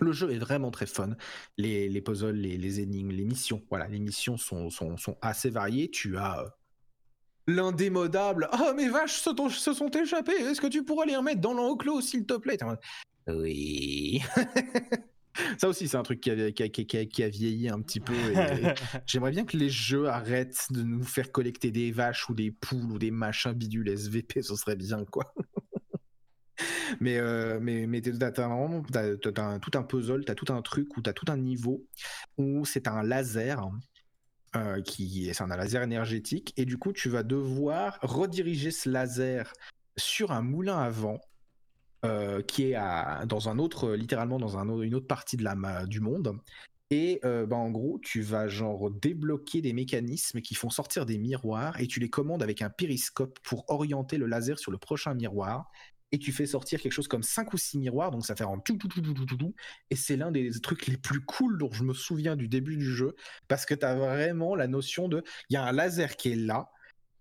[0.00, 1.10] Le jeu est vraiment très fun.
[1.56, 5.50] Les, les puzzles, les, les, énigmes, les missions, voilà, les missions sont, sont, sont assez
[5.50, 5.88] variées.
[5.88, 6.48] Tu as euh,
[7.46, 8.48] l'indémodable.
[8.52, 10.32] Oh, mes vaches se, se sont échappées.
[10.32, 12.58] Est-ce que tu pourrais les remettre dans l'enclos, s'il te plaît?
[13.28, 14.20] Oui.
[15.58, 18.14] Ça aussi, c'est un truc qui a, qui, a, qui, a, vieilli un petit peu.
[19.06, 22.92] J'aimerais bien que les jeux arrêtent de nous faire collecter des vaches ou des poules
[22.92, 25.34] ou des machins bidules SVP, ce serait bien, quoi
[27.00, 31.36] mais, euh, mais, vraiment tout un puzzle, t'as tout un truc ou t'as tout un
[31.36, 31.86] niveau
[32.38, 33.70] où c'est un laser.
[34.56, 39.52] Euh, qui c'est un laser énergétique et du coup tu vas devoir rediriger ce laser
[39.96, 41.18] sur un moulin à vent
[42.04, 45.86] euh, qui est à, dans un autre littéralement dans un, une autre partie de la,
[45.86, 46.38] du monde
[46.90, 51.80] Et bah, en gros, tu vas genre débloquer des mécanismes qui font sortir des miroirs
[51.80, 55.68] et tu les commandes avec un périscope pour orienter le laser sur le prochain miroir.
[56.12, 58.60] Et tu fais sortir quelque chose comme 5 ou 6 miroirs, donc ça fait en
[58.60, 59.54] tout, tout, tout, tout, tout, tout.
[59.90, 62.92] Et c'est l'un des trucs les plus cool dont je me souviens du début du
[62.92, 63.16] jeu,
[63.48, 66.36] parce que tu as vraiment la notion de, il y a un laser qui est
[66.36, 66.70] là,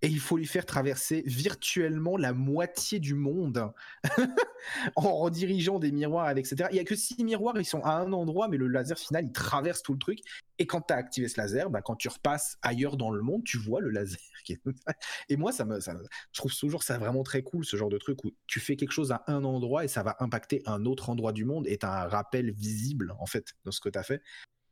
[0.04, 3.72] et il faut lui faire traverser virtuellement la moitié du monde
[4.98, 6.68] en redirigeant des miroirs, etc.
[6.72, 9.24] Il y a que six miroirs, ils sont à un endroit, mais le laser final,
[9.24, 10.20] il traverse tout le truc.
[10.60, 13.46] Et quand tu as activé ce laser, bah, quand tu repasses ailleurs dans le monde,
[13.46, 14.20] tu vois le laser.
[15.30, 18.32] Et moi, ça je trouve toujours ça vraiment très cool, ce genre de truc où
[18.46, 21.46] tu fais quelque chose à un endroit et ça va impacter un autre endroit du
[21.46, 24.22] monde et tu as un rappel visible, en fait, de ce que tu as fait.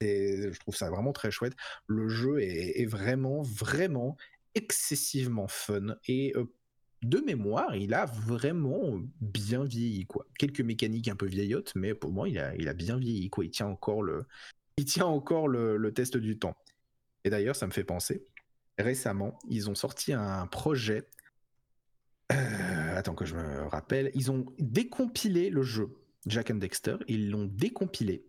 [0.01, 1.53] Et je trouve ça vraiment très chouette.
[1.87, 4.17] Le jeu est vraiment, vraiment
[4.55, 6.33] excessivement fun et
[7.03, 10.27] de mémoire, il a vraiment bien vieilli quoi.
[10.37, 13.43] Quelques mécaniques un peu vieillottes, mais pour moi, il a, bien vieilli quoi.
[13.43, 14.25] Il tient encore le,
[14.77, 16.55] il tient encore le, test du temps.
[17.23, 18.25] Et d'ailleurs, ça me fait penser.
[18.77, 21.07] Récemment, ils ont sorti un projet.
[22.31, 24.11] Euh, attends que je me rappelle.
[24.13, 25.93] Ils ont décompilé le jeu
[26.27, 26.97] Jack and Dexter.
[27.07, 28.25] Ils l'ont décompilé.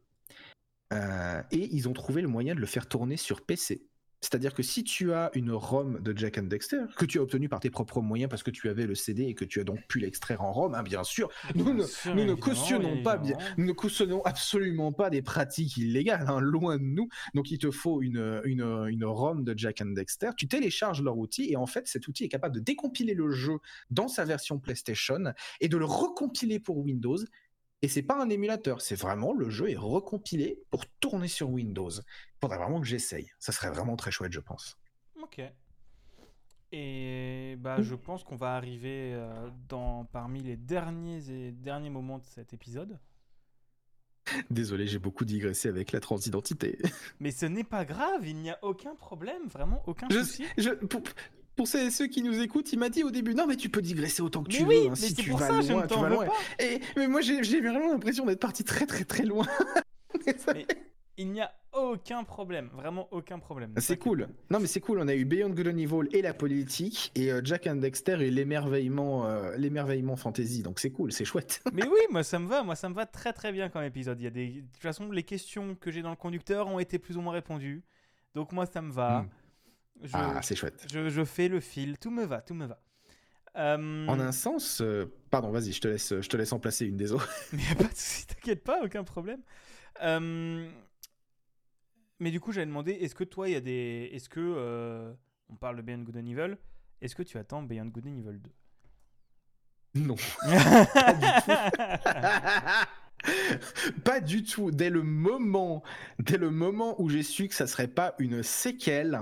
[0.93, 3.87] Euh, et ils ont trouvé le moyen de le faire tourner sur PC.
[4.23, 7.49] C'est-à-dire que si tu as une ROM de Jack and Dexter, que tu as obtenue
[7.49, 9.85] par tes propres moyens parce que tu avais le CD et que tu as donc
[9.89, 14.23] pu l'extraire en ROM, hein, bien sûr, nous, ne, cautionnons pas, bien, nous ne cautionnons
[14.23, 17.09] absolument pas des pratiques illégales, hein, loin de nous.
[17.35, 21.19] Donc il te faut une, une, une ROM de Jack and Dexter, tu télécharges leur
[21.19, 23.59] outil et en fait cet outil est capable de décompiler le jeu
[23.91, 27.19] dans sa version PlayStation et de le recompiler pour Windows
[27.85, 31.91] et c'est pas un émulateur, c'est vraiment le jeu est recompilé pour tourner sur Windows.
[32.43, 33.31] Il faudrait vraiment que j'essaye.
[33.39, 34.77] Ça serait vraiment très chouette, je pense.
[35.23, 35.41] Ok.
[36.73, 37.83] Et bah, mmh.
[37.83, 42.53] je pense qu'on va arriver euh, dans parmi les derniers et derniers moments de cet
[42.53, 42.99] épisode.
[44.51, 46.79] Désolé, j'ai beaucoup digressé avec la transidentité.
[47.21, 50.45] Mais ce n'est pas grave, il n'y a aucun problème, vraiment aucun souci.
[50.59, 50.71] Je,
[51.55, 54.21] pour ceux, qui nous écoutent, il m'a dit au début non mais tu peux digresser
[54.21, 54.89] autant que tu veux.
[54.89, 56.27] Hein, si tu vas loin, tu vas loin.
[56.59, 59.47] Et mais moi j'ai vraiment l'impression d'être parti très très très loin.
[60.55, 60.67] mais
[61.19, 63.73] il n'y a aucun problème, vraiment aucun problème.
[63.79, 64.29] C'est cool.
[64.51, 64.99] Non mais c'est cool.
[65.01, 68.19] On a eu Beyond Good and Evil et la politique et euh, Jack and Dexter
[68.21, 70.63] et l'émerveillement, euh, l'émerveillement fantasy.
[70.63, 71.63] Donc c'est cool, c'est chouette.
[71.73, 74.21] mais oui, moi ça me va, moi ça me va très très bien comme épisode.
[74.21, 76.79] Il y a des, de toute façon les questions que j'ai dans le conducteur ont
[76.79, 77.83] été plus ou moins répondues.
[78.35, 79.23] Donc moi ça me va.
[79.23, 79.29] Hmm
[80.13, 80.87] ah, c'est chouette.
[80.93, 82.79] Je, fais le fil, tout me va, tout me va.
[83.57, 86.87] Euh, en un sens, euh, pardon, vas-y, je te laisse, je te laisse en placer
[86.87, 87.29] une des autres.
[87.53, 89.41] Mais y a pas de souci, t'inquiète pas, aucun problème.
[90.03, 90.69] Euh,
[92.23, 95.15] mais du coup, j'avais demandé, est-ce que toi, il y a des, est-ce que
[95.51, 96.57] on parle de Beyond Good and Evil,
[97.03, 98.39] est-ce que tu attends Beyond Good and Evil
[99.95, 100.17] 2 Non.
[104.05, 104.71] pas du tout.
[104.71, 105.83] Dès le moment,
[106.19, 109.21] dès le moment où j'ai su que ça serait pas une séquelle,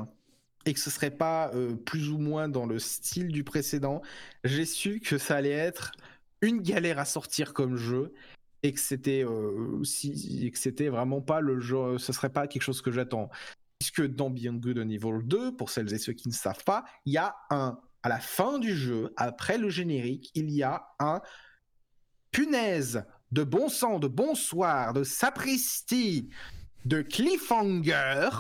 [0.66, 4.02] et que ce serait pas euh, plus ou moins dans le style du précédent,
[4.44, 5.92] j'ai su que ça allait être
[6.42, 8.12] une galère à sortir comme jeu
[8.62, 13.30] et euh, que c'était vraiment pas le jeu, ce serait pas quelque chose que j'attends.
[13.78, 16.84] Puisque dans Beyond Good and Evil 2, pour celles et ceux qui ne savent pas,
[17.06, 20.86] il y a un à la fin du jeu, après le générique, il y a
[20.98, 21.20] un
[22.30, 26.30] punaise de bon sang, de bonsoir, de sapristi,
[26.86, 28.30] de cliffhanger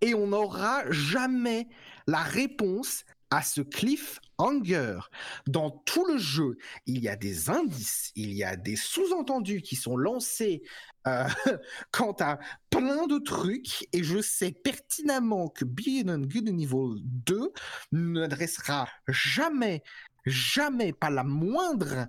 [0.00, 1.66] et on n'aura jamais
[2.06, 3.04] la réponse
[3.34, 5.00] à ce cliffhanger.
[5.48, 6.56] Dans tout le jeu,
[6.86, 10.62] il y a des indices, il y a des sous-entendus qui sont lancés
[11.08, 11.26] euh,
[11.90, 12.38] quant à
[12.70, 17.52] plein de trucs, et je sais pertinemment que Beyond Good Evil 2
[17.92, 19.82] n'adressera jamais,
[20.24, 22.06] jamais, pas la moindre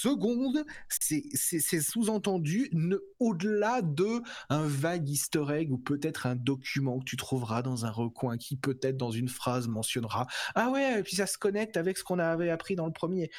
[0.00, 2.70] seconde, c'est sous-entendu
[3.18, 7.90] au-delà de un vague easter egg ou peut-être un document que tu trouveras dans un
[7.90, 11.98] recoin qui peut-être dans une phrase mentionnera ah ouais et puis ça se connecte avec
[11.98, 13.30] ce qu'on avait appris dans le premier.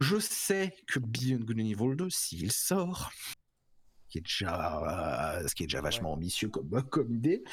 [0.00, 3.10] Je sais que Beyond Good and Evil 2 s'il sort
[4.08, 7.44] qui est déjà, ce qui est déjà vachement ambitieux comme, comme idée,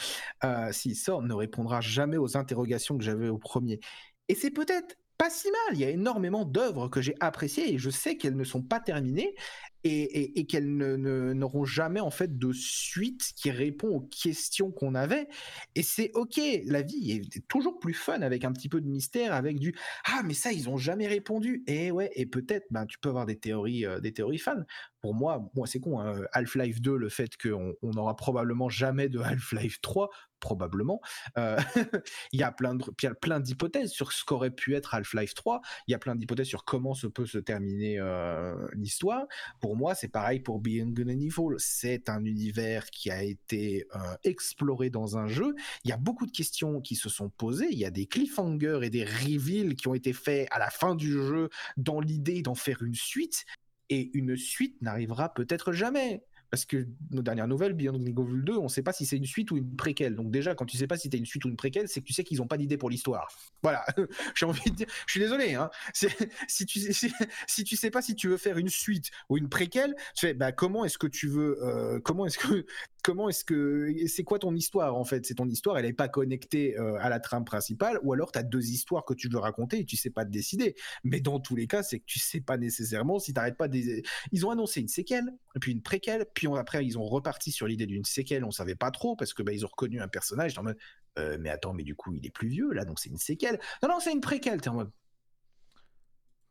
[0.43, 3.79] euh, s'il sort, ne répondra jamais aux interrogations que j'avais au premier.
[4.27, 5.75] Et c'est peut-être pas si mal.
[5.75, 8.79] Il y a énormément d'œuvres que j'ai appréciées et je sais qu'elles ne sont pas
[8.79, 9.35] terminées
[9.83, 15.27] et, qu'elles n'auront jamais en fait de suite qui répond aux questions qu'on avait.
[15.75, 19.33] Et c'est ok, la vie est toujours plus fun avec un petit peu de mystère,
[19.33, 19.75] avec du
[20.05, 21.63] ah mais ça ils ont jamais répondu.
[21.67, 24.63] Et ouais, et peut-être ben tu peux avoir des théories, euh, des théories fans.
[25.01, 25.99] Pour moi, moi c'est con.
[25.99, 30.09] Hein, Half-Life 2, le fait qu'on on aura probablement jamais de Half-Life 3,
[30.39, 31.01] probablement.
[31.37, 31.57] Euh,
[32.31, 32.83] il y a plein de,
[33.21, 35.61] plein d'hypothèses sur ce qu'aurait pu être Half-Life 3.
[35.87, 39.25] Il y a plein d'hypothèses sur comment se peut se terminer euh, l'histoire.
[39.67, 41.55] Pour moi, c'est pareil pour Beyond Good and Evil.
[41.57, 45.55] C'est un univers qui a été euh, exploré dans un jeu.
[45.83, 47.67] Il y a beaucoup de questions qui se sont posées.
[47.69, 50.95] Il y a des cliffhangers et des reveals qui ont été faits à la fin
[50.95, 53.43] du jeu dans l'idée d'en faire une suite.
[53.89, 56.23] Et une suite n'arrivera peut-être jamais.
[56.49, 59.25] Parce que nos dernières nouvelles, Beyond Evil 2, on ne sait pas si c'est une
[59.25, 60.15] suite ou une préquelle.
[60.15, 62.05] Donc déjà, quand tu sais pas si c'est une suite ou une préquelle, c'est que
[62.05, 63.27] tu sais qu'ils n'ont pas d'idée pour l'histoire.
[63.63, 63.85] Voilà,
[64.35, 65.69] j'ai envie de dire, je suis désolé, hein.
[65.93, 70.27] si tu si, sais pas si tu veux faire une suite ou une préquelle, tu
[70.27, 72.65] fais bah comment est-ce que tu veux, euh, comment est-ce que
[73.03, 75.25] comment est-ce que c'est quoi ton histoire en fait?
[75.25, 78.39] C'est ton histoire, elle n'est pas connectée euh, à la trame principale, ou alors tu
[78.39, 80.75] as deux histoires que tu veux raconter et tu sais pas te décider.
[81.03, 84.03] Mais dans tous les cas, c'est que tu sais pas nécessairement si t'arrêtes pas des.
[84.31, 87.87] Ils ont annoncé une séquelle, puis une préquelle, puis après ils ont reparti sur l'idée
[87.87, 88.43] d'une séquelle.
[88.43, 90.55] On savait pas trop parce que bah, ils ont reconnu un personnage.
[90.59, 90.77] En mode,
[91.17, 93.59] euh, mais attends, mais du coup il est plus vieux là, donc c'est une séquelle.
[93.81, 94.61] Non non, c'est une préquelle.
[94.61, 94.91] T'es en mode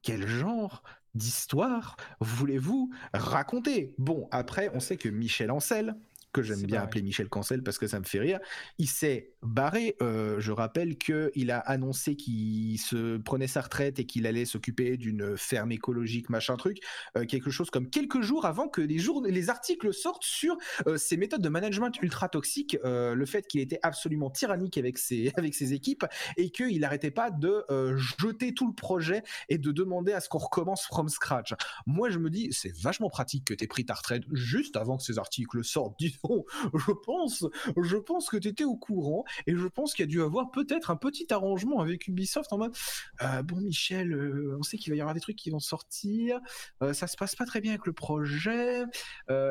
[0.02, 0.82] quel genre
[1.14, 3.94] d'histoire voulez-vous raconter?
[3.96, 5.94] Bon, après, on sait que Michel Ancel,
[6.36, 8.38] que j'aime bien appeler Michel Cancel parce que ça me fait rire,
[8.76, 9.96] il s'est barré.
[10.02, 14.98] Euh, je rappelle qu'il a annoncé qu'il se prenait sa retraite et qu'il allait s'occuper
[14.98, 16.80] d'une ferme écologique, machin truc,
[17.16, 20.98] euh, quelque chose comme quelques jours avant que les, jours, les articles sortent sur euh,
[20.98, 25.54] ses méthodes de management ultra toxiques, le fait qu'il était absolument tyrannique avec ses, avec
[25.54, 26.04] ses équipes
[26.36, 27.64] et qu'il n'arrêtait pas de
[27.96, 31.54] jeter tout le projet et de demander à ce qu'on recommence from scratch.
[31.86, 34.98] Moi, je me dis, c'est vachement pratique que tu aies pris ta retraite juste avant
[34.98, 35.96] que ces articles sortent.
[36.27, 37.44] Dis je pense,
[37.77, 40.51] je pense que tu étais au courant et je pense qu'il y a dû avoir
[40.51, 42.77] peut-être un petit arrangement avec Ubisoft en mode
[43.23, 46.40] euh, bon Michel, euh, on sait qu'il va y avoir des trucs qui vont sortir,
[46.82, 48.85] euh, ça se passe pas très bien avec le projet.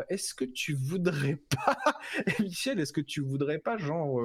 [0.09, 1.35] est-ce que tu voudrais
[1.65, 1.77] pas,
[2.39, 4.21] Michel, est-ce que tu voudrais pas genre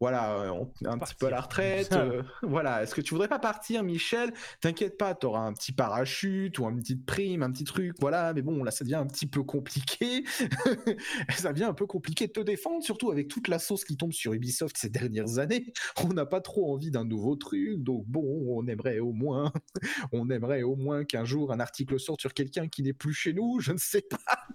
[0.00, 1.94] voilà, euh, un petit peu à la retraite.
[2.00, 4.32] Euh, voilà, est-ce que tu voudrais pas partir, Michel?
[4.60, 8.32] T'inquiète pas, tu auras un petit parachute ou un petit prime, un petit truc, voilà.
[8.32, 10.24] Mais bon, là, ça devient un petit peu compliqué.
[11.36, 14.12] ça devient un peu compliqué de te défendre, surtout avec toute la sauce qui tombe
[14.12, 15.72] sur Ubisoft ces dernières années.
[16.02, 19.52] On n'a pas trop envie d'un nouveau truc, donc bon, on aimerait au moins,
[20.12, 23.34] on aimerait au moins qu'un jour un article sorte sur quelqu'un qui n'est plus chez
[23.34, 23.60] nous.
[23.60, 24.46] Je ne sais pas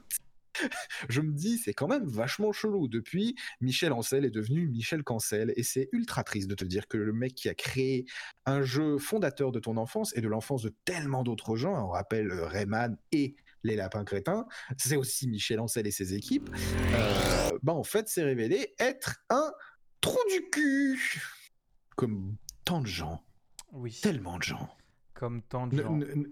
[1.10, 2.88] je me dis, c'est quand même vachement chelou.
[2.88, 5.54] Depuis, Michel Ancel est devenu Michel Cancel.
[5.56, 8.06] Et c'est ultra triste de te dire que le mec qui a créé
[8.46, 12.32] un jeu fondateur de ton enfance et de l'enfance de tellement d'autres gens, on rappelle
[12.32, 14.46] euh, Rayman et les lapins crétins,
[14.78, 16.50] c'est aussi Michel Ancel et ses équipes,
[16.94, 19.52] euh, bah en fait, s'est révélé être un
[20.02, 21.22] trou du cul.
[21.96, 23.26] Comme tant de gens.
[23.72, 24.00] Oui.
[24.02, 24.70] Tellement de gens.
[25.14, 25.96] Comme tant de gens.
[25.96, 26.28] Ne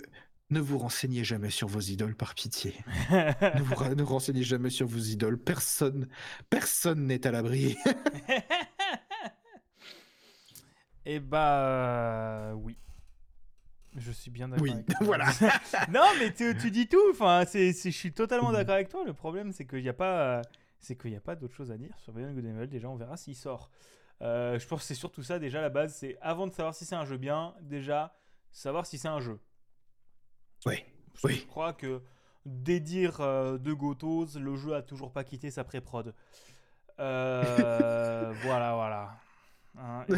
[0.60, 2.74] vous renseignez jamais sur vos idoles par pitié.
[3.12, 5.38] ne vous renseignez jamais sur vos idoles.
[5.38, 6.08] Personne,
[6.50, 7.78] personne n'est à l'abri.
[11.06, 12.78] Eh bah euh, oui.
[13.96, 14.66] Je suis bien d'accord.
[14.66, 15.26] Oui, voilà.
[15.92, 17.04] non, mais tu, dis tout.
[17.12, 19.04] Enfin, c'est, je suis totalement d'accord avec toi.
[19.06, 20.42] Le problème, c'est qu'il n'y a pas,
[20.80, 22.68] c'est qu'il n'y a pas d'autre chose à dire sur Beyond Good and Evil.
[22.68, 23.70] Déjà, on verra s'il sort.
[24.22, 25.38] Euh, je pense que c'est surtout ça.
[25.38, 28.16] Déjà, la base, c'est avant de savoir si c'est un jeu bien, déjà
[28.52, 29.40] savoir si c'est un jeu.
[30.66, 30.76] Oui.
[31.24, 31.36] oui.
[31.42, 32.02] Je crois que
[32.46, 36.14] dédire euh, de Gotos, le jeu a toujours pas quitté sa pré-prod.
[37.00, 39.18] Euh, voilà, voilà.
[39.80, 40.06] Hein,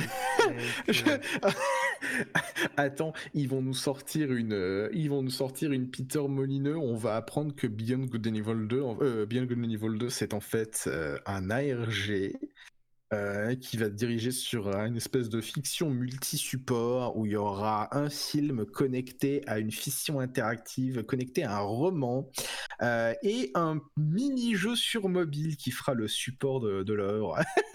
[2.77, 6.77] Attends, ils vont nous sortir une, euh, ils vont nous sortir une Peter Molineux.
[6.77, 10.33] On va apprendre que Beyond Good and Evil 2, Beyond Good and Evil 2, c'est
[10.33, 10.89] en fait
[11.25, 12.33] un ARG
[13.13, 18.09] euh, qui va diriger sur une espèce de fiction multi-support où il y aura un
[18.09, 22.31] film connecté à une fiction interactive, connecté à un roman,
[22.81, 27.37] euh, et un mini-jeu sur mobile qui fera le support de, de l'œuvre.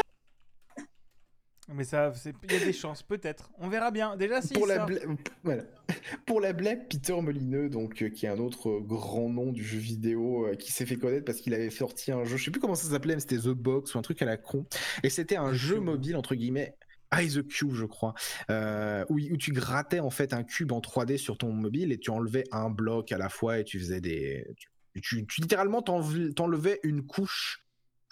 [1.75, 3.51] Mais ça, il y a des chances, peut-être.
[3.59, 4.17] On verra bien.
[4.17, 4.53] Déjà, si.
[4.53, 4.87] Pour, la,
[5.45, 5.63] voilà.
[6.27, 9.79] Pour la blague, Peter Molineux, donc, euh, qui est un autre grand nom du jeu
[9.79, 12.61] vidéo, euh, qui s'est fait connaître parce qu'il avait sorti un jeu, je sais plus
[12.61, 14.67] comment ça s'appelait, mais c'était The Box ou un truc à la con.
[15.03, 16.77] Et c'était un jeu mobile, entre guillemets.
[17.13, 18.15] Ah, The Cube, je crois,
[18.51, 21.99] euh, où, où, tu grattais en fait un cube en 3D sur ton mobile et
[21.99, 24.47] tu enlevais un bloc à la fois et tu faisais des.
[25.03, 27.65] Tu, tu littéralement t'enlevais une couche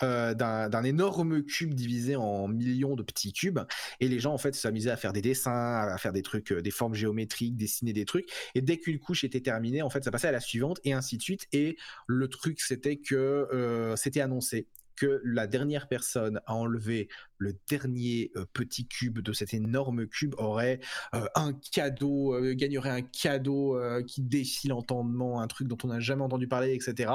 [0.03, 3.59] euh, d'un énorme cube divisé en millions de petits cubes.
[3.99, 6.63] Et les gens en fait s'amusaient à faire des dessins à faire des trucs euh,
[6.63, 8.31] des formes géométriques dessiner des trucs.
[8.55, 11.17] Et dès qu'une couche était terminée en fait ça passait à la suivante et ainsi
[11.17, 11.49] de suite.
[11.53, 11.77] Et
[12.07, 13.17] le truc c'était que
[13.53, 19.55] euh, c'était annoncé que la dernière personne à enlever le dernier petit cube de cet
[19.55, 20.81] énorme cube aurait
[21.13, 26.49] un cadeau, gagnerait un cadeau qui défie l'entendement, un truc dont on n'a jamais entendu
[26.49, 27.13] parler, etc.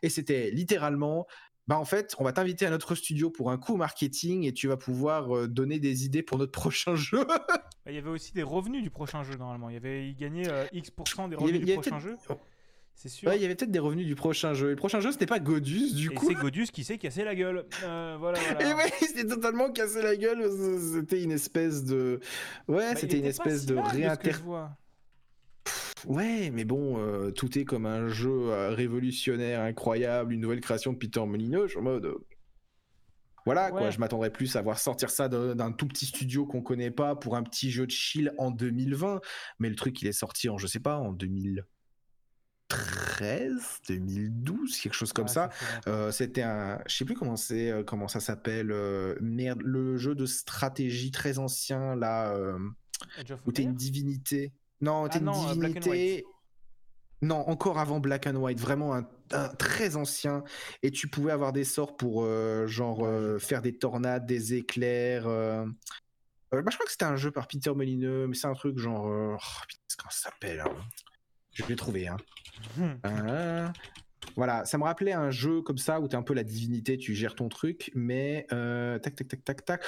[0.00, 1.26] Et c'était littéralement
[1.68, 4.68] bah en fait, on va t'inviter à notre studio pour un coup marketing et tu
[4.68, 7.24] vas pouvoir euh, donner des idées pour notre prochain jeu.
[7.26, 9.68] Bah, il y avait aussi des revenus du prochain jeu normalement.
[9.68, 10.90] Il y avait il gagnait euh, X
[11.28, 12.16] des revenus du prochain jeu.
[12.98, 13.28] C'est sûr.
[13.28, 14.70] Ouais, il y avait peut-être des revenus du prochain jeu.
[14.70, 16.28] Le prochain jeu, c'était pas Godus, du Et coup.
[16.28, 17.66] c'est Godus qui s'est cassé la gueule.
[17.84, 18.70] Euh, voilà, voilà.
[18.70, 20.48] Et ouais, il s'est totalement cassé la gueule.
[20.94, 22.20] C'était une espèce de.
[22.68, 24.32] Ouais, Bah, c'était une espèce si de mal, ce que réinter.
[24.32, 24.70] je vois.
[26.04, 30.92] Ouais, mais bon, euh, tout est comme un jeu euh, révolutionnaire, incroyable, une nouvelle création
[30.92, 31.66] de Peter Molyneux.
[31.66, 32.04] Je suis en mode.
[32.04, 32.26] euh,
[33.46, 33.90] Voilà, quoi.
[33.90, 37.34] Je m'attendrais plus à voir sortir ça d'un tout petit studio qu'on connaît pas pour
[37.36, 39.20] un petit jeu de chill en 2020.
[39.58, 41.12] Mais le truc, il est sorti en, je sais pas, en
[42.68, 45.48] 2013, 2012, quelque chose comme ça.
[45.88, 49.96] Euh, c'était un, je sais plus comment c'est, euh, comment ça s'appelle, euh, merde, le
[49.96, 52.34] jeu de stratégie très ancien là,
[53.46, 54.52] où t'es une divinité.
[54.80, 56.24] Non, t'es Ah une non, euh, Black and divinité.
[57.22, 60.44] Non, encore avant Black and White, vraiment un, un très ancien.
[60.82, 65.26] Et tu pouvais avoir des sorts pour euh, genre euh, faire des tornades, des éclairs.
[65.26, 65.64] euh.
[66.52, 69.06] Bah, je crois que c'était un jeu par Peter Molineux, mais c'est un truc genre,
[69.06, 69.36] oh,
[69.66, 70.74] putain, comment ça s'appelle hein
[71.52, 72.06] Je vais le trouver.
[72.08, 72.16] Hein.
[72.76, 73.72] Hmm.
[74.36, 77.14] Voilà, ça me rappelait un jeu comme ça où t'es un peu la divinité, tu
[77.14, 79.84] gères ton truc, mais tac tac tac tac tac.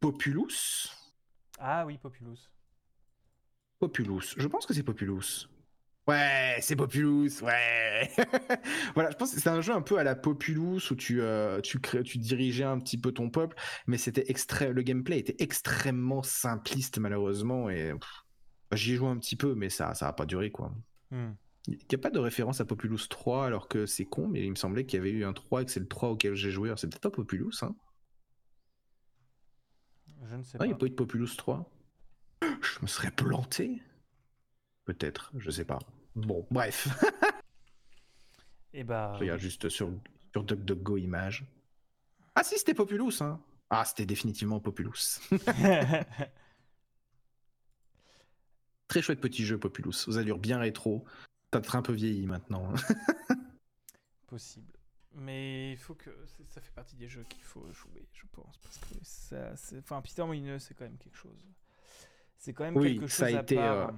[0.00, 0.88] Populous,
[1.58, 2.49] Ah oui, Populous.
[3.80, 4.34] Populous.
[4.36, 5.48] Je pense que c'est Populous.
[6.06, 8.10] Ouais, c'est Populous, ouais.
[8.94, 11.60] voilà, je pense que c'est un jeu un peu à la Populous où tu euh,
[11.60, 15.36] tu crées, tu dirigeais un petit peu ton peuple, mais c'était extrême, le gameplay était
[15.42, 17.92] extrêmement simpliste malheureusement et
[18.72, 20.72] j'y ai joué un petit peu, mais ça ça a pas duré quoi.
[21.10, 21.32] Hmm.
[21.68, 24.50] Il n'y a pas de référence à Populous 3 alors que c'est con, mais il
[24.50, 26.50] me semblait qu'il y avait eu un 3 et que c'est le 3 auquel j'ai
[26.50, 26.68] joué.
[26.70, 27.76] Alors c'est peut-être pas Populous, hein
[30.28, 30.76] Je ne sais Ah, il n'y pas.
[30.76, 31.70] a pas eu de Populous 3
[32.42, 33.82] Je me serais planté
[34.84, 35.78] Peut-être, je sais pas.
[36.16, 36.88] Bon, bref.
[38.72, 39.12] Et bah.
[39.14, 39.92] Je regarde juste sur,
[40.32, 41.44] sur DuckDuckGo Images.
[42.34, 45.20] Ah si, c'était Populous, hein Ah, c'était définitivement Populous.
[48.88, 50.08] Très chouette petit jeu, Populous.
[50.08, 51.04] Aux allures bien rétro.
[51.50, 52.72] Peut-être un peu vieilli maintenant.
[54.26, 54.72] Possible.
[55.12, 56.10] Mais il faut que.
[56.48, 58.56] Ça fait partie des jeux qu'il faut jouer, je pense.
[58.58, 59.52] Parce que ça.
[59.78, 61.46] Enfin, Peter Molineux, c'est quand même quelque chose.
[62.40, 63.88] C'est quand même Oui, quelque chose ça a à été, part.
[63.90, 63.92] euh,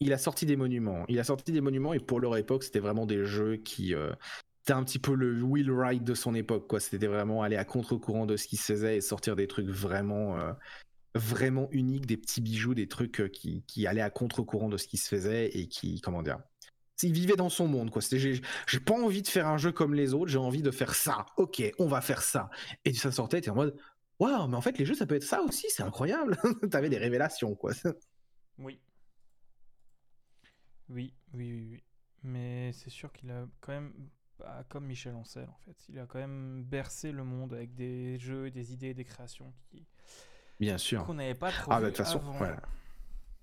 [0.00, 1.04] il a sorti des monuments.
[1.08, 3.94] Il a sorti des monuments et pour leur époque, c'était vraiment des jeux qui.
[3.94, 4.12] Euh,
[4.60, 6.80] c'était un petit peu le Will Wright de son époque, quoi.
[6.80, 10.38] C'était vraiment aller à contre-courant de ce qui se faisait et sortir des trucs vraiment.
[10.38, 10.52] euh,
[11.16, 14.88] vraiment uniques, des petits bijoux, des trucs euh, qui, qui allaient à contre-courant de ce
[14.88, 16.00] qui se faisait et qui.
[16.00, 16.38] Comment dire
[17.02, 18.00] il vivait dans son monde, quoi.
[18.10, 21.26] J'ai pas envie de faire un jeu comme les autres, j'ai envie de faire ça.
[21.36, 22.48] Ok, on va faire ça.
[22.84, 23.76] Et ça sortait, t'es en mode,
[24.18, 26.36] waouh, mais en fait, les jeux, ça peut être ça aussi, c'est incroyable.
[26.70, 27.72] T'avais des révélations, quoi.
[28.58, 28.80] Oui.
[30.88, 31.82] Oui, oui, oui, oui.
[32.22, 33.92] Mais c'est sûr qu'il a quand même,
[34.38, 38.18] bah, comme Michel Ancel en fait, il a quand même bercé le monde avec des
[38.18, 39.86] jeux, des idées, des créations qui
[40.60, 41.04] Bien sûr.
[41.04, 42.32] qu'on n'avait pas trop Ah, bah, de toute façon, avant.
[42.32, 42.62] voilà.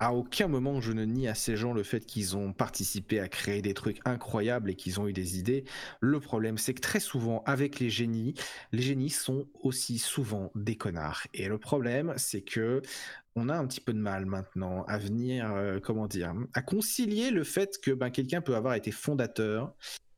[0.04, 3.28] À aucun moment je ne nie à ces gens le fait qu'ils ont participé à
[3.28, 5.64] créer des trucs incroyables et qu'ils ont eu des idées.
[6.00, 8.34] Le problème, c'est que très souvent, avec les génies,
[8.72, 11.28] les génies sont aussi souvent des connards.
[11.36, 12.82] Et le problème, c'est que
[13.36, 17.30] on a un petit peu de mal maintenant à venir, euh, comment dire, à concilier
[17.30, 19.76] le fait que ben, quelqu'un peut avoir été fondateur.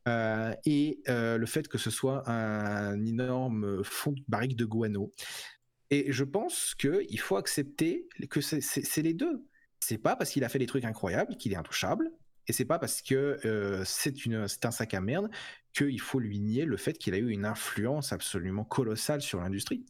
[0.08, 5.12] euh, et euh, le fait que ce soit un énorme fond de barrique de guano.
[5.90, 9.44] Et je pense qu'il faut accepter que c'est- les deux.
[9.86, 12.10] C'est pas parce qu'il a fait des trucs incroyables qu'il est intouchable,
[12.48, 14.14] et c'est pas parce que euh, c'est
[14.64, 15.28] un sac à merde
[15.74, 19.84] qu'il faut lui nier le fait qu'il a eu une influence absolument colossale sur l'industrie.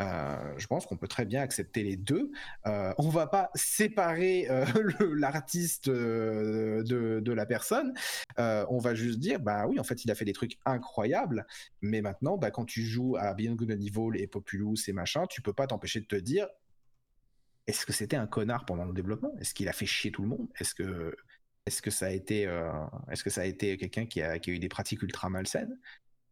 [0.00, 2.32] Euh, je pense qu'on peut très bien accepter les deux.
[2.66, 4.64] Euh, on va pas séparer euh,
[5.14, 6.82] l'artiste de,
[7.20, 7.94] de la personne.
[8.36, 11.46] On va juste dire, bah oui, en fait, il a fait des trucs incroyables,
[11.82, 15.26] mais maintenant, bah, quand tu joues à Beyond Good and Evil et Populous et machin,
[15.28, 16.48] tu peux pas t'empêcher de te dire,
[17.66, 19.32] est-ce que c'était un connard pendant le développement?
[19.40, 20.48] Est-ce qu'il a fait chier tout le monde?
[20.58, 21.16] Est-ce que,
[21.66, 22.70] est-ce que ça a été, euh,
[23.10, 25.76] est-ce que ça a été quelqu'un qui a, qui a eu des pratiques ultra malsaines?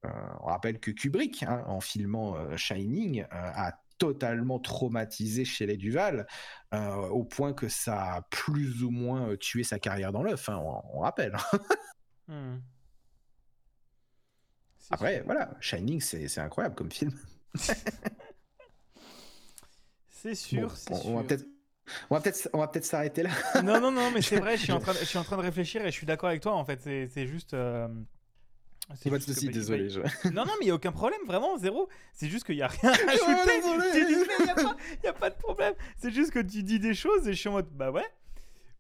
[0.05, 6.27] Euh, On rappelle que Kubrick, hein, en filmant euh, Shining, a totalement traumatisé Shelley Duval
[6.73, 10.49] au point que ça a plus ou moins tué sa carrière dans l'œuf.
[10.49, 11.37] hein, on, on rappelle.
[12.27, 12.57] Hmm.
[14.91, 15.25] Après, sûr.
[15.27, 17.13] voilà, Shining, c'est incroyable comme film.
[20.25, 21.11] C'est sûr, Bon, c'est on, sûr.
[21.11, 21.45] on va peut-être,
[22.09, 23.31] on va peut-être, on va peut-être s'arrêter là.
[23.63, 25.37] Non, non, non, mais c'est vrai, je suis, en train de, je suis en train
[25.37, 26.81] de réfléchir et je suis d'accord avec toi en fait.
[26.83, 27.53] C'est c'est juste.
[27.53, 27.87] euh,
[28.97, 29.89] c'est Pas de juste que- souci, bah, désolé.
[29.99, 31.89] bah, je- Non, non, mais il n'y a aucun problème, vraiment, zéro.
[32.15, 33.61] C'est juste qu'il n'y a rien à ajouter.
[33.61, 33.87] désolé.
[33.93, 35.75] Tu dis, mais il n'y a, pas- y a pas de problème.
[35.99, 38.05] C'est juste que tu dis des choses et je suis en mode, bah ouais.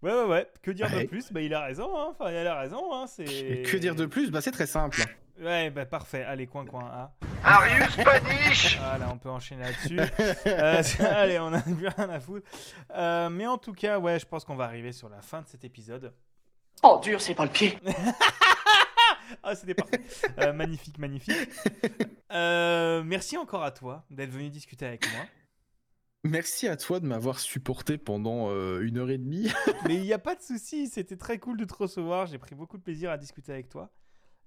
[0.03, 0.47] Ouais, ouais, ouais.
[0.63, 1.31] Que dire de plus?
[1.33, 2.09] Bah, il a raison, hein.
[2.11, 3.07] Enfin, il a raison, hein.
[3.07, 3.63] C'est.
[3.67, 4.31] Que dire de plus?
[4.31, 5.03] Bah, c'est très simple.
[5.41, 6.23] Ouais, bah parfait.
[6.23, 6.91] Allez, coin, coin.
[6.95, 7.11] hein.
[7.43, 9.99] Arius Paniche Voilà, on peut enchaîner là-dessus.
[10.47, 12.49] Euh, allez, on a plus rien à foutre.
[12.95, 15.49] Euh, mais en tout cas, ouais, je pense qu'on va arriver sur la fin de
[15.49, 16.15] cet épisode.
[16.83, 17.79] Oh, dur, c'est pas le pied.
[19.43, 20.01] Ah, c'était parfait.
[20.39, 21.37] Euh, magnifique, magnifique.
[22.31, 25.25] Euh, merci encore à toi d'être venu discuter avec moi.
[26.25, 29.51] Merci à toi de m'avoir supporté pendant euh, une heure et demie.
[29.87, 32.27] Mais il n'y a pas de souci, c'était très cool de te recevoir.
[32.27, 33.91] J'ai pris beaucoup de plaisir à discuter avec toi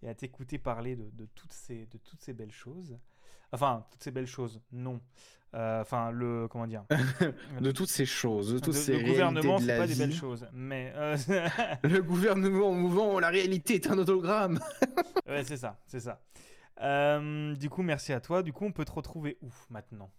[0.04, 2.98] et à t'écouter parler de, de toutes ces, de toutes ces belles choses.
[3.52, 5.00] Enfin, toutes ces belles choses, non.
[5.56, 6.48] Euh, Enfin, le.
[6.50, 6.84] Comment dire?
[7.62, 10.14] De toutes ces choses, de toutes Le- ces Le gouvernement, de c'est pas des belles
[10.14, 10.46] choses.
[10.52, 10.92] Mais.
[10.96, 11.16] euh,
[11.84, 14.60] Le gouvernement en mouvant, la réalité est un autogramme.
[15.28, 16.22] ouais, c'est ça, c'est ça.
[16.82, 18.44] Euh, du coup, merci à toi.
[18.44, 20.12] Du coup, on peut te retrouver où maintenant?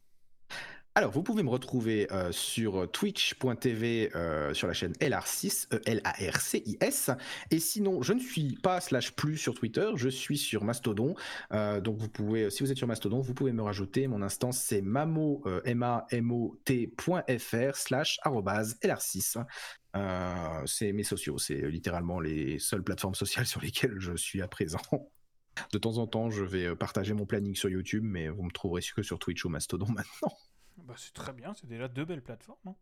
[0.98, 7.12] Alors, vous pouvez me retrouver euh, sur twitch.tv euh, sur la chaîne LR6, E L-A-R-C-I-S.
[7.52, 11.14] Et sinon, je ne suis pas slash plus sur Twitter, je suis sur Mastodon.
[11.52, 14.08] Euh, donc, vous pouvez, si vous êtes sur Mastodon, vous pouvez me rajouter.
[14.08, 16.16] Mon instance, c'est mamo, euh, M-A-M-O-T.fr
[17.76, 19.44] slash arrobase LR6.
[19.94, 24.48] Euh, c'est mes sociaux, c'est littéralement les seules plateformes sociales sur lesquelles je suis à
[24.48, 24.80] présent.
[25.72, 28.50] De temps en temps, je vais euh, partager mon planning sur YouTube, mais vous me
[28.50, 30.36] trouverez que sur Twitch ou Mastodon maintenant.
[30.84, 32.58] Bah, C'est très bien, c'est déjà deux belles plateformes.
[32.66, 32.74] hein.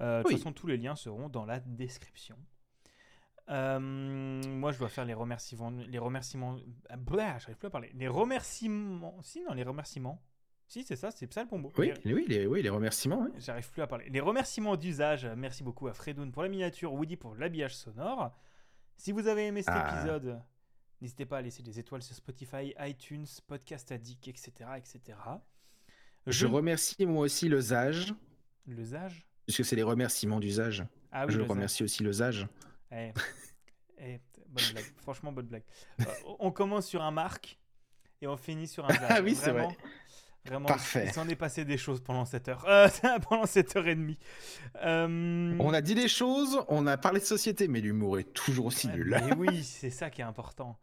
[0.00, 2.36] Euh, de toute façon, tous les liens seront dans la description.
[3.48, 5.70] Euh, moi, je dois faire les remerciements.
[5.70, 6.56] Les remerciements.
[6.88, 7.90] Ah, Blah, j'arrive plus à parler.
[7.94, 9.20] Les remerciements.
[9.22, 10.22] Si, non, les remerciements.
[10.68, 11.72] Si, c'est ça, c'est ça le bon mot.
[11.78, 13.22] Oui, Les- oui, les, oui, les remerciements.
[13.22, 13.30] oui.
[13.38, 14.08] J'arrive plus à parler.
[14.08, 15.26] Les remerciements d'usage.
[15.36, 18.30] Merci beaucoup à Fredoun pour la miniature, Woody pour l'habillage sonore.
[18.96, 19.96] Si vous avez aimé cet Ah.
[19.96, 20.40] épisode,
[21.00, 24.52] n'hésitez pas à laisser des étoiles sur Spotify, iTunes, Podcast Addict, etc.
[24.76, 25.18] etc.
[26.26, 28.14] Je remercie moi aussi le Zage,
[28.66, 29.26] Le Zage?
[29.46, 30.84] Puisque c'est les remerciements d'usage.
[31.12, 31.50] Ah oui, je le Zage.
[31.50, 32.46] remercie aussi le Zage.
[32.92, 33.12] Eh,
[33.98, 34.84] eh, bonne blague.
[35.02, 35.64] Franchement, bonne blague.
[36.00, 36.04] Euh,
[36.38, 37.58] on commence sur un Marc
[38.20, 39.06] et on finit sur un Zage.
[39.08, 39.68] Ah oui, c'est vrai.
[40.46, 41.04] Vraiment, Parfait.
[41.06, 42.64] il s'en est passé des choses pendant cette heure.
[42.66, 42.88] Euh,
[43.28, 44.18] pendant cette heure et demie.
[44.82, 48.66] Euh, On a dit des choses, on a parlé de société, mais l'humour est toujours
[48.66, 49.20] aussi Ouais, nul.
[49.22, 50.78] mais oui, c'est ça qui est important.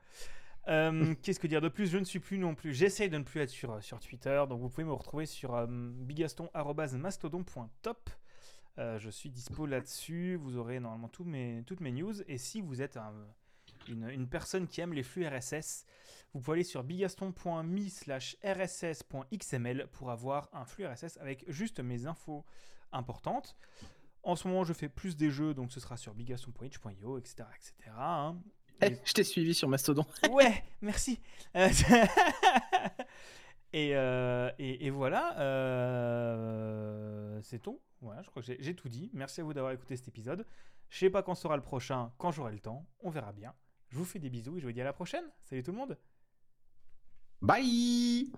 [0.68, 1.90] Euh, Qu'est-ce que dire de plus?
[1.90, 2.74] Je ne suis plus non plus.
[2.74, 4.44] J'essaye de ne plus être sur, sur Twitter.
[4.50, 8.10] Donc vous pouvez me retrouver sur euh, bigaston.mastodon.top.
[8.80, 10.36] Euh, je suis dispo là-dessus.
[10.36, 12.22] Vous aurez normalement toutes mes news.
[12.28, 13.14] Et si vous êtes un-
[13.90, 15.86] une, personne qui aime les flux RSS,
[16.34, 22.06] vous pouvez aller sur bigaston.me slash rss.xml pour avoir un flux RSS avec juste mes
[22.06, 22.46] infos
[22.92, 23.56] importantes.
[24.24, 27.48] En ce moment, je fais plus des jeux, donc ce sera sur bigaston.itch.io, etc.
[27.56, 27.92] etc.
[29.06, 30.06] Je t'ai suivi sur Mastodon.
[30.32, 31.20] Ouais, merci.
[31.56, 31.70] Euh,
[33.74, 37.80] et, euh, et, et voilà, euh, c'est tout.
[38.02, 39.10] Voilà, je crois que j'ai- j'ai tout dit.
[39.14, 40.46] Merci à vous d'avoir écouté cet épisode.
[40.90, 42.86] Je sais pas quand sera le prochain, quand j'aurai le temps.
[43.02, 43.54] On verra bien.
[43.90, 45.26] Je vous fais des bisous et je vous dis à la prochaine.
[45.44, 45.98] Salut tout le monde.
[47.42, 48.32] Bye